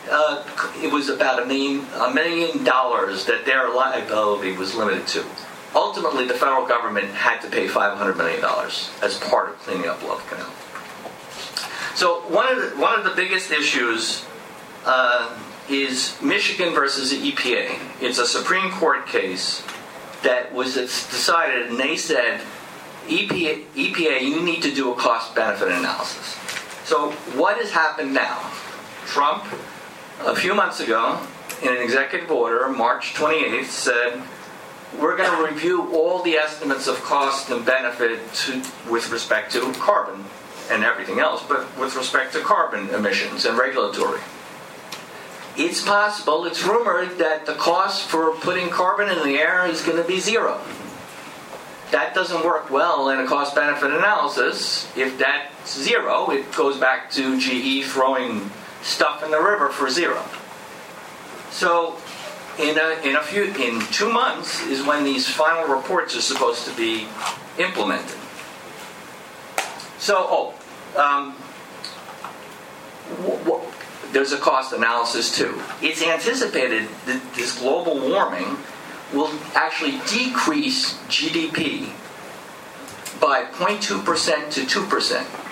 [0.09, 0.43] uh,
[0.81, 5.25] it was about a million, a million dollars that their liability was limited to.
[5.75, 8.43] Ultimately, the federal government had to pay $500 million
[9.01, 10.51] as part of cleaning up Love Canal.
[11.95, 14.25] So one of the, one of the biggest issues
[14.85, 15.37] uh,
[15.69, 17.79] is Michigan versus the EPA.
[18.01, 19.63] It's a Supreme Court case
[20.23, 22.41] that was decided, and they said,
[23.07, 26.37] EPA, EPA, you need to do a cost benefit analysis.
[26.85, 28.51] So, what has happened now?
[29.05, 29.43] Trump,
[30.25, 31.19] a few months ago,
[31.61, 34.21] in an executive order, March 28th, said,
[34.99, 39.71] we're going to review all the estimates of cost and benefit to, with respect to
[39.73, 40.23] carbon
[40.71, 44.21] and everything else, but with respect to carbon emissions and regulatory.
[45.55, 50.01] It's possible, it's rumored that the cost for putting carbon in the air is going
[50.01, 50.61] to be zero.
[51.91, 54.91] That doesn't work well in a cost benefit analysis.
[54.97, 58.49] If that's zero, it goes back to GE throwing
[58.83, 60.23] stuff in the river for zero.
[61.49, 61.97] So,
[62.59, 66.65] in a, in a few, in two months is when these final reports are supposed
[66.65, 67.07] to be
[67.57, 68.17] implemented.
[69.97, 70.53] So, oh,
[70.99, 71.35] um,
[74.11, 75.59] there's a cost analysis too.
[75.81, 78.57] It's anticipated that this global warming
[79.13, 81.89] will actually decrease GDP
[83.19, 85.42] by 0.2% to 2%.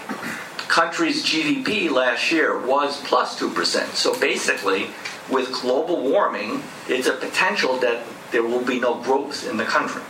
[0.72, 3.88] Country's GDP last year was plus 2%.
[3.94, 4.88] So basically,
[5.30, 10.02] with global warming, it's a potential that there will be no growth in the country.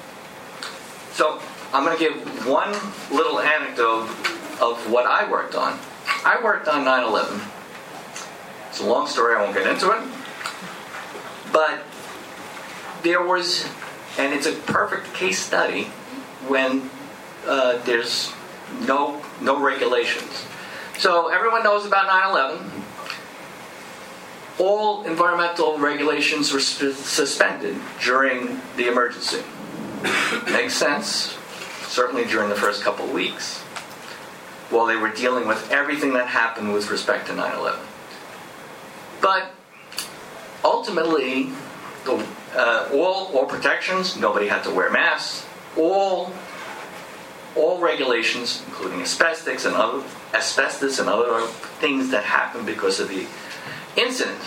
[1.13, 1.41] So
[1.73, 2.69] I'm going to give one
[3.11, 4.07] little anecdote
[4.61, 5.79] of what I worked on.
[6.23, 7.41] I worked on 9 11.
[8.69, 10.03] It's a long story, I won't get into it.
[11.51, 11.81] But
[13.01, 13.67] there was,
[14.19, 15.85] and it's a perfect case study
[16.47, 16.91] when
[17.47, 18.31] uh, there's
[18.85, 20.45] no, no regulations.
[21.01, 22.71] So everyone knows about 9 11.
[24.59, 29.41] All environmental regulations were sp- suspended during the emergency.
[30.51, 31.35] Makes sense,
[31.87, 33.61] certainly during the first couple of weeks,
[34.69, 37.79] while they were dealing with everything that happened with respect to 9 11.
[39.21, 39.53] But
[40.63, 41.49] ultimately,
[42.05, 42.23] the,
[42.53, 46.31] uh, all, all protections, nobody had to wear masks, all,
[47.55, 50.03] all regulations, including asbestos and other,
[50.33, 51.45] asbestos and other
[51.79, 53.25] things that happened because of the
[53.97, 54.41] incident.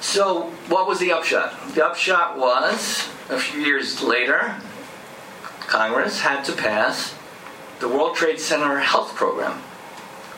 [0.00, 1.74] So, what was the upshot?
[1.74, 4.56] The upshot was a few years later,
[5.60, 7.14] Congress had to pass
[7.80, 9.62] the World Trade Center Health Program.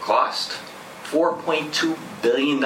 [0.01, 0.59] Cost
[1.05, 2.63] $4.2 billion.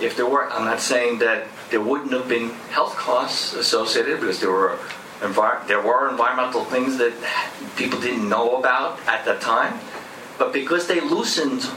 [0.00, 4.40] If there were, I'm not saying that there wouldn't have been health costs associated because
[4.40, 4.78] there were
[5.66, 7.12] there were environmental things that
[7.76, 9.80] people didn't know about at that time,
[10.38, 11.68] but because they loosened,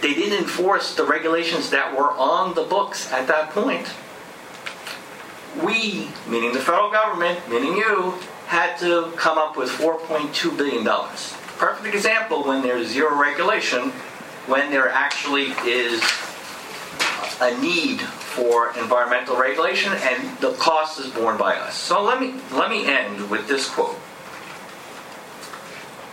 [0.00, 3.86] they didn't enforce the regulations that were on the books at that point.
[5.62, 8.14] We, meaning the federal government, meaning you,
[8.46, 10.84] had to come up with $4.2 billion.
[11.58, 13.90] Perfect example when there's zero regulation,
[14.46, 16.02] when there actually is
[17.40, 18.00] a need
[18.32, 21.76] for environmental regulation and the cost is borne by us.
[21.76, 23.98] So let me let me end with this quote.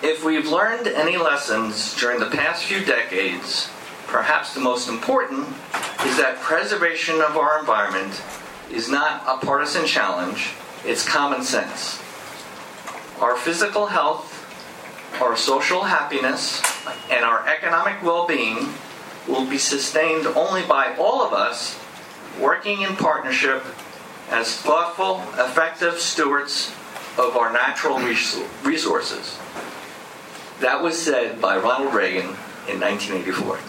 [0.03, 3.69] If we've learned any lessons during the past few decades,
[4.07, 5.47] perhaps the most important
[6.05, 8.21] is that preservation of our environment
[8.71, 10.51] is not a partisan challenge,
[10.85, 12.01] it's common sense.
[13.21, 14.35] Our physical health,
[15.21, 16.61] our social happiness,
[17.09, 18.73] and our economic well being
[19.27, 21.79] will be sustained only by all of us
[22.39, 23.64] working in partnership
[24.30, 26.72] as thoughtful, effective stewards
[27.18, 29.38] of our natural resources.
[30.61, 32.35] That was said by Ronald Reagan
[32.68, 33.60] in 1984.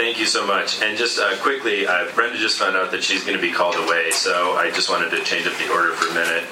[0.00, 0.80] Thank you so much.
[0.80, 3.74] And just uh, quickly, uh, Brenda just found out that she's going to be called
[3.74, 6.44] away, so I just wanted to change up the order for a minute.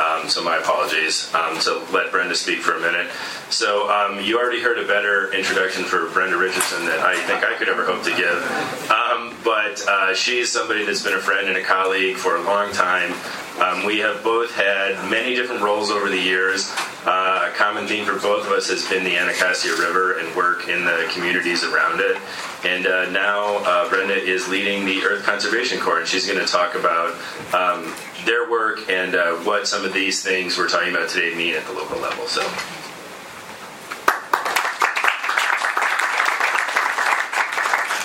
[0.00, 1.32] Um, so my apologies.
[1.34, 3.10] Um, so let Brenda speak for a minute.
[3.50, 7.54] So um, you already heard a better introduction for Brenda Richardson than I think I
[7.54, 8.90] could ever hope to give.
[8.90, 12.72] Um, but uh, she's somebody that's been a friend and a colleague for a long
[12.72, 13.12] time.
[13.60, 16.72] Um, we have both had many different roles over the years.
[17.04, 20.68] Uh, a common theme for both of us has been the Anacostia River and work
[20.68, 22.16] in the communities around it.
[22.64, 26.46] And uh, now uh, Brenda is leading the Earth Conservation Corps, and she's going to
[26.46, 27.12] talk about
[27.52, 27.92] um,
[28.24, 31.64] their work and uh, what some of these things we're talking about today mean at
[31.66, 32.26] the local level.
[32.26, 32.42] So.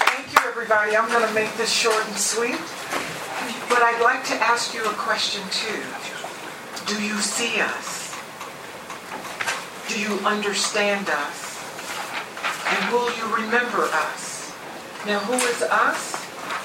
[0.06, 0.96] Thank you, everybody.
[0.98, 2.60] I'm going to make this short and sweet.
[3.70, 5.84] But I'd like to ask you a question, too.
[6.88, 8.16] Do you see us?
[9.88, 11.48] Do you understand us?
[12.68, 14.52] And will you remember us?
[15.06, 16.16] Now, who is us?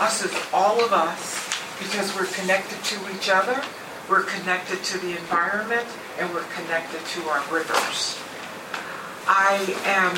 [0.01, 1.42] Us is all of us
[1.83, 3.63] because we're connected to each other,
[4.09, 5.87] we're connected to the environment,
[6.19, 8.19] and we're connected to our rivers.
[9.27, 10.17] I am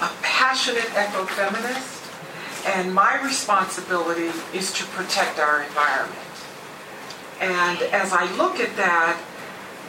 [0.00, 2.02] a passionate ecofeminist,
[2.66, 6.18] and my responsibility is to protect our environment.
[7.40, 9.20] And as I look at that,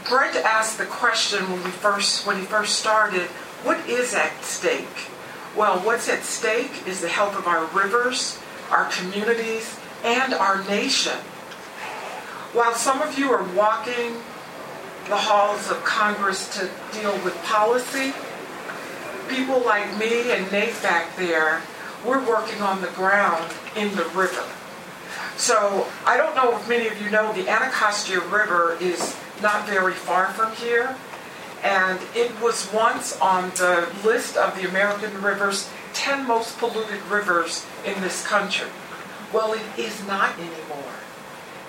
[0.07, 3.27] Brent asked the question when we first when he first started,
[3.63, 5.09] what is at stake?
[5.55, 8.37] Well, what's at stake is the health of our rivers,
[8.69, 11.17] our communities, and our nation.
[12.53, 14.13] While some of you are walking
[15.09, 18.13] the halls of Congress to deal with policy,
[19.27, 21.61] people like me and Nate back there,
[22.05, 24.45] we're working on the ground in the river.
[25.37, 29.93] So I don't know if many of you know the Anacostia River is not very
[29.93, 30.95] far from here.
[31.63, 37.65] And it was once on the list of the American rivers, 10 most polluted rivers
[37.83, 38.67] in this country.
[39.35, 40.93] Well, it is not anymore.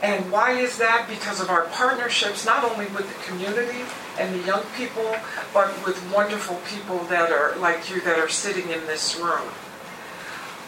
[0.00, 1.08] And why is that?
[1.08, 3.80] Because of our partnerships, not only with the community
[4.20, 5.16] and the young people,
[5.52, 9.48] but with wonderful people that are like you that are sitting in this room.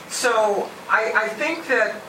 [0.08, 2.00] So I, I think that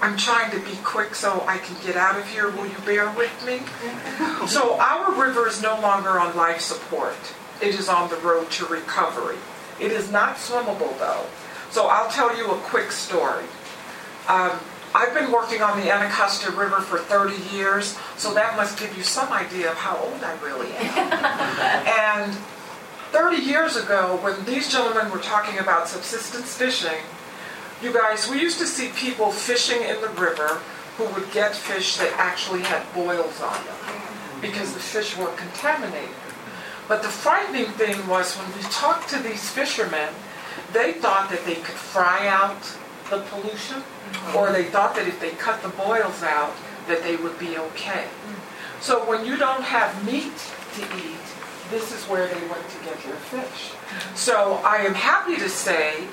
[0.00, 2.48] I'm trying to be quick so I can get out of here.
[2.50, 3.62] Will you bear with me?
[4.46, 7.16] So our river is no longer on life support.
[7.60, 9.38] It is on the road to recovery.
[9.80, 11.26] It is not swimmable though.
[11.70, 13.44] So I'll tell you a quick story.
[14.28, 14.58] Um,
[14.94, 19.02] I've been working on the Anacostia River for 30 years, so that must give you
[19.02, 22.24] some idea of how old I really am.
[22.32, 22.34] and
[23.12, 27.02] 30 years ago, when these gentlemen were talking about subsistence fishing,
[27.82, 30.60] you guys, we used to see people fishing in the river
[30.96, 36.10] who would get fish that actually had boils on them because the fish were contaminated.
[36.88, 40.08] But the frightening thing was when we talked to these fishermen,
[40.72, 42.60] they thought that they could fry out
[43.10, 44.36] the pollution, mm-hmm.
[44.36, 46.52] or they thought that if they cut the boils out,
[46.86, 48.04] that they would be okay.
[48.04, 48.82] Mm.
[48.82, 50.32] So when you don't have meat
[50.74, 51.26] to eat,
[51.70, 53.72] this is where they went to get their fish.
[53.72, 54.16] Mm-hmm.
[54.16, 56.06] So I am happy to say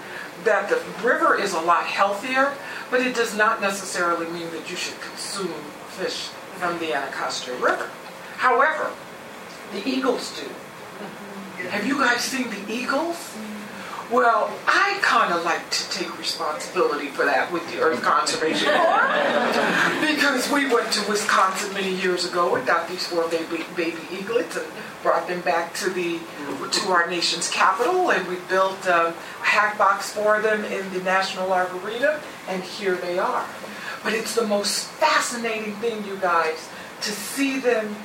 [0.44, 2.54] that the river is a lot healthier,
[2.92, 5.54] but it does not necessarily mean that you should consume
[5.90, 6.28] fish
[6.58, 7.90] from the Anacostia River.
[8.38, 8.92] However,
[9.72, 10.48] the eagles do.
[10.48, 11.68] Mm-hmm.
[11.70, 13.36] Have you guys seen the eagles?
[14.12, 20.06] Well, I kind of like to take responsibility for that with the Earth Conservation Corps
[20.06, 24.58] because we went to Wisconsin many years ago and got these four baby, baby eaglets
[24.58, 24.66] and
[25.02, 26.20] brought them back to the
[26.72, 29.12] to our nation's capital and we built a
[29.42, 33.46] hack box for them in the National Arboretum and here they are.
[34.04, 36.70] But it's the most fascinating thing, you guys,
[37.02, 37.96] to see them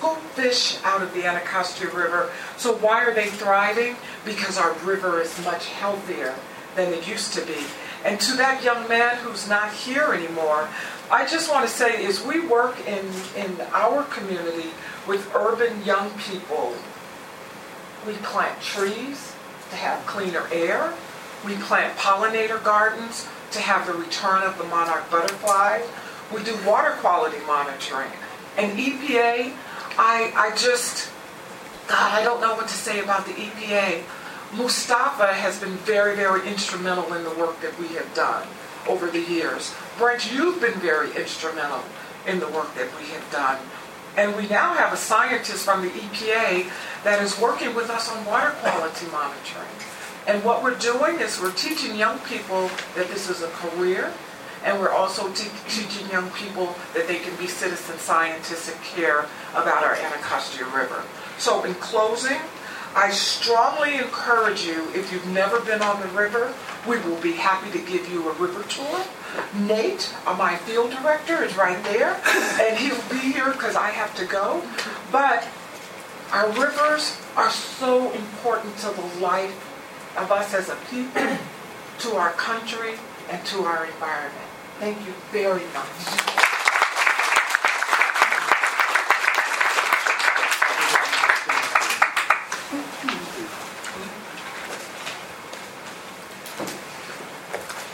[0.00, 2.30] scoop fish out of the Anacostia River.
[2.56, 3.96] So why are they thriving?
[4.24, 6.34] Because our river is much healthier
[6.74, 7.58] than it used to be.
[8.02, 10.68] And to that young man who's not here anymore,
[11.10, 13.04] I just want to say is we work in,
[13.36, 14.70] in our community
[15.06, 16.74] with urban young people.
[18.06, 19.34] We plant trees
[19.68, 20.94] to have cleaner air.
[21.44, 25.82] We plant pollinator gardens to have the return of the monarch butterfly.
[26.32, 28.12] We do water quality monitoring.
[28.56, 29.54] And EPA,
[29.98, 31.10] I, I just,
[31.88, 34.02] God, I don't know what to say about the EPA.
[34.54, 38.46] Mustafa has been very, very instrumental in the work that we have done
[38.88, 39.74] over the years.
[39.98, 41.82] Brent, you've been very instrumental
[42.26, 43.58] in the work that we have done.
[44.16, 46.68] And we now have a scientist from the EPA
[47.04, 49.68] that is working with us on water quality monitoring.
[50.26, 54.12] And what we're doing is we're teaching young people that this is a career,
[54.64, 59.26] and we're also te- teaching young people that they can be citizen scientists and care
[59.52, 61.02] about our Anacostia River.
[61.38, 62.38] So in closing,
[62.94, 66.52] I strongly encourage you, if you've never been on the river,
[66.88, 69.04] we will be happy to give you a river tour.
[69.54, 72.20] Nate, uh, my field director, is right there,
[72.60, 74.62] and he'll be here because I have to go.
[75.12, 75.46] But
[76.32, 79.54] our rivers are so important to the life
[80.18, 81.22] of us as a people,
[82.00, 82.94] to our country,
[83.30, 84.49] and to our environment.
[84.80, 86.30] Thank you very much.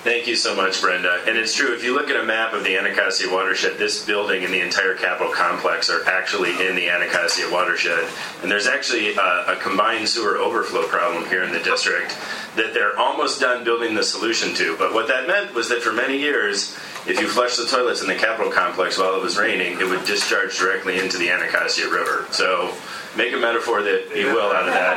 [0.04, 1.24] Thank you so much, Brenda.
[1.26, 4.44] And it's true, if you look at a map of the Anacostia watershed, this building
[4.44, 8.08] and the entire Capitol complex are actually in the Anacostia watershed.
[8.42, 12.16] And there's actually a, a combined sewer overflow problem here in the district
[12.56, 14.76] that they're almost done building the solution to.
[14.76, 16.76] But what that meant was that for many years,
[17.06, 20.04] if you flushed the toilets in the Capitol complex while it was raining, it would
[20.04, 22.26] discharge directly into the Anacostia River.
[22.32, 22.74] So
[23.16, 24.96] make a metaphor that you will out of that.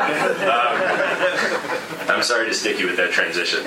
[2.10, 3.60] Um, I'm sorry to stick you with that transition.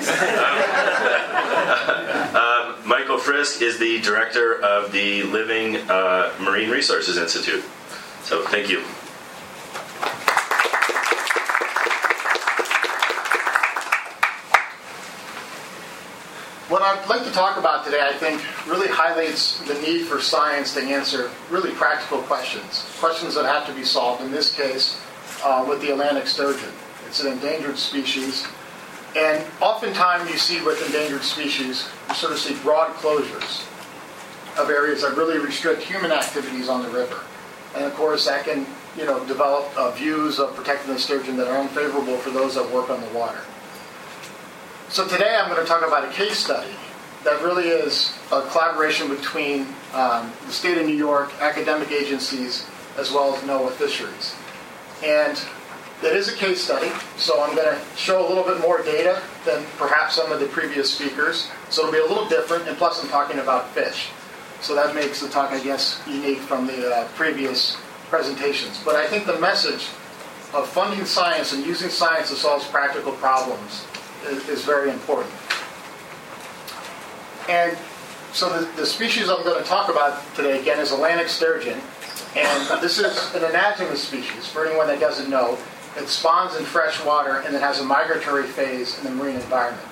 [2.35, 7.63] Um, um, Michael Frisk is the director of the Living uh, Marine Resources Institute.
[8.23, 8.83] So thank you.
[16.83, 20.81] I'd like to talk about today, I think, really highlights the need for science to
[20.81, 24.99] answer really practical questions, questions that have to be solved, in this case,
[25.45, 26.69] uh, with the Atlantic sturgeon.
[27.07, 28.45] It's an endangered species,
[29.15, 33.65] and oftentimes you see with endangered species, you sort of see broad closures
[34.59, 37.21] of areas that really restrict human activities on the river.
[37.75, 38.65] And of course, that can,
[38.97, 42.69] you know, develop uh, views of protecting the sturgeon that are unfavorable for those that
[42.71, 43.39] work on the water.
[44.93, 46.69] So today I'm going to talk about a case study
[47.23, 53.11] that really is a collaboration between um, the state of New York, academic agencies, as
[53.11, 54.35] well as NOAA Fisheries.
[55.03, 55.35] And
[56.03, 59.19] it is a case study, so I'm going to show a little bit more data
[59.45, 61.49] than perhaps some of the previous speakers.
[61.71, 64.09] So it'll be a little different, and plus I'm talking about fish.
[64.61, 67.77] So that makes the talk, I guess, unique from the uh, previous
[68.09, 68.79] presentations.
[68.85, 69.87] But I think the message
[70.53, 73.87] of funding science and using science to solve practical problems
[74.25, 75.33] is, very important.
[77.49, 77.77] And
[78.31, 81.79] so the, the species I'm going to talk about today, again, is Atlantic sturgeon.
[82.35, 83.05] And this is
[83.35, 85.57] an anadromous species, for anyone that doesn't know.
[85.95, 89.87] It spawns in fresh water and it has a migratory phase in the marine environment.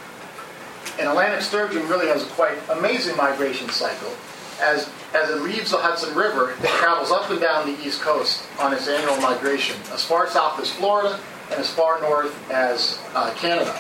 [1.00, 4.12] And Atlantic sturgeon really has a quite amazing migration cycle.
[4.60, 8.44] As, as it leaves the Hudson River, it travels up and down the east coast
[8.60, 11.20] on its annual migration, as far south as Florida
[11.52, 13.80] and as far north as uh, Canada.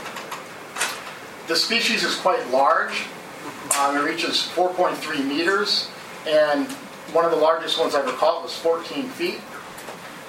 [1.52, 3.03] The species is quite large.
[3.78, 5.91] Um, it reaches 4.3 meters,
[6.26, 6.65] and
[7.11, 9.41] one of the largest ones I ever caught was 14 feet.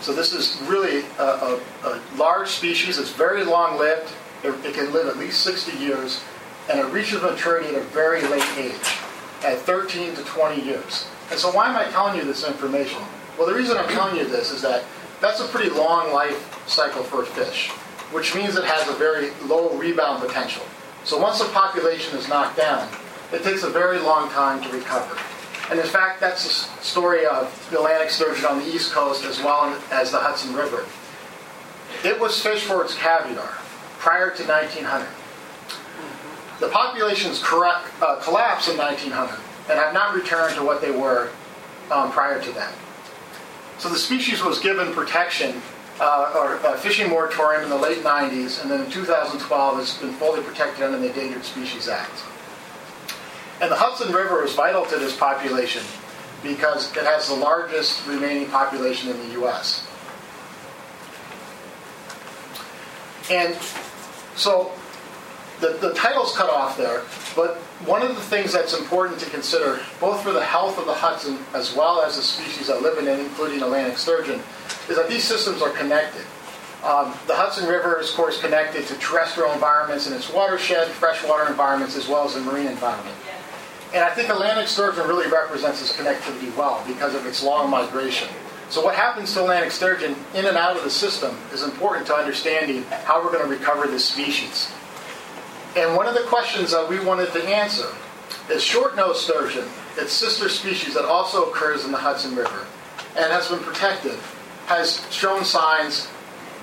[0.00, 2.98] So this is really a, a, a large species.
[2.98, 4.12] It's very long-lived.
[4.42, 6.24] It, it can live at least 60 years,
[6.68, 8.98] and it reaches maturity at a very late age,
[9.44, 11.06] at 13 to 20 years.
[11.30, 13.00] And so why am I telling you this information?
[13.38, 14.82] Well, the reason I'm telling you this is that
[15.20, 17.68] that's a pretty long life cycle for a fish,
[18.10, 20.64] which means it has a very low rebound potential.
[21.04, 22.88] So once the population is knocked down,
[23.32, 25.18] it takes a very long time to recover.
[25.70, 29.38] And in fact, that's the story of the Atlantic sturgeon on the East Coast as
[29.40, 30.84] well as the Hudson River.
[32.04, 33.48] It was fished for its caviar
[33.98, 35.08] prior to 1900.
[36.60, 39.38] The populations uh, collapsed in 1900
[39.70, 41.30] and have not returned to what they were
[41.90, 42.72] um, prior to that.
[43.78, 45.60] So the species was given protection
[46.02, 50.12] uh, or a fishing moratorium in the late 90s, and then in 2012 it's been
[50.14, 52.24] fully protected under the Endangered Species Act.
[53.60, 55.84] And the Hudson River is vital to this population
[56.42, 59.86] because it has the largest remaining population in the U.S.
[63.30, 63.54] And
[64.34, 64.72] so
[65.60, 67.02] the, the title's cut off there,
[67.36, 70.94] but one of the things that's important to consider, both for the health of the
[70.94, 74.40] Hudson as well as the species that live in it, including Atlantic sturgeon,
[74.88, 76.22] is that these systems are connected.
[76.82, 81.48] Um, the Hudson River is, of course, connected to terrestrial environments in its watershed, freshwater
[81.48, 83.16] environments, as well as the marine environment.
[83.94, 88.28] And I think Atlantic sturgeon really represents this connectivity well because of its long migration.
[88.70, 92.14] So what happens to Atlantic sturgeon in and out of the system is important to
[92.14, 94.72] understanding how we're going to recover this species.
[95.76, 97.88] And one of the questions that we wanted to answer
[98.50, 99.68] is short-nosed sturgeon,
[99.98, 102.66] its sister species that also occurs in the Hudson River
[103.16, 104.18] and has been protected,
[104.66, 106.08] has shown signs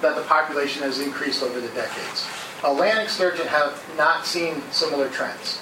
[0.01, 2.27] that the population has increased over the decades.
[2.63, 5.61] Atlantic sturgeon have not seen similar trends.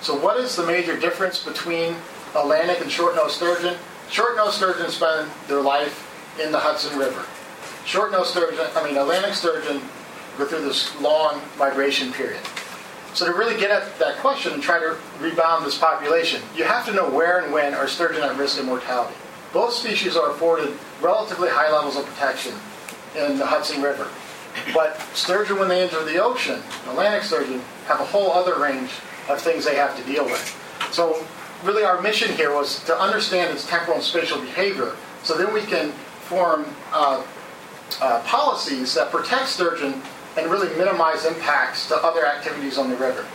[0.00, 1.94] So what is the major difference between
[2.34, 3.76] Atlantic and short-nosed sturgeon?
[4.10, 6.08] Short-nosed sturgeon spend their life
[6.42, 7.24] in the Hudson River.
[7.84, 9.80] Short-nosed sturgeon, I mean Atlantic sturgeon,
[10.38, 12.40] go through this long migration period.
[13.14, 16.86] So to really get at that question and try to rebound this population, you have
[16.86, 19.14] to know where and when are sturgeon at risk of mortality.
[19.52, 22.54] Both species are afforded relatively high levels of protection
[23.16, 24.08] in the Hudson River.
[24.74, 28.90] But sturgeon, when they enter the ocean, Atlantic sturgeon, have a whole other range
[29.28, 30.58] of things they have to deal with.
[30.92, 31.24] So
[31.64, 35.62] really our mission here was to understand its temporal and spatial behavior so then we
[35.62, 35.92] can
[36.22, 37.24] form uh,
[38.00, 40.00] uh, policies that protect sturgeon
[40.36, 43.26] and really minimize impacts to other activities on the river.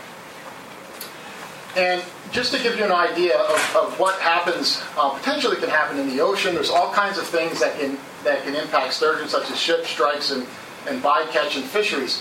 [1.78, 2.02] And
[2.32, 6.08] just to give you an idea of, of what happens, uh, potentially can happen in
[6.08, 9.58] the ocean, there's all kinds of things that can, that can impact sturgeon, such as
[9.60, 10.44] ship strikes and,
[10.88, 12.20] and bycatch and fisheries.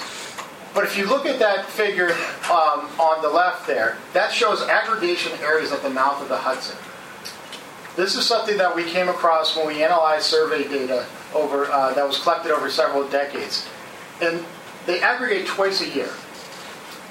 [0.76, 2.12] But if you look at that figure
[2.52, 6.78] um, on the left there, that shows aggregation areas at the mouth of the Hudson.
[7.96, 12.06] This is something that we came across when we analyzed survey data over uh, that
[12.06, 13.68] was collected over several decades.
[14.22, 14.46] And
[14.86, 16.12] they aggregate twice a year,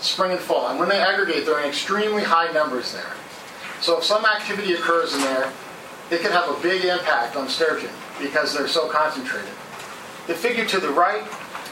[0.01, 0.69] spring and fall.
[0.69, 3.13] And when they aggregate, they're in extremely high numbers there.
[3.81, 5.53] So if some activity occurs in there,
[6.11, 7.91] it can have a big impact on sturgeon
[8.21, 9.51] because they're so concentrated.
[10.27, 11.25] The figure to the right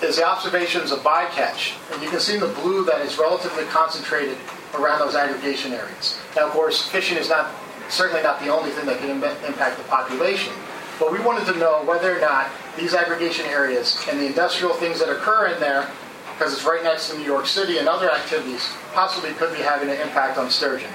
[0.03, 1.75] is the observations of bycatch.
[1.93, 4.37] And you can see in the blue that it's relatively concentrated
[4.75, 6.19] around those aggregation areas.
[6.37, 7.51] Now, of course, fishing is not
[7.89, 10.53] certainly not the only thing that can Im- impact the population.
[10.99, 15.01] But we wanted to know whether or not these aggregation areas and the industrial things
[15.01, 15.91] that occur in there,
[16.37, 19.89] because it's right next to New York City and other activities, possibly could be having
[19.89, 20.91] an impact on sturgeon.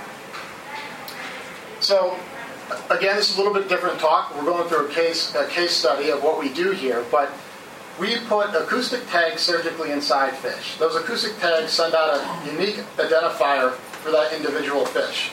[1.80, 2.18] So,
[2.90, 4.36] again, this is a little bit different talk.
[4.36, 7.32] We're going through a case, a case study of what we do here, but
[8.00, 10.78] we put acoustic tags surgically inside fish.
[10.78, 15.32] Those acoustic tags send out a unique identifier for that individual fish.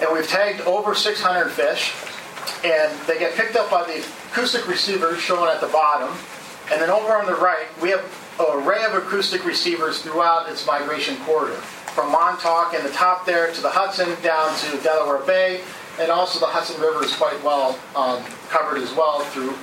[0.00, 1.94] And we've tagged over 600 fish,
[2.64, 6.14] and they get picked up by the acoustic receivers shown at the bottom.
[6.70, 8.04] And then over on the right, we have
[8.40, 13.60] array of acoustic receivers throughout its migration corridor, from Montauk in the top there to
[13.60, 15.62] the Hudson down to Delaware Bay,
[15.98, 19.54] and also the Hudson River is quite well um, covered as well through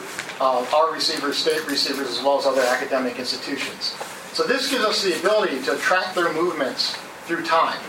[0.42, 3.96] uh, our receivers, state receivers, as well as other academic institutions.
[4.34, 7.80] So this gives us the ability to track their movements through time.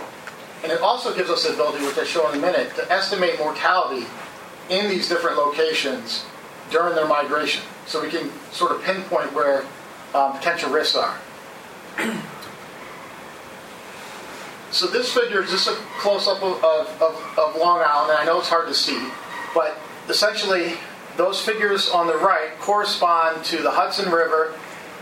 [0.63, 3.39] And it also gives us the ability, which I'll show in a minute, to estimate
[3.39, 4.07] mortality
[4.71, 6.25] in these different locations
[6.71, 7.63] during their migration.
[7.87, 9.65] So we can sort of pinpoint where
[10.17, 11.19] um, potential risks are.
[14.71, 18.25] so this figure is just a close-up of, of, of, of Long Island, and I
[18.25, 19.09] know it's hard to see,
[19.55, 19.77] but
[20.09, 20.75] essentially
[21.17, 24.55] those figures on the right correspond to the Hudson River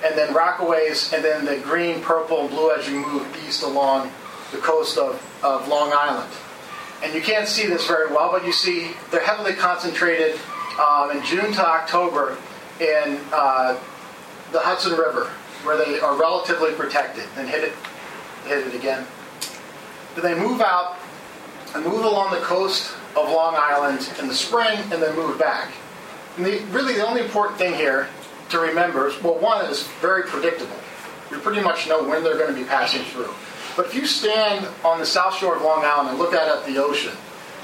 [0.05, 4.11] and then Rockaways, and then the green, purple, and blue as you move east along
[4.53, 6.31] the coast of, of Long Island.
[7.03, 10.39] And you can't see this very well, but you see they're heavily concentrated
[10.79, 12.37] um, in June to October
[12.81, 13.79] in uh,
[14.55, 15.27] the Hudson River,
[15.65, 17.25] where they are relatively protected.
[17.37, 17.73] And hit it,
[18.47, 19.05] hit it again.
[20.15, 20.97] Then they move out
[21.75, 25.73] and move along the coast of Long Island in the spring, and then move back.
[26.37, 28.09] And the, really, the only important thing here
[28.51, 30.77] to remember is well, one is very predictable.
[31.31, 33.35] You pretty much know when they're going to be passing through.
[33.77, 36.65] But if you stand on the south shore of Long Island and look out at
[36.65, 37.13] the ocean,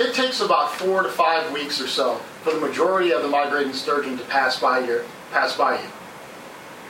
[0.01, 3.73] it takes about four to five weeks or so for the majority of the migrating
[3.73, 5.89] sturgeon to pass by your pass by you.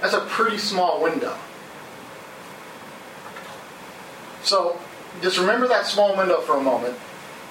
[0.01, 1.37] That's a pretty small window.
[4.43, 4.81] So
[5.21, 6.97] just remember that small window for a moment.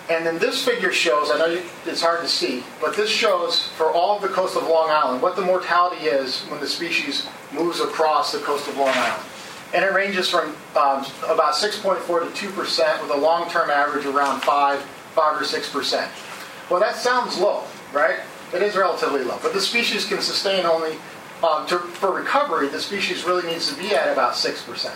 [0.10, 3.92] And then this figure shows, I know it's hard to see, but this shows for
[3.92, 7.80] all of the coast of Long Island what the mortality is when the species moves
[7.80, 9.24] across the coast of Long Island.
[9.72, 14.82] And it ranges from um, about 6.4 to 2% with a long-term average around 5,
[14.82, 16.10] 5 or 6%.
[16.72, 18.20] Well, that sounds low, right?
[18.52, 19.38] It is relatively low.
[19.44, 20.98] But the species can sustain only,
[21.44, 24.96] um, to, for recovery, the species really needs to be at about 6%.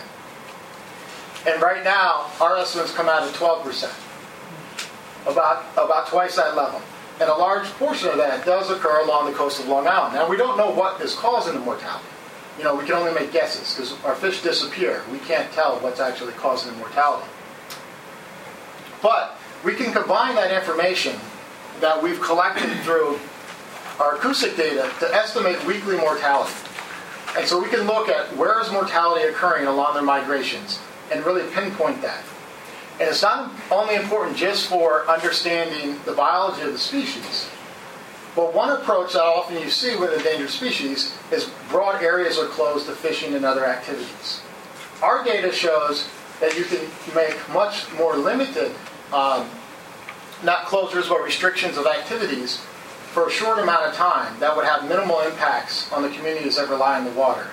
[1.46, 6.80] And right now, our estimates come out at 12%, about, about twice that level.
[7.20, 10.14] And a large portion of that does occur along the coast of Long Island.
[10.14, 12.06] Now, we don't know what is causing the mortality.
[12.58, 15.02] You know, we can only make guesses because our fish disappear.
[15.10, 17.28] We can't tell what's actually causing the mortality.
[19.02, 21.16] But we can combine that information
[21.80, 23.18] that we've collected through
[24.00, 26.52] our acoustic data to estimate weekly mortality.
[27.36, 30.80] And so we can look at where is mortality occurring along their migrations
[31.12, 32.22] and really pinpoint that.
[33.00, 37.48] And it's not only important just for understanding the biology of the species,
[38.36, 42.86] but one approach that often you see with endangered species is broad areas are closed
[42.86, 44.42] to fishing and other activities.
[45.02, 46.08] Our data shows
[46.40, 46.80] that you can
[47.14, 48.72] make much more limited,
[49.12, 49.48] um,
[50.42, 52.64] not closures, but restrictions of activities
[53.14, 56.68] for a short amount of time that would have minimal impacts on the communities that
[56.68, 57.46] rely on the water.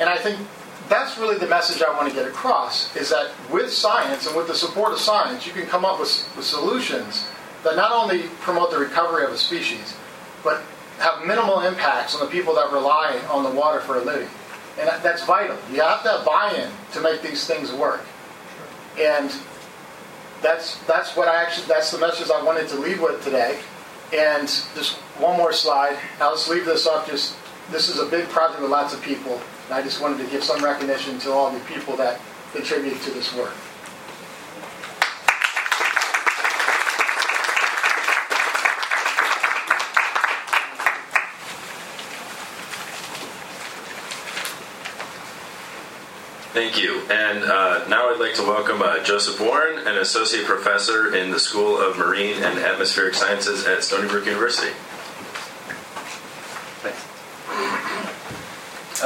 [0.00, 0.40] And I think
[0.88, 4.48] that's really the message I want to get across is that with science and with
[4.48, 7.28] the support of science, you can come up with, with solutions
[7.62, 9.96] that not only promote the recovery of a species,
[10.42, 10.62] but
[10.98, 14.28] have minimal impacts on the people that rely on the water for a living.
[14.80, 15.56] And that's vital.
[15.72, 18.04] You have to have buy-in to make these things work.
[18.98, 19.32] And
[20.42, 23.58] that's that's what I actually that's the message I wanted to leave with today.
[24.12, 25.98] And just one more slide.
[26.18, 27.06] Now let's leave this up.
[27.06, 27.36] Just
[27.70, 29.40] this is a big project with lots of people.
[29.66, 32.20] And I just wanted to give some recognition to all the people that
[32.52, 33.52] contribute to this work.
[46.56, 47.02] Thank you.
[47.10, 51.38] And uh, now I'd like to welcome uh, Joseph Warren, an associate professor in the
[51.38, 54.72] School of Marine and Atmospheric Sciences at Stony Brook University.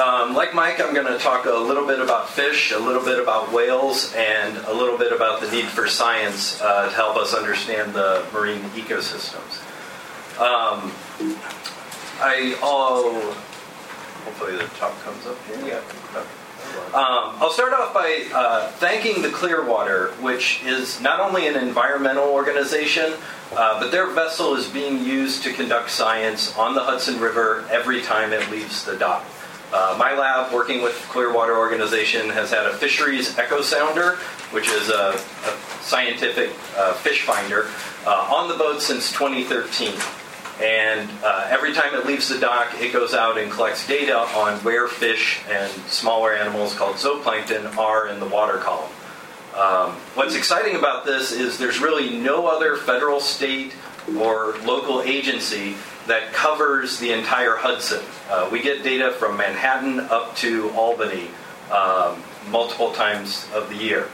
[0.00, 3.18] Um, like Mike, I'm going to talk a little bit about fish, a little bit
[3.18, 7.34] about whales, and a little bit about the need for science uh, to help us
[7.34, 9.58] understand the marine ecosystems.
[10.38, 10.92] Um,
[12.20, 13.36] I oh,
[14.24, 15.66] hopefully the top comes up here.
[15.66, 16.24] Yeah.
[16.94, 22.24] Um, I'll start off by uh, thanking the Clearwater, which is not only an environmental
[22.24, 23.14] organization,
[23.52, 28.02] uh, but their vessel is being used to conduct science on the Hudson River every
[28.02, 29.24] time it leaves the dock.
[29.72, 34.16] Uh, my lab, working with Clearwater Organization, has had a fisheries echo sounder,
[34.50, 35.14] which is a,
[35.46, 37.68] a scientific uh, fish finder,
[38.04, 39.92] uh, on the boat since 2013.
[40.60, 44.58] And uh, every time it leaves the dock, it goes out and collects data on
[44.58, 48.90] where fish and smaller animals called zooplankton are in the water column.
[49.56, 53.74] Um, what's exciting about this is there's really no other federal, state,
[54.18, 55.74] or local agency
[56.06, 58.04] that covers the entire Hudson.
[58.28, 61.28] Uh, we get data from Manhattan up to Albany
[61.70, 64.08] um, multiple times of the year.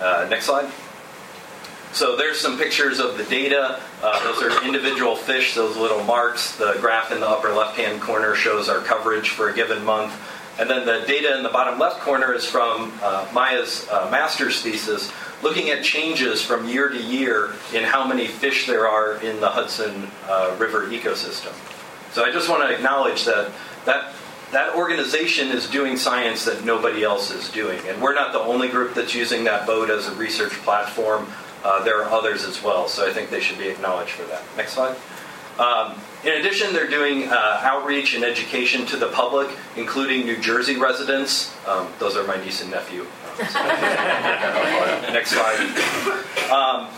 [0.00, 0.70] Uh, next slide.
[1.92, 3.80] So there's some pictures of the data.
[4.02, 6.56] Uh, those are individual fish, those little marks.
[6.56, 10.14] The graph in the upper left-hand corner shows our coverage for a given month.
[10.58, 14.62] And then the data in the bottom left corner is from uh, Maya's uh, master's
[14.62, 15.10] thesis,
[15.42, 19.48] looking at changes from year to year in how many fish there are in the
[19.48, 21.54] Hudson uh, River ecosystem.
[22.12, 23.52] So I just want to acknowledge that
[23.86, 24.12] that
[24.52, 27.78] that organization is doing science that nobody else is doing.
[27.86, 31.26] And we're not the only group that's using that boat as a research platform.
[31.64, 34.42] Uh, there are others as well, so I think they should be acknowledged for that.
[34.56, 34.96] Next slide.
[35.58, 40.76] Um, in addition, they're doing uh, outreach and education to the public, including New Jersey
[40.76, 41.54] residents.
[41.66, 43.06] Um, those are my niece and nephew.
[45.12, 45.60] Next slide.
[46.50, 46.88] Um,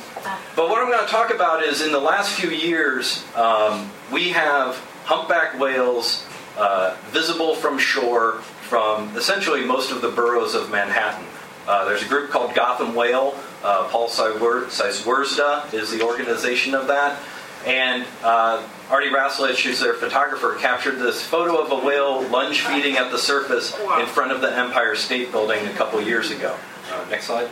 [0.54, 4.30] but what I'm going to talk about is in the last few years, um, we
[4.30, 6.24] have humpback whales
[6.56, 11.26] uh, visible from shore from essentially most of the boroughs of Manhattan.
[11.66, 13.34] Uh, there's a group called Gotham Whale.
[13.62, 17.20] Uh, Paul Sieswerda is the organization of that.
[17.66, 22.96] And uh, Artie Raslich, who's their photographer, captured this photo of a whale lunge feeding
[22.96, 26.56] at the surface in front of the Empire State Building a couple years ago.
[26.90, 27.48] Uh, next slide.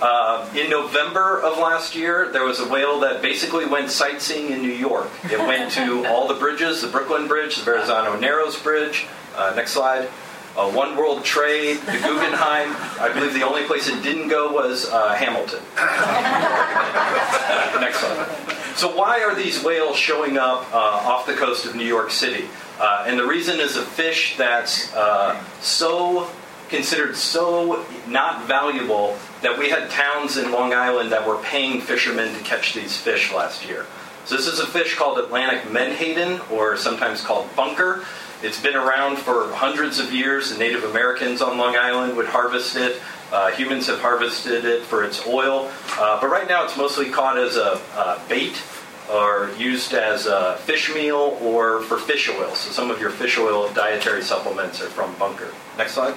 [0.00, 4.60] Uh, in November of last year, there was a whale that basically went sightseeing in
[4.60, 5.08] New York.
[5.24, 9.06] It went to all the bridges the Brooklyn Bridge, the Verrazano Narrows Bridge.
[9.34, 10.08] Uh, next slide.
[10.56, 12.74] Uh, One World Trade, the Guggenheim.
[12.98, 15.60] I believe the only place it didn't go was uh, Hamilton.
[17.80, 18.76] next slide.
[18.76, 22.46] So, why are these whales showing up uh, off the coast of New York City?
[22.80, 26.30] Uh, and the reason is a fish that's uh, so
[26.68, 32.34] considered so not valuable that we had towns in Long Island that were paying fishermen
[32.34, 33.86] to catch these fish last year.
[34.24, 38.04] So this is a fish called Atlantic menhaden, or sometimes called bunker.
[38.42, 40.50] It's been around for hundreds of years.
[40.50, 43.00] The Native Americans on Long Island would harvest it.
[43.32, 45.70] Uh, humans have harvested it for its oil.
[45.98, 48.62] Uh, but right now it's mostly caught as a uh, bait
[49.10, 52.54] or used as a fish meal or for fish oil.
[52.54, 55.52] So some of your fish oil dietary supplements are from bunker.
[55.78, 56.14] Next slide.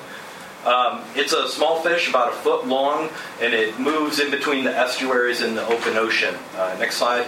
[0.65, 3.09] Um, it's a small fish, about a foot long,
[3.41, 6.35] and it moves in between the estuaries and the open ocean.
[6.57, 7.25] Uh, next slide.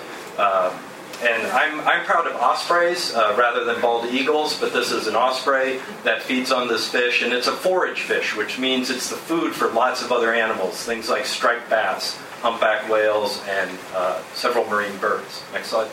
[1.22, 5.15] And I'm, I'm proud of ospreys uh, rather than bald eagles, but this is an
[5.15, 9.15] osprey that feeds on this fish, and it's a forage fish, which means it's the
[9.15, 14.65] food for lots of other animals, things like striped bass, humpback whales, and uh, several
[14.65, 15.43] marine birds.
[15.53, 15.91] Next slide.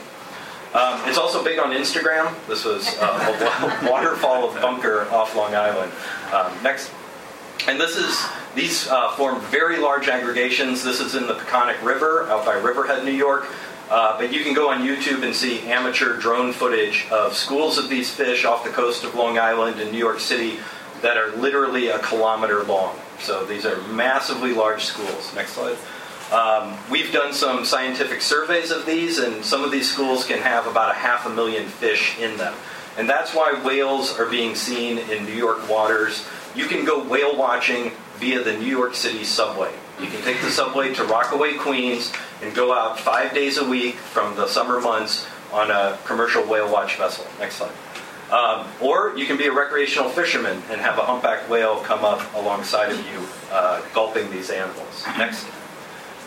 [0.75, 2.35] Um, it's also big on Instagram.
[2.47, 5.93] This was uh, a waterfall of bunker off Long Island.
[6.33, 6.91] Um, next.
[7.67, 8.25] And this is
[8.55, 10.83] these uh, form very large aggregations.
[10.85, 13.47] This is in the Peconic River out by Riverhead, New York.
[13.91, 17.89] Uh, but you can go on YouTube and see amateur drone footage of schools of
[17.89, 20.59] these fish off the coast of Long Island in New York City
[21.01, 22.99] that are literally a kilometer long.
[23.21, 25.35] So these are massively large schools.
[25.35, 25.77] Next slide.
[26.31, 30.67] Um, we've done some scientific surveys of these, and some of these schools can have
[30.67, 32.55] about a half a million fish in them.
[32.99, 37.37] And that's why whales are being seen in New York waters you can go whale
[37.37, 39.73] watching via the New York City subway.
[40.01, 42.13] You can take the subway to Rockaway, Queens,
[42.43, 46.71] and go out five days a week from the summer months on a commercial whale
[46.71, 47.27] watch vessel.
[47.39, 47.73] Next slide.
[48.31, 52.35] Um, or you can be a recreational fisherman and have a humpback whale come up
[52.35, 55.05] alongside of you, uh, gulping these animals.
[55.17, 55.47] Next.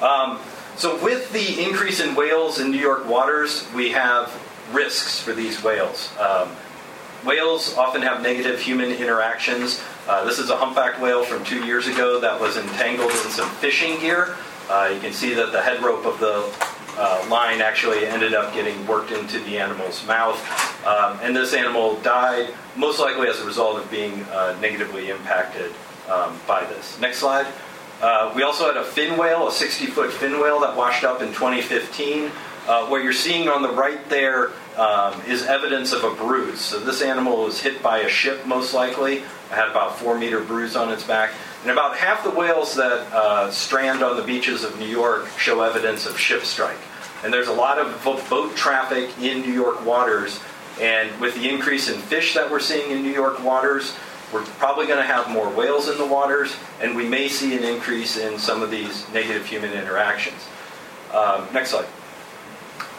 [0.02, 0.40] Um,
[0.78, 4.34] so, with the increase in whales in New York waters, we have
[4.72, 6.10] risks for these whales.
[6.18, 6.50] Um,
[7.24, 9.84] whales often have negative human interactions.
[10.08, 13.50] Uh, this is a humpback whale from two years ago that was entangled in some
[13.56, 14.36] fishing gear.
[14.72, 16.50] Uh, you can see that the head rope of the
[16.98, 20.40] uh, line actually ended up getting worked into the animal's mouth.
[20.88, 25.74] Um, and this animal died, most likely as a result of being uh, negatively impacted
[26.10, 26.98] um, by this.
[27.02, 27.48] Next slide.
[28.02, 31.22] Uh, we also had a fin whale, a 60 foot fin whale that washed up
[31.22, 32.32] in 2015.
[32.66, 36.62] Uh, what you're seeing on the right there um, is evidence of a bruise.
[36.62, 39.18] So this animal was hit by a ship, most likely.
[39.18, 41.34] It had about four meter bruise on its back.
[41.62, 45.62] And about half the whales that uh, strand on the beaches of New York show
[45.62, 46.80] evidence of ship strike.
[47.24, 50.40] And there's a lot of boat traffic in New York waters.
[50.80, 53.96] And with the increase in fish that we're seeing in New York waters,
[54.34, 57.64] we're probably going to have more whales in the waters, and we may see an
[57.64, 60.48] increase in some of these negative human interactions.
[61.14, 61.86] Um, next slide.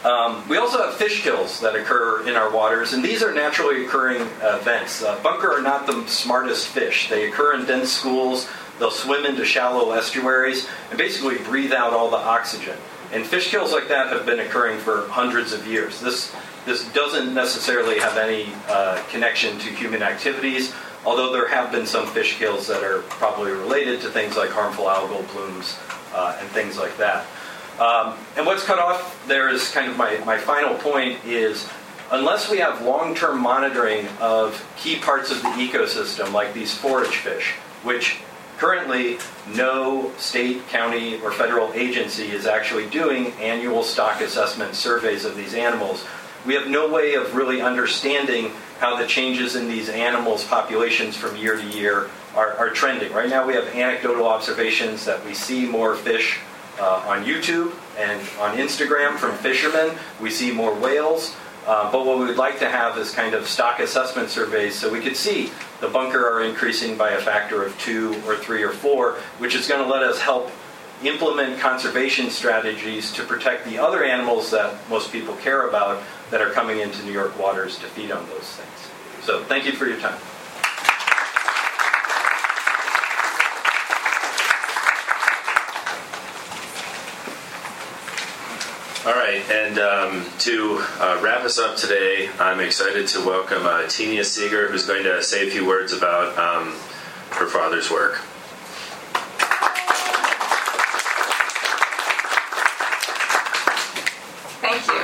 [0.03, 3.85] Um, we also have fish kills that occur in our waters, and these are naturally
[3.85, 5.01] occurring events.
[5.01, 7.09] Uh, bunker are not the smartest fish.
[7.09, 8.49] They occur in dense schools,
[8.79, 12.77] they'll swim into shallow estuaries, and basically breathe out all the oxygen.
[13.13, 16.01] And fish kills like that have been occurring for hundreds of years.
[16.01, 16.35] This,
[16.65, 20.73] this doesn't necessarily have any uh, connection to human activities,
[21.05, 24.85] although there have been some fish kills that are probably related to things like harmful
[24.85, 25.77] algal blooms
[26.13, 27.25] uh, and things like that.
[27.79, 31.67] Um, and what's cut off there is kind of my, my final point is
[32.11, 37.53] unless we have long-term monitoring of key parts of the ecosystem like these forage fish,
[37.83, 38.19] which
[38.57, 39.17] currently
[39.55, 45.55] no state, county, or federal agency is actually doing annual stock assessment surveys of these
[45.55, 46.05] animals,
[46.45, 51.35] we have no way of really understanding how the changes in these animals' populations from
[51.37, 53.11] year to year are, are trending.
[53.13, 56.39] Right now, we have anecdotal observations that we see more fish
[56.79, 59.95] uh, on YouTube and on Instagram from fishermen.
[60.21, 61.35] We see more whales.
[61.65, 64.91] Uh, but what we would like to have is kind of stock assessment surveys so
[64.91, 68.71] we could see the bunker are increasing by a factor of two or three or
[68.71, 70.51] four, which is going to let us help
[71.03, 76.51] implement conservation strategies to protect the other animals that most people care about that are
[76.51, 79.25] coming into New York waters to feed on those things.
[79.25, 80.19] So thank you for your time.
[89.05, 93.89] All right, and um, to uh, wrap us up today, I'm excited to welcome uh,
[93.89, 96.71] Seeger, who's going to say a few words about um,
[97.31, 98.19] her father's work.
[104.63, 105.03] Thank you.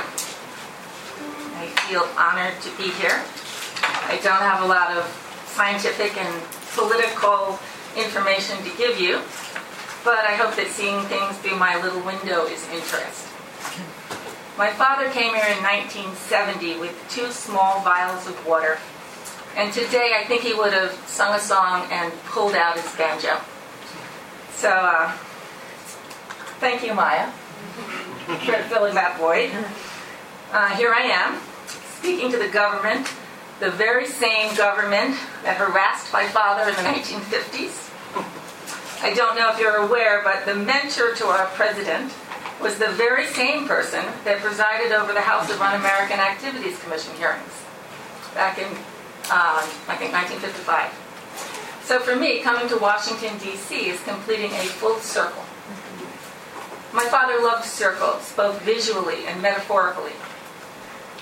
[1.60, 3.22] I feel honored to be here.
[4.08, 5.04] I don't have a lot of
[5.44, 7.58] scientific and political
[7.98, 9.20] information to give you,
[10.04, 13.29] but I hope that seeing things through my little window is interesting.
[14.60, 18.76] My father came here in 1970 with two small vials of water,
[19.56, 23.40] and today I think he would have sung a song and pulled out his banjo.
[24.52, 25.12] So, uh,
[26.60, 29.50] thank you, Maya, for filling that void.
[30.52, 33.10] Uh, here I am, speaking to the government,
[33.60, 37.88] the very same government that harassed my father in the 1950s.
[39.02, 42.12] I don't know if you're aware, but the mentor to our president
[42.60, 47.64] was the very same person that presided over the House of Un-American Activities Commission hearings
[48.34, 48.68] back in,
[49.32, 50.92] um, I think, 1955.
[51.84, 53.74] So for me, coming to Washington, D.C.
[53.88, 55.42] is completing a full circle.
[56.92, 60.12] My father loved circles, both visually and metaphorically.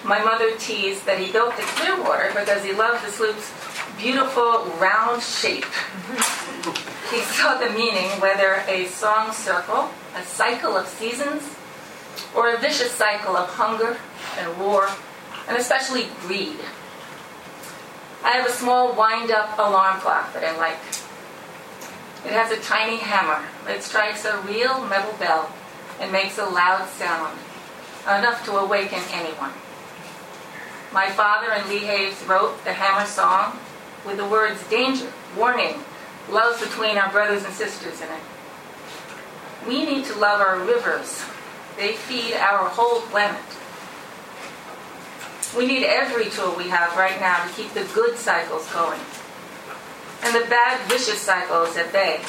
[0.05, 3.53] My mother teased that he built the Clearwater because he loved the sloop's
[3.99, 5.65] beautiful round shape.
[7.11, 11.43] he saw the meaning whether a song circle a cycle of seasons,
[12.35, 13.97] or a vicious cycle of hunger
[14.39, 14.89] and war,
[15.47, 16.59] and especially greed.
[18.25, 20.79] I have a small wind up alarm clock that I like.
[22.27, 25.53] It has a tiny hammer that strikes a real metal bell
[26.01, 27.39] and makes a loud sound,
[28.03, 29.53] enough to awaken anyone.
[30.93, 33.59] My father and Lee Hays wrote the hammer song
[34.05, 35.81] with the words danger, warning,
[36.29, 38.23] love between our brothers and sisters in it.
[39.69, 41.23] We need to love our rivers.
[41.77, 43.39] They feed our whole planet.
[45.55, 48.99] We need every tool we have right now to keep the good cycles going
[50.23, 52.21] and the bad, vicious cycles at bay.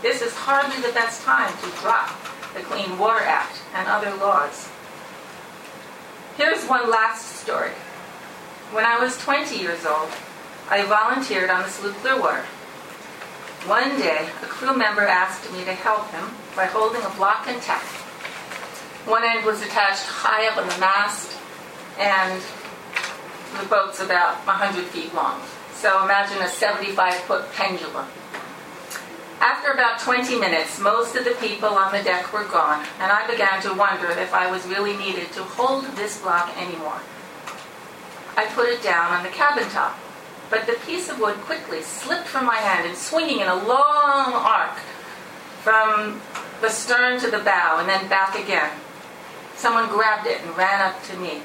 [0.00, 2.08] This is hardly the best time to drop
[2.54, 4.70] the Clean Water Act and other laws.
[6.38, 7.72] Here's one last story.
[8.72, 10.08] When I was 20 years old,
[10.70, 12.44] I volunteered on the sloop Clearwater.
[13.66, 16.24] One day, a crew member asked me to help him
[16.56, 17.82] by holding a block and tack.
[19.04, 21.36] One end was attached high up on the mast,
[21.98, 22.42] and
[23.60, 25.42] the boat's about 100 feet long.
[25.74, 28.06] So imagine a 75 foot pendulum.
[29.40, 33.30] After about 20 minutes, most of the people on the deck were gone, and I
[33.30, 37.00] began to wonder if I was really needed to hold this block anymore.
[38.38, 39.98] I put it down on the cabin top
[40.50, 44.34] but the piece of wood quickly slipped from my hand and swinging in a long
[44.34, 44.76] arc
[45.62, 46.20] from
[46.60, 48.70] the stern to the bow and then back again.
[49.54, 51.40] Someone grabbed it and ran up to me.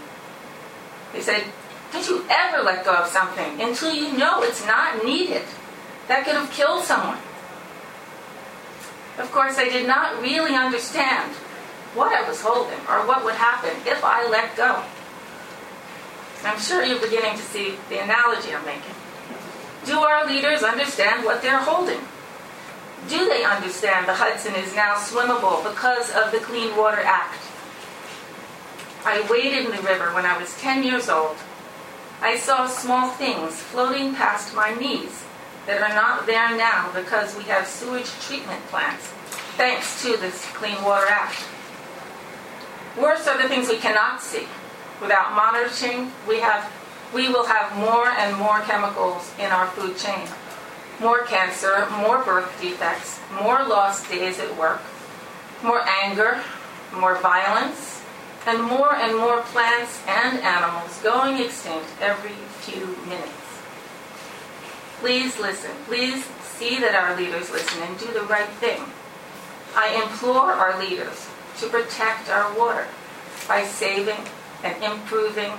[1.14, 1.44] He said,
[1.92, 5.44] Don't you ever let go of something until you know it's not needed.
[6.08, 7.20] That could have killed someone.
[9.18, 11.32] Of course, I did not really understand
[11.94, 14.84] what I was holding or what would happen if I let go.
[16.46, 18.94] I'm sure you're beginning to see the analogy I'm making.
[19.86, 22.00] Do our leaders understand what they're holding?
[23.08, 27.40] Do they understand the Hudson is now swimmable because of the Clean Water Act?
[29.06, 31.38] I waded in the river when I was 10 years old.
[32.22, 35.24] I saw small things floating past my knees
[35.68, 39.06] that are not there now because we have sewage treatment plants,
[39.58, 41.44] thanks to this Clean Water Act.
[42.98, 44.48] Worse are the things we cannot see
[45.06, 46.66] Without monitoring, we have
[47.14, 50.28] we will have more and more chemicals in our food chain.
[51.00, 54.82] More cancer, more birth defects, more lost days at work,
[55.62, 56.42] more anger,
[56.92, 58.02] more violence,
[58.48, 63.62] and more and more plants and animals going extinct every few minutes.
[65.02, 65.70] Please listen.
[65.86, 68.82] Please see that our leaders listen and do the right thing.
[69.76, 71.30] I implore our leaders
[71.60, 72.88] to protect our water
[73.48, 74.26] by saving
[74.64, 75.52] and improving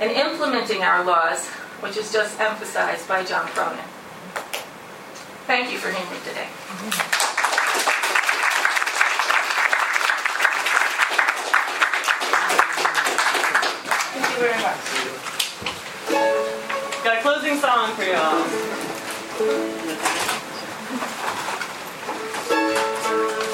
[0.00, 1.48] and implementing our laws,
[1.80, 3.84] which is just emphasized by John Cronin.
[5.46, 6.46] Thank you for hearing me today.
[14.12, 14.78] Thank you very much.
[17.04, 18.44] Got a closing song for y'all.